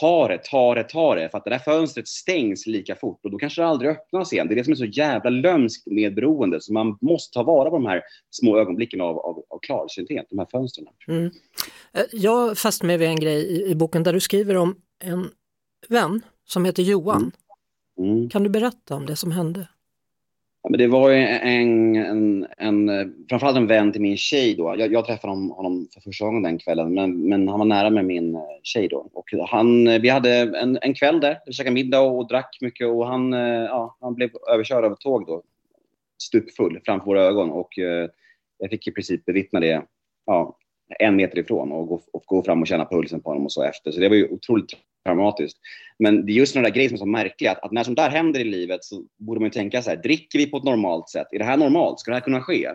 ta 0.00 0.28
det, 0.28 0.38
ta 0.44 0.74
det, 0.74 0.84
ta 0.84 1.14
det. 1.14 1.28
För 1.30 1.38
att 1.38 1.44
det 1.44 1.50
där 1.50 1.58
fönstret 1.58 2.08
stängs 2.08 2.66
lika 2.66 2.96
fort 2.96 3.20
och 3.24 3.30
då 3.30 3.38
kanske 3.38 3.62
det 3.62 3.66
aldrig 3.66 3.90
öppnas 3.90 4.32
igen. 4.32 4.48
Det 4.48 4.54
är 4.54 4.56
det 4.56 4.64
som 4.64 4.72
är 4.72 4.76
så 4.76 4.84
jävla 4.84 5.30
lömskt 5.30 5.86
med 5.86 6.14
beroende. 6.14 6.60
Så 6.60 6.72
man 6.72 6.98
måste 7.00 7.34
ta 7.34 7.42
vara 7.42 7.70
på 7.70 7.76
de 7.76 7.86
här 7.86 8.02
små 8.30 8.58
ögonblicken 8.58 9.00
av, 9.00 9.18
av, 9.18 9.44
av 9.48 9.58
klarsynthet, 9.58 10.26
de 10.30 10.38
här 10.38 10.46
fönstren. 10.50 10.86
Mm. 11.08 11.30
Eh, 11.92 12.02
jag 12.12 12.58
fastnade 12.58 12.86
med 12.86 12.98
vid 12.98 13.08
en 13.08 13.20
grej 13.20 13.46
i, 13.46 13.70
i, 13.70 13.74
boken 13.74 14.02
där 14.02 14.12
du 14.12 14.20
skriver 14.20 14.56
om 14.56 14.76
en 15.04 15.30
vän 15.88 16.20
som 16.44 16.64
heter 16.64 16.82
Johan. 16.82 17.32
Mm. 17.98 18.12
Mm. 18.12 18.28
Kan 18.28 18.42
du 18.42 18.48
berätta 18.48 18.94
om 18.94 19.06
det 19.06 19.16
som 19.16 19.32
hände? 19.32 19.68
Ja, 20.62 20.70
men 20.70 20.78
det 20.78 20.86
var 20.86 21.10
en, 21.10 21.96
en, 21.96 22.46
en, 22.58 23.14
framförallt 23.28 23.56
en 23.56 23.66
vän 23.66 23.92
till 23.92 24.00
min 24.00 24.16
tjej 24.16 24.54
då. 24.54 24.74
Jag, 24.78 24.92
jag 24.92 25.06
träffade 25.06 25.32
honom, 25.32 25.50
honom, 25.50 25.88
för 25.94 26.00
första 26.00 26.24
gången 26.24 26.42
den 26.42 26.58
kvällen, 26.58 26.94
men, 26.94 27.28
men 27.28 27.48
han 27.48 27.58
var 27.58 27.66
nära 27.66 27.90
med 27.90 28.04
min 28.04 28.34
eh, 28.34 28.40
tjej 28.62 28.88
då. 28.88 29.10
Och 29.12 29.24
han, 29.48 29.86
eh, 29.86 30.00
vi 30.00 30.08
hade 30.08 30.30
en, 30.58 30.78
en 30.82 30.94
kväll 30.94 31.20
där, 31.20 31.38
vi 31.46 31.52
käkade 31.52 31.74
middag 31.74 32.00
och, 32.00 32.18
och 32.18 32.28
drack 32.28 32.58
mycket 32.60 32.88
och 32.88 33.06
han, 33.06 33.32
eh, 33.32 33.40
ja, 33.64 33.96
han 34.00 34.14
blev 34.14 34.30
överkörd 34.52 34.84
av 34.84 34.92
ett 34.92 35.00
tåg 35.00 35.26
då, 35.26 35.42
stupfull 36.22 36.80
framför 36.84 37.06
våra 37.06 37.22
ögon. 37.22 37.50
Och 37.50 37.78
eh, 37.78 38.08
jag 38.58 38.70
fick 38.70 38.86
i 38.86 38.90
princip 38.90 39.24
bevittna 39.24 39.60
det 39.60 39.82
ja, 40.26 40.56
en 40.98 41.16
meter 41.16 41.38
ifrån 41.38 41.72
och 41.72 41.86
gå, 41.86 42.00
och 42.12 42.22
gå 42.26 42.42
fram 42.42 42.60
och 42.60 42.66
känna 42.66 42.84
pulsen 42.84 43.20
på 43.20 43.30
honom 43.30 43.44
och 43.44 43.52
så 43.52 43.62
efter. 43.62 43.90
Så 43.90 44.00
det 44.00 44.08
var 44.08 44.16
ju 44.16 44.28
otroligt 44.28 44.72
traumatiskt. 45.04 45.58
Men 45.98 46.26
det 46.26 46.32
är 46.32 46.34
just 46.34 46.54
den 46.54 46.62
där 46.62 46.70
grejen 46.70 46.88
som 46.88 46.94
är 46.94 46.98
så 46.98 47.06
märklig, 47.06 47.48
att, 47.48 47.64
att 47.64 47.72
när 47.72 47.84
sånt 47.84 47.98
där 47.98 48.10
händer 48.10 48.40
i 48.40 48.44
livet 48.44 48.84
så 48.84 49.04
borde 49.18 49.40
man 49.40 49.46
ju 49.46 49.50
tänka 49.50 49.82
så 49.82 49.90
här, 49.90 49.96
dricker 49.96 50.38
vi 50.38 50.46
på 50.46 50.56
ett 50.56 50.64
normalt 50.64 51.08
sätt? 51.08 51.26
Är 51.32 51.38
det 51.38 51.44
här 51.44 51.56
normalt? 51.56 52.00
Ska 52.00 52.10
det 52.10 52.14
här 52.14 52.24
kunna 52.24 52.40
ske? 52.40 52.68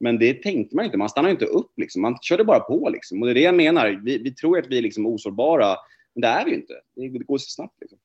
Men 0.00 0.18
det 0.18 0.42
tänkte 0.42 0.76
man 0.76 0.84
inte, 0.84 0.96
man 0.96 1.08
stannar 1.08 1.30
inte 1.30 1.44
upp 1.44 1.72
liksom. 1.76 2.02
Man 2.02 2.18
körde 2.22 2.44
bara 2.44 2.60
på 2.60 2.88
liksom. 2.92 3.22
Och 3.22 3.26
det 3.26 3.32
är 3.32 3.34
det 3.34 3.40
jag 3.40 3.54
menar, 3.54 4.00
vi, 4.04 4.18
vi 4.18 4.34
tror 4.34 4.58
att 4.58 4.66
vi 4.66 4.78
är 4.78 4.82
liksom 4.82 5.06
osårbara, 5.06 5.76
men 6.14 6.20
det 6.20 6.28
är 6.28 6.44
vi 6.44 6.50
ju 6.50 6.56
inte. 6.56 6.74
Det, 6.96 7.08
det 7.08 7.24
går 7.24 7.38
så 7.38 7.50
snabbt 7.50 7.80
liksom. 7.80 7.98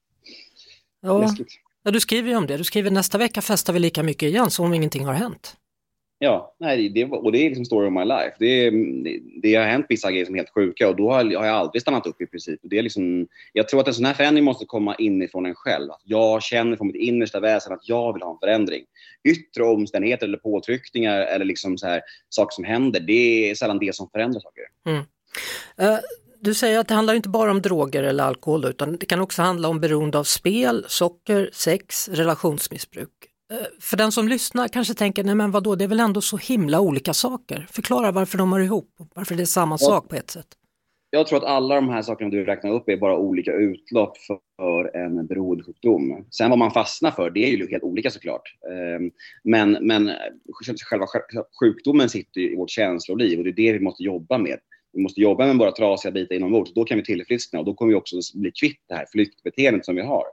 Ja. 1.02 1.36
ja, 1.84 1.92
du 1.92 2.00
skriver 2.00 2.30
ju 2.30 2.36
om 2.36 2.48
det. 2.48 2.58
Du 2.58 2.64
skriver 2.64 2.92
nästa 2.92 3.18
vecka 3.18 3.42
festar 3.42 3.74
vi 3.74 3.80
lika 3.80 4.04
mycket 4.04 4.24
igen 4.24 4.50
som 4.50 4.66
om 4.66 4.74
ingenting 4.74 5.06
har 5.06 5.14
hänt. 5.14 5.58
Ja, 6.20 6.56
nej, 6.60 6.90
det, 6.90 7.06
och 7.06 7.32
det 7.32 7.38
är 7.38 7.50
liksom 7.50 7.66
story 7.66 7.88
of 7.88 7.94
my 7.94 8.06
life. 8.06 8.36
Det, 8.40 8.70
det, 9.04 9.20
det 9.42 9.56
har 9.56 9.66
hänt 9.66 9.86
vissa 9.90 10.12
grejer 10.12 10.26
som 10.26 10.36
är 10.36 10.40
helt 10.40 10.54
sjuka 10.54 10.90
och 10.90 10.96
då 10.96 11.12
har, 11.12 11.24
har 11.24 11.46
jag 11.46 11.56
aldrig 11.56 11.82
stannat 11.82 12.08
upp 12.08 12.22
i 12.22 12.26
princip. 12.26 12.60
Det 12.64 12.78
är 12.78 12.84
liksom, 12.84 13.28
jag 13.54 13.68
tror 13.68 13.80
att 13.80 13.88
en 13.88 13.94
sån 13.94 14.06
här 14.06 14.14
förändring 14.14 14.46
måste 14.46 14.66
komma 14.66 14.96
inifrån 14.96 15.46
en 15.46 15.56
själv. 15.56 15.92
Att 15.92 16.02
jag 16.04 16.44
känner 16.44 16.78
från 16.78 16.88
mitt 16.88 16.96
innersta 16.96 17.40
väsen 17.40 17.74
att 17.74 17.90
jag 17.90 18.14
vill 18.14 18.22
ha 18.22 18.32
en 18.32 18.40
förändring. 18.40 18.84
Yttre 19.24 19.64
omständigheter 19.64 20.28
eller 20.28 20.38
påtryckningar 20.38 21.20
eller 21.20 21.46
liksom 21.46 21.78
så 21.78 21.88
här, 21.88 22.02
saker 22.30 22.56
som 22.56 22.64
händer, 22.64 23.00
det 23.00 23.50
är 23.50 23.56
sällan 23.56 23.80
det 23.80 23.96
som 23.96 24.10
förändrar 24.10 24.42
saker. 24.42 24.64
Mm. 24.86 25.00
Uh, 25.82 26.00
du 26.40 26.54
säger 26.54 26.80
att 26.80 26.88
det 26.88 26.94
handlar 26.94 27.14
inte 27.14 27.30
bara 27.30 27.52
om 27.52 27.62
droger 27.62 28.04
eller 28.04 28.24
alkohol 28.24 28.66
utan 28.66 28.98
det 28.98 29.06
kan 29.06 29.22
också 29.22 29.42
handla 29.42 29.68
om 29.68 29.80
beroende 29.80 30.20
av 30.20 30.24
spel, 30.24 30.86
socker, 30.88 31.50
sex, 31.54 32.10
relationsmissbruk. 32.10 33.27
Eh, 33.52 33.58
för 33.80 33.98
den 33.98 34.12
som 34.12 34.28
lyssnar 34.28 34.68
kanske 34.68 34.94
tänker, 34.94 35.24
nej 35.24 35.36
men 35.36 35.52
vadå, 35.52 35.76
det 35.76 35.84
är 35.84 35.88
väl 35.88 36.00
ändå 36.00 36.22
så 36.22 36.38
himla 36.38 36.80
olika 36.80 37.14
saker. 37.14 37.68
Förklara 37.72 38.12
varför 38.12 38.38
de 38.38 38.54
hör 38.54 38.60
ihop, 38.60 38.90
varför 39.16 39.36
det 39.36 39.44
är 39.44 39.46
samma 39.46 39.78
sak 39.78 40.10
på 40.10 40.16
ett 40.16 40.32
sätt. 40.32 40.48
Jag 41.10 41.28
tror 41.28 41.38
att 41.38 41.44
alla 41.44 41.76
de 41.76 41.90
här 41.90 42.02
sakerna 42.02 42.30
du 42.30 42.46
räknar 42.46 42.72
upp 42.72 42.90
är 42.90 42.98
bara 42.98 43.18
olika 43.18 43.54
utlopp 43.54 44.18
för 44.18 44.96
en 44.98 45.28
beroendesjukdom. 45.28 46.26
Sen 46.32 46.50
vad 46.50 46.60
man 46.60 46.72
fastnar 46.72 47.12
för, 47.12 47.30
det 47.30 47.40
är 47.40 47.58
ju 47.58 47.70
helt 47.70 47.84
olika 47.84 48.10
såklart. 48.10 48.42
Ehm, 48.72 49.12
men, 49.44 49.78
men 49.82 50.12
själva 50.90 51.06
sjukdomen 51.60 52.10
sitter 52.10 52.42
i 52.42 52.56
vårt 52.56 52.70
känsloliv 52.70 53.38
och 53.38 53.44
det 53.44 53.50
är 53.50 53.54
det 53.54 53.74
vi 53.74 53.80
måste 53.80 54.04
jobba 54.04 54.38
med 54.38 54.60
vi 54.94 55.02
måste 55.02 55.22
jobba 55.22 55.46
med 55.46 55.58
våra 55.58 55.72
trasiga 55.72 56.12
bitar 56.12 56.36
inombords. 56.36 56.74
Då 56.74 56.84
kan 56.84 56.98
vi 56.98 57.04
tillfriskna 57.04 57.60
och 57.60 57.66
då 57.66 57.74
kommer 57.74 57.90
vi 57.90 57.96
också 57.96 58.16
bli 58.34 58.52
kvitt 58.52 58.82
det 58.88 58.96
här 58.96 59.06
flyktbeteendet 59.12 59.86
som 59.86 59.96
vi 59.96 60.02
har. 60.02 60.24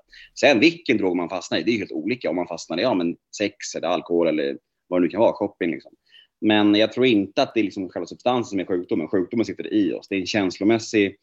Sen 0.40 0.60
vilken 0.60 0.98
drog 0.98 1.16
man 1.16 1.28
fastnar 1.28 1.58
i, 1.58 1.62
det 1.62 1.70
är 1.70 1.78
helt 1.78 1.92
olika. 1.92 2.30
Om 2.30 2.36
man 2.36 2.46
fastnar 2.46 2.78
i 2.78 2.82
ja, 2.82 2.94
men 2.94 3.16
sex 3.36 3.74
eller 3.74 3.88
alkohol 3.88 4.28
eller 4.28 4.58
vad 4.88 5.00
det 5.00 5.04
nu 5.04 5.10
kan 5.10 5.20
vara, 5.20 5.32
shopping. 5.32 5.70
Liksom. 5.70 5.92
Men 6.40 6.74
jag 6.74 6.92
tror 6.92 7.06
inte 7.06 7.42
att 7.42 7.54
det 7.54 7.60
är 7.60 7.64
liksom 7.64 7.88
själva 7.88 8.06
substansen 8.06 8.50
som 8.50 8.60
är 8.60 8.64
sjukdomen. 8.64 9.08
Sjukdomen 9.08 9.46
sitter 9.46 9.74
i 9.74 9.92
oss. 9.92 10.08
Det 10.08 10.14
är 10.14 10.20
en 10.20 10.26
känslomässig 10.26 11.16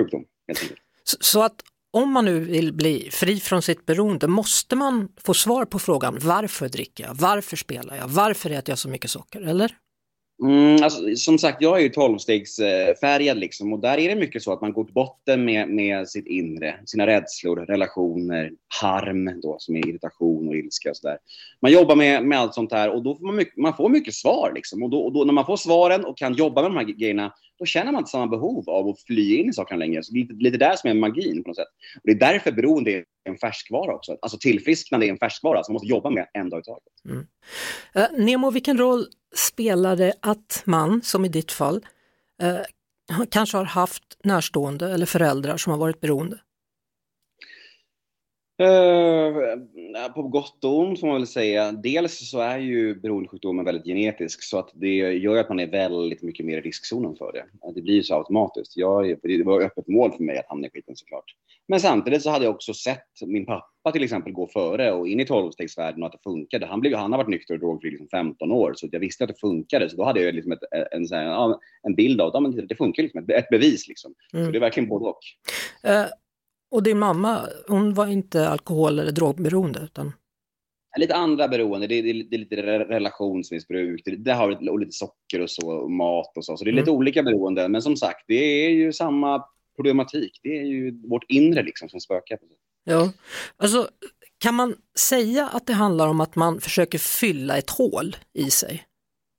sjukdom. 0.00 0.24
Helt 0.48 0.62
enkelt. 0.62 0.80
Så, 1.04 1.16
så 1.20 1.42
att 1.42 1.62
om 1.90 2.12
man 2.12 2.24
nu 2.24 2.40
vill 2.40 2.72
bli 2.72 3.08
fri 3.12 3.40
från 3.40 3.62
sitt 3.62 3.86
beroende, 3.86 4.28
måste 4.28 4.76
man 4.76 5.08
få 5.16 5.34
svar 5.34 5.64
på 5.64 5.78
frågan 5.78 6.18
varför 6.22 6.68
dricker 6.68 7.04
jag, 7.04 7.14
varför 7.14 7.56
spelar 7.56 7.96
jag, 7.96 8.08
varför 8.08 8.50
äter 8.50 8.72
jag 8.72 8.78
så 8.78 8.88
mycket 8.88 9.10
socker, 9.10 9.40
eller? 9.40 9.72
Mm, 10.42 10.82
alltså, 10.82 11.16
som 11.16 11.38
sagt, 11.38 11.62
jag 11.62 11.78
är 11.78 11.82
ju 11.82 11.88
tolvstegsfärgad 11.88 13.38
liksom, 13.38 13.72
och 13.72 13.78
där 13.78 13.98
är 13.98 14.08
det 14.08 14.20
mycket 14.20 14.42
så 14.42 14.52
att 14.52 14.60
man 14.60 14.72
går 14.72 14.84
till 14.84 14.94
botten 14.94 15.44
med, 15.44 15.68
med 15.68 16.08
sitt 16.08 16.26
inre, 16.26 16.74
sina 16.84 17.06
rädslor, 17.06 17.56
relationer, 17.56 18.52
harm 18.80 19.40
då, 19.40 19.56
som 19.58 19.76
är 19.76 19.88
irritation 19.88 20.48
och 20.48 20.56
ilska 20.56 20.90
och 20.90 20.96
sådär. 20.96 21.18
Man 21.60 21.72
jobbar 21.72 21.96
med, 21.96 22.24
med 22.24 22.38
allt 22.38 22.54
sånt 22.54 22.72
här 22.72 22.90
och 22.90 23.02
då 23.02 23.14
får 23.14 23.26
man, 23.26 23.36
mycket, 23.36 23.56
man 23.56 23.76
får 23.76 23.88
mycket 23.88 24.14
svar 24.14 24.52
liksom. 24.54 24.82
Och, 24.82 24.90
då, 24.90 25.00
och 25.00 25.12
då, 25.12 25.24
när 25.24 25.32
man 25.32 25.46
får 25.46 25.56
svaren 25.56 26.04
och 26.04 26.18
kan 26.18 26.34
jobba 26.34 26.62
med 26.62 26.70
de 26.70 26.76
här 26.76 26.84
grejerna, 26.84 27.32
då 27.58 27.64
känner 27.64 27.92
man 27.92 28.00
inte 28.00 28.10
samma 28.10 28.26
behov 28.26 28.70
av 28.70 28.88
att 28.88 29.00
fly 29.00 29.36
in 29.36 29.48
i 29.48 29.52
sakerna 29.52 29.78
längre. 29.78 30.02
Så 30.02 30.12
det 30.12 30.18
är 30.18 30.22
lite, 30.22 30.34
lite 30.34 30.58
där 30.58 30.76
som 30.76 30.90
är 30.90 30.94
magin 30.94 31.42
på 31.42 31.48
något 31.48 31.56
sätt. 31.56 31.68
Och 31.94 32.00
det 32.04 32.12
är 32.12 32.32
därför 32.32 32.52
beroende 32.52 32.90
är 32.92 33.04
en 33.26 33.38
färskvara 33.38 33.94
också. 33.94 34.16
Alltså 34.22 34.38
tillfrisknande 34.38 35.06
är 35.06 35.10
en 35.10 35.18
färskvara 35.18 35.64
som 35.64 35.72
man 35.72 35.74
måste 35.74 35.88
jobba 35.88 36.10
med 36.10 36.26
en 36.32 36.50
dag 36.50 36.60
i 36.60 36.62
taget. 36.62 36.82
Mm. 37.04 37.26
Uh, 37.96 38.24
Nemo, 38.24 38.50
vilken 38.50 38.78
roll 38.78 39.06
spelar 39.34 39.96
det 39.96 40.14
att 40.20 40.62
man, 40.64 41.02
som 41.02 41.24
i 41.24 41.28
ditt 41.28 41.52
fall, 41.52 41.86
uh, 42.42 43.24
kanske 43.30 43.56
har 43.56 43.64
haft 43.64 44.02
närstående 44.24 44.92
eller 44.92 45.06
föräldrar 45.06 45.56
som 45.56 45.70
har 45.70 45.78
varit 45.78 46.00
beroende? 46.00 46.38
Uh, 48.62 50.12
på 50.14 50.22
gott 50.22 50.64
och 50.64 50.78
ont 50.78 51.00
får 51.00 51.06
man 51.06 51.16
väl 51.16 51.26
säga. 51.26 51.72
Dels 51.72 52.30
så 52.30 52.40
är 52.40 52.58
ju 52.58 52.94
beroendesjukdomen 52.94 53.64
väldigt 53.64 53.84
genetisk 53.84 54.42
så 54.42 54.58
att 54.58 54.70
det 54.74 54.94
gör 54.96 55.36
att 55.36 55.48
man 55.48 55.60
är 55.60 55.66
väldigt 55.66 56.22
mycket 56.22 56.46
mer 56.46 56.58
i 56.58 56.60
riskzonen 56.60 57.16
för 57.16 57.32
det. 57.32 57.72
Det 57.74 57.82
blir 57.82 57.94
ju 57.94 58.02
så 58.02 58.14
automatiskt. 58.14 58.76
Jag, 58.76 59.18
det 59.22 59.42
var 59.44 59.62
öppet 59.62 59.88
mål 59.88 60.12
för 60.12 60.24
mig 60.24 60.38
att 60.38 60.48
hamna 60.48 60.66
i 60.66 60.70
skiten 60.70 60.96
såklart. 60.96 61.24
Men 61.68 61.80
samtidigt 61.80 62.22
så 62.22 62.30
hade 62.30 62.44
jag 62.44 62.54
också 62.54 62.74
sett 62.74 63.08
min 63.26 63.46
pappa 63.46 63.92
till 63.92 64.02
exempel 64.02 64.32
gå 64.32 64.46
före 64.46 64.92
och 64.92 65.08
in 65.08 65.20
i 65.20 65.26
tolvstegsvärlden 65.26 66.02
och 66.02 66.06
att 66.06 66.12
det 66.12 66.30
funkade. 66.30 66.66
Han, 66.66 66.80
blev, 66.80 66.94
han 66.94 67.12
har 67.12 67.18
varit 67.18 67.30
nykter 67.30 67.54
och 67.54 67.60
drogfri 67.60 67.90
liksom 67.90 68.08
15 68.08 68.52
år 68.52 68.72
så 68.76 68.88
jag 68.92 69.00
visste 69.00 69.24
att 69.24 69.28
det 69.28 69.40
funkade. 69.40 69.90
Så 69.90 69.96
då 69.96 70.04
hade 70.04 70.22
jag 70.22 70.34
liksom 70.34 70.52
ett, 70.52 70.62
en, 70.92 71.12
en, 71.12 71.54
en 71.82 71.94
bild 71.94 72.20
av 72.20 72.36
att 72.36 72.54
ja, 72.56 72.62
det 72.68 72.74
funkar, 72.74 73.02
liksom, 73.02 73.22
ett, 73.22 73.30
ett 73.30 73.48
bevis. 73.48 73.88
Liksom. 73.88 74.14
Mm. 74.32 74.46
Så 74.46 74.52
det 74.52 74.58
är 74.58 74.60
verkligen 74.60 74.88
både 74.88 75.04
och. 75.04 75.20
Uh 75.86 76.06
och 76.70 76.82
din 76.82 76.98
mamma, 76.98 77.48
hon 77.68 77.94
var 77.94 78.06
inte 78.06 78.48
alkohol 78.48 78.98
eller 78.98 79.12
drogberoende? 79.12 79.80
Utan... 79.80 80.12
Lite 80.98 81.14
andra 81.14 81.48
beroende, 81.48 81.86
det 81.86 81.94
är, 81.94 82.02
det 82.02 82.36
är 82.36 82.38
lite 82.38 82.56
relationsmissbruk, 82.78 84.02
det, 84.04 84.16
det 84.16 84.32
har 84.32 84.70
och 84.70 84.78
lite 84.78 84.92
socker 84.92 85.40
och 85.40 85.50
så, 85.50 85.70
och 85.70 85.90
mat 85.90 86.36
och 86.36 86.44
så. 86.44 86.56
Så 86.56 86.64
det 86.64 86.70
är 86.70 86.72
lite 86.72 86.90
mm. 86.90 86.98
olika 86.98 87.22
beroenden. 87.22 87.72
Men 87.72 87.82
som 87.82 87.96
sagt, 87.96 88.24
det 88.28 88.66
är 88.66 88.70
ju 88.70 88.92
samma 88.92 89.44
problematik. 89.76 90.40
Det 90.42 90.58
är 90.58 90.64
ju 90.64 91.08
vårt 91.08 91.24
inre 91.28 91.62
liksom 91.62 91.88
som 91.88 92.00
spökar. 92.00 92.38
Ja, 92.84 93.12
alltså 93.56 93.88
kan 94.38 94.54
man 94.54 94.74
säga 94.98 95.48
att 95.48 95.66
det 95.66 95.72
handlar 95.72 96.08
om 96.08 96.20
att 96.20 96.36
man 96.36 96.60
försöker 96.60 96.98
fylla 96.98 97.58
ett 97.58 97.70
hål 97.70 98.16
i 98.32 98.50
sig? 98.50 98.84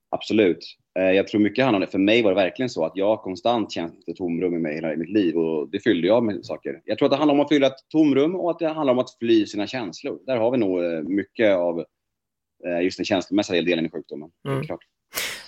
Absolut. 0.09 0.59
Eh, 0.97 1.11
jag 1.11 1.27
tror 1.27 1.41
mycket 1.41 1.63
handlar 1.65 1.77
om 1.77 1.85
det. 1.85 1.91
För 1.91 1.99
mig 1.99 2.23
var 2.23 2.31
det 2.31 2.35
verkligen 2.35 2.69
så 2.69 2.85
att 2.85 2.91
jag 2.95 3.21
konstant 3.21 3.71
känt 3.71 4.07
ett 4.07 4.15
tomrum 4.15 4.53
i 4.53 4.59
mig 4.59 4.75
hela 4.75 4.95
mitt 4.95 5.09
liv 5.09 5.37
och 5.37 5.69
det 5.69 5.79
fyllde 5.79 6.07
jag 6.07 6.23
med 6.23 6.45
saker. 6.45 6.81
Jag 6.85 6.97
tror 6.97 7.05
att 7.05 7.11
det 7.11 7.17
handlar 7.17 7.35
om 7.35 7.39
att 7.39 7.49
fylla 7.49 7.67
ett 7.67 7.89
tomrum 7.91 8.35
och 8.35 8.51
att 8.51 8.59
det 8.59 8.67
handlar 8.67 8.93
om 8.93 8.99
att 8.99 9.17
fly 9.19 9.45
sina 9.45 9.67
känslor. 9.67 10.19
Där 10.25 10.37
har 10.37 10.51
vi 10.51 10.57
nog 10.57 10.83
eh, 10.83 11.01
mycket 11.01 11.55
av 11.55 11.79
eh, 12.65 12.81
just 12.83 12.97
den 12.97 13.05
känslomässiga 13.05 13.61
delen 13.61 13.85
i 13.85 13.89
sjukdomen. 13.89 14.29
Mm. 14.47 14.63
Klart. 14.63 14.79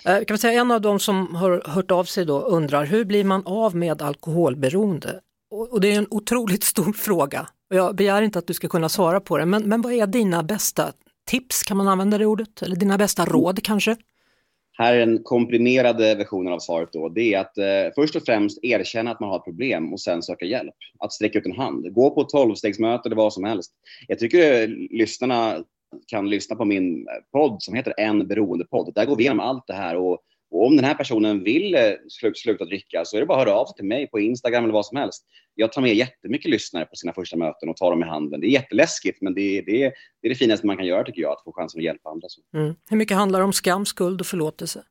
Kan 0.04 0.24
man 0.28 0.38
säga 0.38 0.60
en 0.60 0.70
av 0.70 0.80
de 0.80 1.00
som 1.00 1.34
har 1.34 1.62
hört 1.66 1.90
av 1.90 2.04
sig 2.04 2.24
då 2.24 2.40
undrar 2.40 2.84
hur 2.84 3.04
blir 3.04 3.24
man 3.24 3.42
av 3.46 3.76
med 3.76 4.02
alkoholberoende? 4.02 5.20
Och 5.50 5.80
det 5.80 5.92
är 5.92 5.98
en 5.98 6.06
otroligt 6.10 6.64
stor 6.64 6.92
fråga. 6.96 7.48
Jag 7.68 7.96
begär 7.96 8.22
inte 8.22 8.38
att 8.38 8.46
du 8.46 8.54
ska 8.54 8.68
kunna 8.68 8.88
svara 8.88 9.20
på 9.20 9.38
det, 9.38 9.46
men, 9.46 9.68
men 9.68 9.82
vad 9.82 9.92
är 9.92 10.06
dina 10.06 10.42
bästa 10.42 10.92
tips, 11.30 11.62
kan 11.62 11.76
man 11.76 11.88
använda 11.88 12.18
det 12.18 12.26
ordet? 12.26 12.62
Eller 12.62 12.76
dina 12.76 12.98
bästa 12.98 13.24
råd 13.24 13.62
kanske? 13.62 13.96
Här 14.80 14.94
är 14.94 14.98
den 14.98 15.22
komprimerade 15.22 16.14
versionen 16.14 16.52
av 16.52 16.58
svaret 16.58 16.92
då. 16.92 17.08
Det 17.08 17.34
är 17.34 17.40
att 17.40 17.58
eh, 17.58 17.94
först 17.94 18.16
och 18.16 18.22
främst 18.26 18.64
erkänna 18.64 19.10
att 19.10 19.20
man 19.20 19.28
har 19.28 19.36
ett 19.36 19.44
problem 19.44 19.92
och 19.92 20.00
sen 20.00 20.22
söka 20.22 20.44
hjälp. 20.44 20.74
Att 20.98 21.12
sträcka 21.12 21.38
ut 21.38 21.46
en 21.46 21.52
hand. 21.52 21.94
Gå 21.94 22.10
på 22.10 22.20
ett 22.20 22.28
tolvstegsmöte 22.28 23.08
eller 23.08 23.16
vad 23.16 23.32
som 23.32 23.44
helst. 23.44 23.72
Jag 24.08 24.18
tycker 24.18 24.62
eh, 24.62 24.68
lyssnarna 24.90 25.64
kan 26.06 26.30
lyssna 26.30 26.56
på 26.56 26.64
min 26.64 27.08
eh, 27.08 27.14
podd 27.32 27.62
som 27.62 27.74
heter 27.74 27.94
En 27.96 28.26
beroendepodd. 28.26 28.92
Där 28.94 29.06
går 29.06 29.16
vi 29.16 29.22
igenom 29.22 29.40
allt 29.40 29.66
det 29.66 29.74
här 29.74 29.96
och, 29.96 30.18
och 30.50 30.66
om 30.66 30.76
den 30.76 30.84
här 30.84 30.94
personen 30.94 31.44
vill 31.44 31.74
eh, 31.74 31.80
sluta, 32.08 32.34
sluta 32.34 32.64
dricka 32.64 33.04
så 33.04 33.16
är 33.16 33.20
det 33.20 33.26
bara 33.26 33.42
att 33.42 33.48
höra 33.48 33.56
av 33.56 33.66
sig 33.66 33.74
till 33.76 33.84
mig 33.84 34.06
på 34.06 34.20
Instagram 34.20 34.64
eller 34.64 34.74
vad 34.74 34.86
som 34.86 34.96
helst. 34.96 35.26
Jag 35.54 35.72
tar 35.72 35.82
med 35.82 35.94
jättemycket 35.94 36.50
lyssnare 36.50 36.84
på 36.84 36.96
sina 36.96 37.12
första 37.12 37.36
möten 37.36 37.68
och 37.68 37.76
tar 37.76 37.90
dem 37.90 38.02
i 38.02 38.06
handen. 38.06 38.40
Det 38.40 38.46
är 38.46 38.50
jätteläskigt 38.50 39.22
men 39.22 39.34
det, 39.34 39.60
det, 39.60 39.92
det 40.22 40.28
är 40.28 40.28
det 40.28 40.34
finaste 40.34 40.66
man 40.66 40.76
kan 40.76 40.86
göra 40.86 41.04
tycker 41.04 41.22
jag, 41.22 41.32
att 41.32 41.44
få 41.44 41.52
chansen 41.52 41.78
att 41.78 41.84
hjälpa 41.84 42.10
andra. 42.10 42.28
Mm. 42.54 42.74
Hur 42.90 42.96
mycket 42.96 43.16
handlar 43.16 43.38
det 43.38 43.44
om 43.44 43.52
skam, 43.52 43.86
skuld 43.86 44.20
och 44.20 44.26
förlåtelse? 44.26 44.84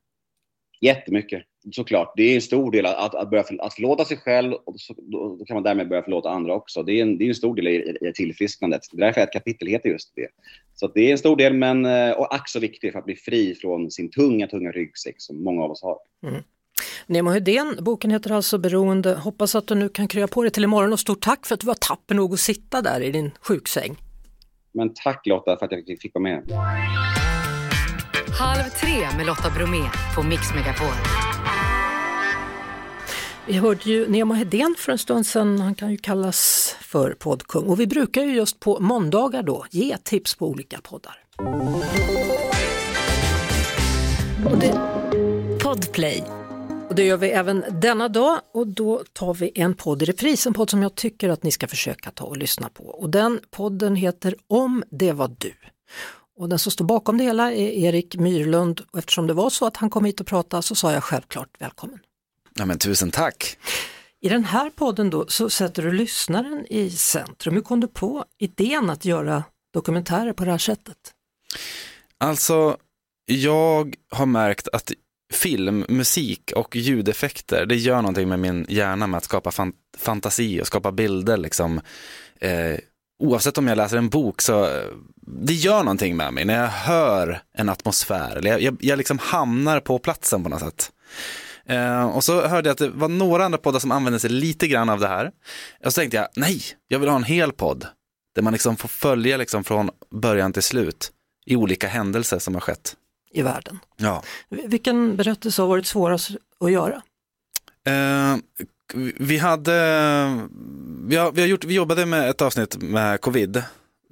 Jättemycket, 0.80 1.42
såklart. 1.72 2.12
Det 2.16 2.22
är 2.22 2.34
en 2.34 2.42
stor 2.42 2.70
del 2.70 2.86
att, 2.86 3.14
att, 3.14 3.30
börja 3.30 3.42
för, 3.42 3.64
att 3.64 3.74
förlåta 3.74 4.04
sig 4.04 4.16
själv 4.16 4.52
och 4.52 4.80
så, 4.80 4.94
då, 4.98 5.36
då, 5.36 5.44
kan 5.44 5.54
man 5.54 5.62
därmed 5.62 5.88
börja 5.88 6.02
förlåta 6.02 6.30
andra 6.30 6.54
också. 6.54 6.82
Det 6.82 6.92
är 6.92 7.02
en, 7.02 7.18
det 7.18 7.24
är 7.24 7.28
en 7.28 7.34
stor 7.34 7.54
del 7.54 7.68
i, 7.68 7.96
i 8.00 8.12
tillfrisknandet. 8.14 8.80
Det 8.92 9.02
är 9.02 9.06
därför 9.06 9.20
ett 9.20 9.32
kapitel 9.32 9.68
heter 9.68 9.88
just 9.88 10.12
det. 10.16 10.28
Så 10.74 10.86
det 10.86 11.00
är 11.00 11.12
en 11.12 11.18
stor 11.18 11.36
del, 11.36 11.54
men 11.54 11.84
eh, 11.84 12.10
och 12.10 12.34
ack 12.34 12.48
så 12.48 12.60
viktigt 12.60 12.92
för 12.92 12.98
att 12.98 13.04
bli 13.04 13.16
fri 13.16 13.54
från 13.54 13.90
sin 13.90 14.10
tunga, 14.10 14.46
tunga 14.46 14.72
ryggsäck 14.72 15.14
som 15.18 15.44
många 15.44 15.62
av 15.62 15.70
oss 15.70 15.82
har. 15.82 15.98
Mm. 16.22 16.42
Nemo 17.06 17.30
Hedén, 17.30 17.76
boken 17.80 18.10
heter 18.10 18.32
alltså 18.32 18.58
Beroende. 18.58 19.14
Hoppas 19.14 19.54
att 19.54 19.66
du 19.66 19.74
nu 19.74 19.88
kan 19.88 20.08
krya 20.08 20.28
på 20.28 20.42
dig 20.42 20.50
till 20.50 20.64
imorgon 20.64 20.92
och 20.92 21.00
stort 21.00 21.20
tack 21.20 21.46
för 21.46 21.54
att 21.54 21.60
du 21.60 21.66
var 21.66 21.74
tapper 21.74 22.14
nog 22.14 22.32
att 22.32 22.40
sitta 22.40 22.82
där 22.82 23.00
i 23.00 23.10
din 23.10 23.30
sjuksäng. 23.40 23.96
Men 24.72 24.94
tack 24.94 25.26
Lotta 25.26 25.56
för 25.56 25.66
att 25.66 25.72
jag 25.72 25.98
fick 26.00 26.14
vara 26.14 26.22
med. 26.22 26.42
Halv 28.40 28.70
tre 28.70 29.16
med 29.16 29.26
Lotta 29.26 29.50
Bromé 29.50 29.90
på 30.14 30.22
Mix 30.22 30.54
Megapol. 30.54 30.94
Vi 33.46 33.52
hörde 33.52 33.90
ju 33.90 34.08
Nemo 34.08 34.34
Hedén 34.34 34.74
för 34.78 34.92
en 34.92 34.98
stund 34.98 35.26
sedan, 35.26 35.60
han 35.60 35.74
kan 35.74 35.90
ju 35.90 35.96
kallas 35.96 36.74
för 36.80 37.12
poddkung 37.12 37.66
och 37.66 37.80
vi 37.80 37.86
brukar 37.86 38.22
ju 38.22 38.34
just 38.34 38.60
på 38.60 38.80
måndagar 38.80 39.42
då 39.42 39.64
ge 39.70 39.96
tips 39.96 40.34
på 40.34 40.48
olika 40.48 40.80
poddar. 40.82 41.16
Och 44.50 44.58
det... 44.58 44.80
Podplay. 45.62 46.24
Och 46.88 46.94
det 46.94 47.04
gör 47.04 47.16
vi 47.16 47.30
även 47.30 47.64
denna 47.70 48.08
dag 48.08 48.40
och 48.54 48.66
då 48.66 49.02
tar 49.12 49.34
vi 49.34 49.52
en 49.54 49.74
podd 49.74 50.02
i 50.02 50.04
repris, 50.04 50.46
en 50.46 50.54
podd 50.54 50.70
som 50.70 50.82
jag 50.82 50.94
tycker 50.94 51.28
att 51.28 51.42
ni 51.42 51.50
ska 51.50 51.68
försöka 51.68 52.10
ta 52.10 52.24
och 52.24 52.36
lyssna 52.36 52.68
på. 52.68 52.84
Och 52.84 53.10
den 53.10 53.40
podden 53.50 53.96
heter 53.96 54.34
Om 54.48 54.84
det 54.90 55.12
var 55.12 55.30
du. 55.38 55.52
Och 56.40 56.48
den 56.48 56.58
som 56.58 56.72
står 56.72 56.84
bakom 56.84 57.18
det 57.18 57.24
hela 57.24 57.52
är 57.52 57.70
Erik 57.70 58.16
Myrlund 58.16 58.80
och 58.90 58.98
eftersom 58.98 59.26
det 59.26 59.34
var 59.34 59.50
så 59.50 59.66
att 59.66 59.76
han 59.76 59.90
kom 59.90 60.04
hit 60.04 60.20
och 60.20 60.26
pratade 60.26 60.62
så 60.62 60.74
sa 60.74 60.92
jag 60.92 61.04
självklart 61.04 61.48
välkommen. 61.58 61.98
Ja, 62.54 62.66
men 62.66 62.78
tusen 62.78 63.10
tack. 63.10 63.58
I 64.20 64.28
den 64.28 64.44
här 64.44 64.70
podden 64.70 65.10
då 65.10 65.26
så 65.28 65.50
sätter 65.50 65.82
du 65.82 65.92
lyssnaren 65.92 66.66
i 66.70 66.90
centrum. 66.90 67.54
Hur 67.54 67.62
kom 67.62 67.80
du 67.80 67.86
på 67.86 68.24
idén 68.38 68.90
att 68.90 69.04
göra 69.04 69.44
dokumentärer 69.74 70.32
på 70.32 70.44
det 70.44 70.50
här 70.50 70.58
sättet? 70.58 70.96
Alltså, 72.18 72.76
jag 73.26 73.96
har 74.10 74.26
märkt 74.26 74.68
att 74.72 74.92
film, 75.32 75.84
musik 75.88 76.52
och 76.56 76.76
ljudeffekter, 76.76 77.66
det 77.66 77.76
gör 77.76 77.96
någonting 77.96 78.28
med 78.28 78.38
min 78.38 78.66
hjärna 78.68 79.06
med 79.06 79.18
att 79.18 79.24
skapa 79.24 79.50
fan 79.50 79.72
fantasi 79.98 80.60
och 80.60 80.66
skapa 80.66 80.92
bilder 80.92 81.36
liksom. 81.36 81.80
Eh, 82.40 82.78
oavsett 83.20 83.58
om 83.58 83.68
jag 83.68 83.76
läser 83.76 83.96
en 83.96 84.08
bok 84.08 84.42
så 84.42 84.82
det 85.22 85.52
gör 85.52 85.82
någonting 85.84 86.16
med 86.16 86.32
mig 86.32 86.44
när 86.44 86.62
jag 86.62 86.68
hör 86.68 87.42
en 87.54 87.68
atmosfär. 87.68 88.36
Eller 88.36 88.50
jag, 88.50 88.62
jag, 88.62 88.76
jag 88.80 88.96
liksom 88.96 89.18
hamnar 89.18 89.80
på 89.80 89.98
platsen 89.98 90.42
på 90.42 90.48
något 90.48 90.60
sätt. 90.60 90.92
Eh, 91.66 92.16
och 92.16 92.24
så 92.24 92.46
hörde 92.46 92.68
jag 92.68 92.72
att 92.72 92.78
det 92.78 92.88
var 92.88 93.08
några 93.08 93.44
andra 93.44 93.58
poddar 93.58 93.78
som 93.78 93.92
använde 93.92 94.20
sig 94.20 94.30
lite 94.30 94.68
grann 94.68 94.88
av 94.88 95.00
det 95.00 95.08
här. 95.08 95.30
Och 95.84 95.92
så 95.92 96.00
tänkte 96.00 96.16
jag, 96.16 96.28
nej, 96.36 96.62
jag 96.88 96.98
vill 96.98 97.08
ha 97.08 97.16
en 97.16 97.24
hel 97.24 97.52
podd. 97.52 97.86
Där 98.34 98.42
man 98.42 98.52
liksom 98.52 98.76
får 98.76 98.88
följa 98.88 99.36
liksom 99.36 99.64
från 99.64 99.90
början 100.10 100.52
till 100.52 100.62
slut 100.62 101.12
i 101.46 101.56
olika 101.56 101.88
händelser 101.88 102.38
som 102.38 102.54
har 102.54 102.60
skett. 102.60 102.96
I 103.32 103.42
världen. 103.42 103.78
Ja. 103.96 104.22
Vilken 104.48 105.16
berättelse 105.16 105.62
har 105.62 105.68
varit 105.68 105.86
svårast 105.86 106.30
att 106.60 106.72
göra? 106.72 107.02
Eh, 107.86 108.36
vi 109.18 109.38
hade, 109.38 109.72
vi, 111.06 111.16
har, 111.16 111.32
vi, 111.32 111.40
har 111.40 111.48
gjort, 111.48 111.64
vi 111.64 111.74
jobbade 111.74 112.06
med 112.06 112.30
ett 112.30 112.42
avsnitt 112.42 112.82
med 112.82 113.20
covid. 113.20 113.62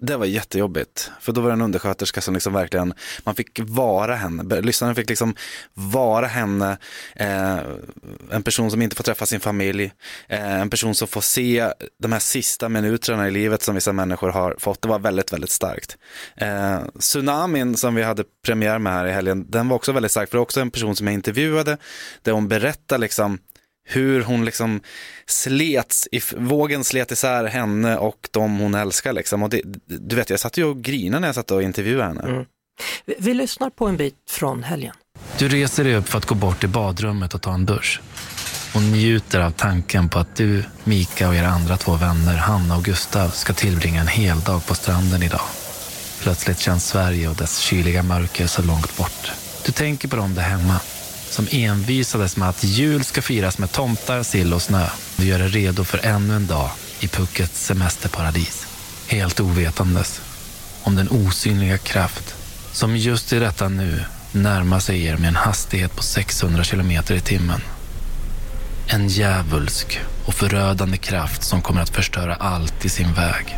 Det 0.00 0.16
var 0.16 0.26
jättejobbigt, 0.26 1.10
för 1.20 1.32
då 1.32 1.40
var 1.40 1.48
det 1.48 1.52
en 1.52 1.60
undersköterska 1.60 2.20
som 2.20 2.34
liksom 2.34 2.52
verkligen, 2.52 2.94
man 3.24 3.34
fick 3.34 3.60
vara 3.62 4.14
henne, 4.14 4.60
lyssnaren 4.60 4.94
fick 4.94 5.08
liksom 5.08 5.34
vara 5.74 6.26
henne, 6.26 6.78
eh, 7.16 7.58
en 8.30 8.42
person 8.42 8.70
som 8.70 8.82
inte 8.82 8.96
får 8.96 9.04
träffa 9.04 9.26
sin 9.26 9.40
familj, 9.40 9.92
eh, 10.28 10.60
en 10.60 10.70
person 10.70 10.94
som 10.94 11.08
får 11.08 11.20
se 11.20 11.72
de 12.02 12.12
här 12.12 12.18
sista 12.18 12.68
minuterna 12.68 13.28
i 13.28 13.30
livet 13.30 13.62
som 13.62 13.74
vissa 13.74 13.92
människor 13.92 14.28
har 14.30 14.56
fått. 14.58 14.82
Det 14.82 14.88
var 14.88 14.98
väldigt, 14.98 15.32
väldigt 15.32 15.50
starkt. 15.50 15.98
Eh, 16.36 16.80
tsunamin 16.98 17.76
som 17.76 17.94
vi 17.94 18.02
hade 18.02 18.24
premiär 18.44 18.78
med 18.78 18.92
här 18.92 19.06
i 19.06 19.12
helgen, 19.12 19.50
den 19.50 19.68
var 19.68 19.76
också 19.76 19.92
väldigt 19.92 20.12
stark, 20.12 20.28
för 20.28 20.36
det 20.36 20.38
var 20.38 20.42
också 20.42 20.60
en 20.60 20.70
person 20.70 20.96
som 20.96 21.06
jag 21.06 21.14
intervjuade, 21.14 21.76
där 22.22 22.32
hon 22.32 22.48
berättar 22.48 22.98
liksom 22.98 23.38
hur 23.88 24.22
hon 24.22 24.44
liksom 24.44 24.81
slets, 25.27 26.09
vågen 26.37 26.85
slet 26.85 27.12
isär 27.12 27.44
henne 27.44 27.96
och 27.96 28.29
de 28.31 28.59
hon 28.59 28.74
älskar 28.74 29.12
liksom. 29.12 29.42
Och 29.42 29.51
det, 29.51 29.62
du 29.87 30.16
vet, 30.16 30.31
jag 30.31 30.40
satt 30.40 30.57
ju 30.57 30.64
och 30.64 30.83
grinade 30.83 31.20
när 31.20 31.29
jag 31.29 31.35
satt 31.35 31.51
och 31.51 31.62
intervjuade 31.62 32.07
henne. 32.07 32.22
Mm. 32.22 32.44
Vi, 33.07 33.14
vi 33.18 33.35
lyssnar 33.35 33.70
på 33.70 33.87
en 33.87 33.96
bit 33.96 34.14
från 34.31 34.62
helgen. 34.62 34.94
Du 35.38 35.48
reser 35.48 35.85
dig 35.85 35.96
upp 35.96 36.09
för 36.09 36.18
att 36.18 36.27
gå 36.27 36.35
bort 36.35 36.61
till 36.61 36.68
badrummet 36.68 37.35
och 37.35 37.42
ta 37.42 37.55
en 37.55 37.66
dusch. 37.66 38.01
Och 38.74 38.83
njuter 38.83 39.40
av 39.40 39.51
tanken 39.51 40.09
på 40.09 40.18
att 40.18 40.37
du, 40.37 40.64
Mika 40.85 41.29
och 41.29 41.35
era 41.35 41.48
andra 41.48 41.77
två 41.77 41.96
vänner, 41.96 42.37
Hanna 42.37 42.77
och 42.77 42.85
Gustav, 42.85 43.29
ska 43.29 43.53
tillbringa 43.53 44.01
en 44.01 44.09
hel 44.09 44.40
dag 44.40 44.66
på 44.66 44.74
stranden 44.74 45.22
idag. 45.22 45.46
Plötsligt 46.20 46.59
känns 46.59 46.88
Sverige 46.88 47.29
och 47.29 47.37
dess 47.37 47.59
kyliga 47.59 48.03
mörker 48.03 48.46
så 48.46 48.62
långt 48.62 48.96
bort. 48.96 49.33
Du 49.66 49.72
tänker 49.72 50.09
på 50.09 50.16
dem 50.16 50.35
där 50.35 50.42
hemma 50.42 50.81
som 51.30 51.48
envisades 51.50 52.36
med 52.36 52.48
att 52.48 52.64
jul 52.64 53.04
ska 53.04 53.22
firas 53.22 53.58
med 53.58 53.72
tomtar, 53.72 54.22
sill 54.22 54.54
och 54.54 54.62
snö. 54.62 54.86
Vi 55.16 55.26
gör 55.26 55.38
dig 55.38 55.48
redo 55.48 55.84
för 55.84 56.06
ännu 56.06 56.36
en 56.36 56.46
dag 56.46 56.70
i 57.00 57.08
Puckets 57.08 57.66
semesterparadis. 57.66 58.66
Helt 59.06 59.40
ovetandes 59.40 60.20
om 60.82 60.94
den 60.94 61.08
osynliga 61.08 61.78
kraft 61.78 62.34
som 62.72 62.96
just 62.96 63.32
i 63.32 63.38
detta 63.38 63.68
nu 63.68 64.04
närmar 64.32 64.80
sig 64.80 65.04
er 65.04 65.16
med 65.16 65.28
en 65.28 65.36
hastighet 65.36 65.96
på 65.96 66.02
600 66.02 66.64
kilometer 66.64 67.14
i 67.14 67.20
timmen. 67.20 67.60
En 68.86 69.08
djävulsk 69.08 70.00
och 70.26 70.34
förödande 70.34 70.96
kraft 70.96 71.42
som 71.42 71.62
kommer 71.62 71.82
att 71.82 71.94
förstöra 71.94 72.34
allt 72.34 72.84
i 72.84 72.88
sin 72.88 73.14
väg. 73.14 73.56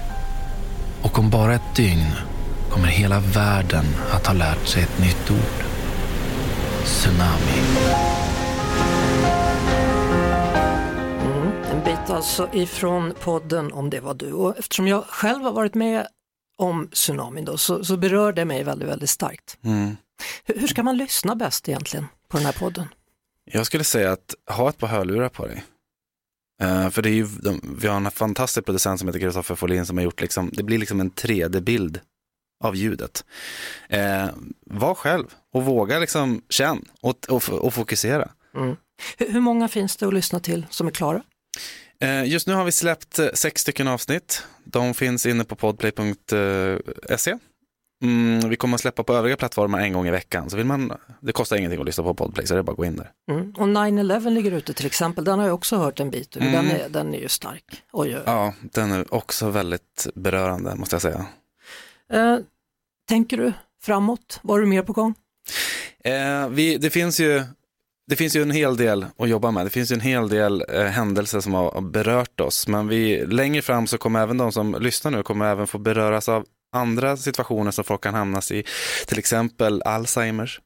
Och 1.03 1.19
om 1.19 1.31
bara 1.31 1.55
ett 1.55 1.77
dygn 1.77 2.13
kommer 2.71 2.89
hela 2.89 3.21
världen 3.21 3.85
att 4.13 4.27
ha 4.27 4.35
lärt 4.35 4.67
sig 4.67 4.83
ett 4.83 4.99
nytt 4.99 5.31
ord. 5.31 5.80
Tsunami. 6.85 7.61
Mm, 11.23 11.53
en 11.63 11.85
bit 11.85 12.11
alltså 12.11 12.51
ifrån 12.53 13.15
podden 13.21 13.73
Om 13.73 13.91
det 13.91 14.01
var 14.01 14.15
du 14.15 14.33
och 14.33 14.59
eftersom 14.59 14.89
jag 14.89 15.05
själv 15.05 15.43
har 15.43 15.53
varit 15.53 15.75
med 15.75 16.07
om 16.59 16.89
tsunamin 16.93 17.45
då, 17.45 17.59
så, 17.59 17.85
så 17.85 17.97
berör 17.97 18.33
det 18.33 18.45
mig 18.45 18.65
väldigt, 18.65 18.89
väldigt 18.89 19.11
starkt. 19.11 19.59
Mm. 19.65 19.97
Hur, 20.45 20.61
hur 20.61 20.67
ska 20.67 20.83
man 20.83 20.97
lyssna 20.97 21.35
bäst 21.37 21.69
egentligen 21.69 22.07
på 22.29 22.37
den 22.37 22.47
här 22.47 22.53
podden? 22.53 22.89
Jag 23.53 23.67
skulle 23.67 23.85
säga 23.85 24.13
att 24.13 24.35
ha 24.51 24.69
ett 24.69 24.79
par 24.79 24.87
hörlurar 24.87 25.29
på 25.29 25.47
dig. 25.47 25.65
Uh, 26.63 26.91
för 26.91 27.03
det 27.03 27.11
är 27.11 27.15
ju, 27.15 27.27
de, 27.27 27.77
vi 27.81 27.89
har 27.89 27.97
en 27.97 28.11
fantastisk 28.11 28.65
producent 28.65 28.99
som 28.99 29.09
heter 29.09 29.21
Kristoffer 29.21 29.55
Folin 29.55 29.87
som 29.87 29.97
har 29.97 30.05
gjort 30.05 30.21
liksom, 30.21 30.51
det 30.53 30.63
blir 30.63 30.79
liksom 30.79 31.01
en 31.01 31.11
3D-bild 31.11 32.01
av 32.61 32.77
ljudet. 32.77 33.25
Eh, 33.89 34.27
var 34.67 34.95
själv 34.95 35.27
och 35.53 35.65
våga 35.65 35.99
liksom 35.99 36.43
känn 36.49 36.85
och, 37.01 37.17
och, 37.29 37.49
och 37.49 37.75
fokusera. 37.75 38.31
Mm. 38.57 38.77
Hur 39.19 39.41
många 39.41 39.69
finns 39.69 39.97
det 39.97 40.07
att 40.07 40.15
lyssna 40.15 40.41
till 40.41 40.67
som 40.71 40.87
är 40.87 40.91
klara? 40.91 41.23
Eh, 42.01 42.25
just 42.25 42.47
nu 42.47 42.55
har 42.55 42.65
vi 42.65 42.73
släppt 42.73 43.19
eh, 43.19 43.29
sex 43.35 43.63
stycken 43.63 43.89
avsnitt. 43.89 44.43
De 44.65 44.95
finns 44.95 45.27
inne 45.27 45.45
på 45.45 45.57
podplay.se. 45.57 47.39
Mm, 48.03 48.49
vi 48.49 48.57
kommer 48.57 48.75
att 48.75 48.81
släppa 48.81 49.03
på 49.03 49.15
övriga 49.15 49.37
plattformar 49.37 49.81
en 49.81 49.93
gång 49.93 50.07
i 50.07 50.11
veckan. 50.11 50.51
Så 50.51 50.57
vill 50.57 50.67
man, 50.67 50.93
det 51.21 51.33
kostar 51.33 51.57
ingenting 51.57 51.81
att 51.81 51.87
lyssna 51.87 52.05
på 52.05 52.15
Podplay, 52.15 52.47
så 52.47 52.55
det 52.55 52.61
är 52.61 52.63
bara 52.63 52.73
att 52.73 52.77
gå 52.77 52.85
in 52.85 52.97
där. 52.97 53.11
Mm. 53.31 53.51
Och 53.51 53.67
9-11 53.67 54.31
ligger 54.31 54.53
ute 54.53 54.73
till 54.73 54.87
exempel, 54.87 55.25
den 55.25 55.39
har 55.39 55.47
jag 55.47 55.55
också 55.55 55.77
hört 55.77 56.01
en 56.01 56.11
bit 56.11 56.37
ur. 56.37 56.43
Mm. 56.43 56.53
Den, 56.53 56.77
är, 56.77 56.89
den 56.89 57.15
är 57.15 57.19
ju 57.19 57.29
stark. 57.29 57.83
Oj, 57.93 58.17
oj. 58.17 58.23
Ja, 58.27 58.55
den 58.61 58.93
är 58.93 59.15
också 59.15 59.51
väldigt 59.51 60.07
berörande 60.15 60.75
måste 60.75 60.95
jag 60.95 61.03
säga. 61.03 61.27
Eh, 62.13 62.39
tänker 63.09 63.37
du 63.37 63.53
framåt? 63.83 64.41
Var 64.43 64.61
du 64.61 64.67
mer 64.67 64.83
på 64.83 64.93
gång? 64.93 65.15
Eh, 66.05 66.49
vi, 66.49 66.77
det, 66.77 66.91
finns 66.91 67.21
ju, 67.21 67.43
det 68.07 68.17
finns 68.17 68.37
ju 68.37 68.43
en 68.43 68.51
hel 68.51 68.77
del 68.77 69.07
att 69.19 69.29
jobba 69.29 69.51
med. 69.51 69.67
Det 69.67 69.71
finns 69.71 69.93
ju 69.93 69.95
en 69.95 70.01
hel 70.01 70.29
del 70.29 70.65
eh, 70.69 70.85
händelser 70.85 71.41
som 71.41 71.55
har 71.55 71.81
berört 71.81 72.41
oss. 72.41 72.69
Men 72.69 72.89
vi, 72.89 73.27
längre 73.27 73.63
fram 73.63 73.87
så 73.87 73.99
kommer 73.99 74.23
även 74.23 74.39
de 74.39 74.53
som 74.53 74.77
lyssnar 74.81 75.11
nu 75.11 75.23
kommer 75.23 75.47
även 75.47 75.67
få 75.67 75.79
beröras 75.79 76.29
av 76.29 76.47
andra 76.73 77.17
situationer 77.17 77.71
som 77.71 77.85
folk 77.85 78.03
kan 78.03 78.15
hamnas 78.15 78.53
i. 78.53 78.65
Till 79.07 79.19
exempel 79.19 79.83
Alzheimers. 79.83 80.61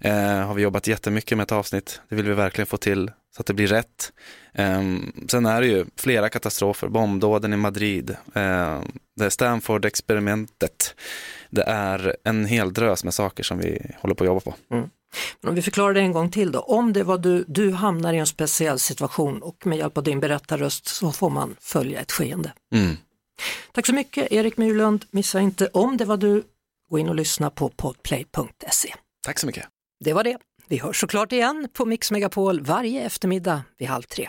Eh, 0.00 0.14
har 0.14 0.54
vi 0.54 0.62
jobbat 0.62 0.86
jättemycket 0.86 1.36
med 1.38 1.44
ett 1.44 1.52
avsnitt. 1.52 2.00
Det 2.08 2.16
vill 2.16 2.28
vi 2.28 2.34
verkligen 2.34 2.66
få 2.66 2.76
till 2.76 3.10
så 3.38 3.42
att 3.42 3.46
det 3.46 3.54
blir 3.54 3.66
rätt. 3.66 4.12
Eh, 4.54 4.82
sen 5.28 5.46
är 5.46 5.60
det 5.60 5.66
ju 5.66 5.86
flera 5.96 6.28
katastrofer, 6.28 6.88
bombdåden 6.88 7.52
i 7.52 7.56
Madrid, 7.56 8.10
eh, 8.10 8.80
det 9.16 9.24
är 9.24 9.30
Stanford-experimentet. 9.30 10.94
Det 11.50 11.62
är 11.62 12.16
en 12.24 12.46
hel 12.46 12.72
drös 12.72 13.04
med 13.04 13.14
saker 13.14 13.42
som 13.42 13.58
vi 13.58 13.94
håller 14.00 14.14
på 14.14 14.24
att 14.24 14.28
jobba 14.28 14.40
på. 14.40 14.54
Mm. 14.70 14.90
Men 15.40 15.48
om 15.48 15.54
vi 15.54 15.62
förklarar 15.62 15.94
det 15.94 16.00
en 16.00 16.12
gång 16.12 16.30
till 16.30 16.52
då, 16.52 16.60
om 16.60 16.92
det 16.92 17.02
var 17.02 17.18
du, 17.18 17.44
du 17.48 17.72
hamnar 17.72 18.12
i 18.12 18.18
en 18.18 18.26
speciell 18.26 18.78
situation 18.78 19.42
och 19.42 19.66
med 19.66 19.78
hjälp 19.78 19.98
av 19.98 20.04
din 20.04 20.20
berättarröst 20.20 20.86
så 20.86 21.12
får 21.12 21.30
man 21.30 21.56
följa 21.60 22.00
ett 22.00 22.12
skeende. 22.12 22.52
Mm. 22.74 22.96
Tack 23.72 23.86
så 23.86 23.94
mycket 23.94 24.32
Erik 24.32 24.56
Myrlund, 24.56 25.04
missa 25.10 25.40
inte 25.40 25.66
om 25.66 25.96
det 25.96 26.04
var 26.04 26.16
du, 26.16 26.42
gå 26.90 26.98
in 26.98 27.08
och 27.08 27.14
lyssna 27.14 27.50
på 27.50 27.68
podplay.se. 27.68 28.94
Tack 29.26 29.38
så 29.38 29.46
mycket. 29.46 29.66
Det 30.04 30.12
var 30.12 30.24
det. 30.24 30.38
Vi 30.70 30.78
hörs 30.78 31.00
såklart 31.00 31.32
igen 31.32 31.68
på 31.72 31.84
Mix 31.84 32.10
Megapol 32.10 32.60
varje 32.60 33.02
eftermiddag 33.02 33.62
vid 33.78 33.88
halv 33.88 34.02
tre. 34.02 34.28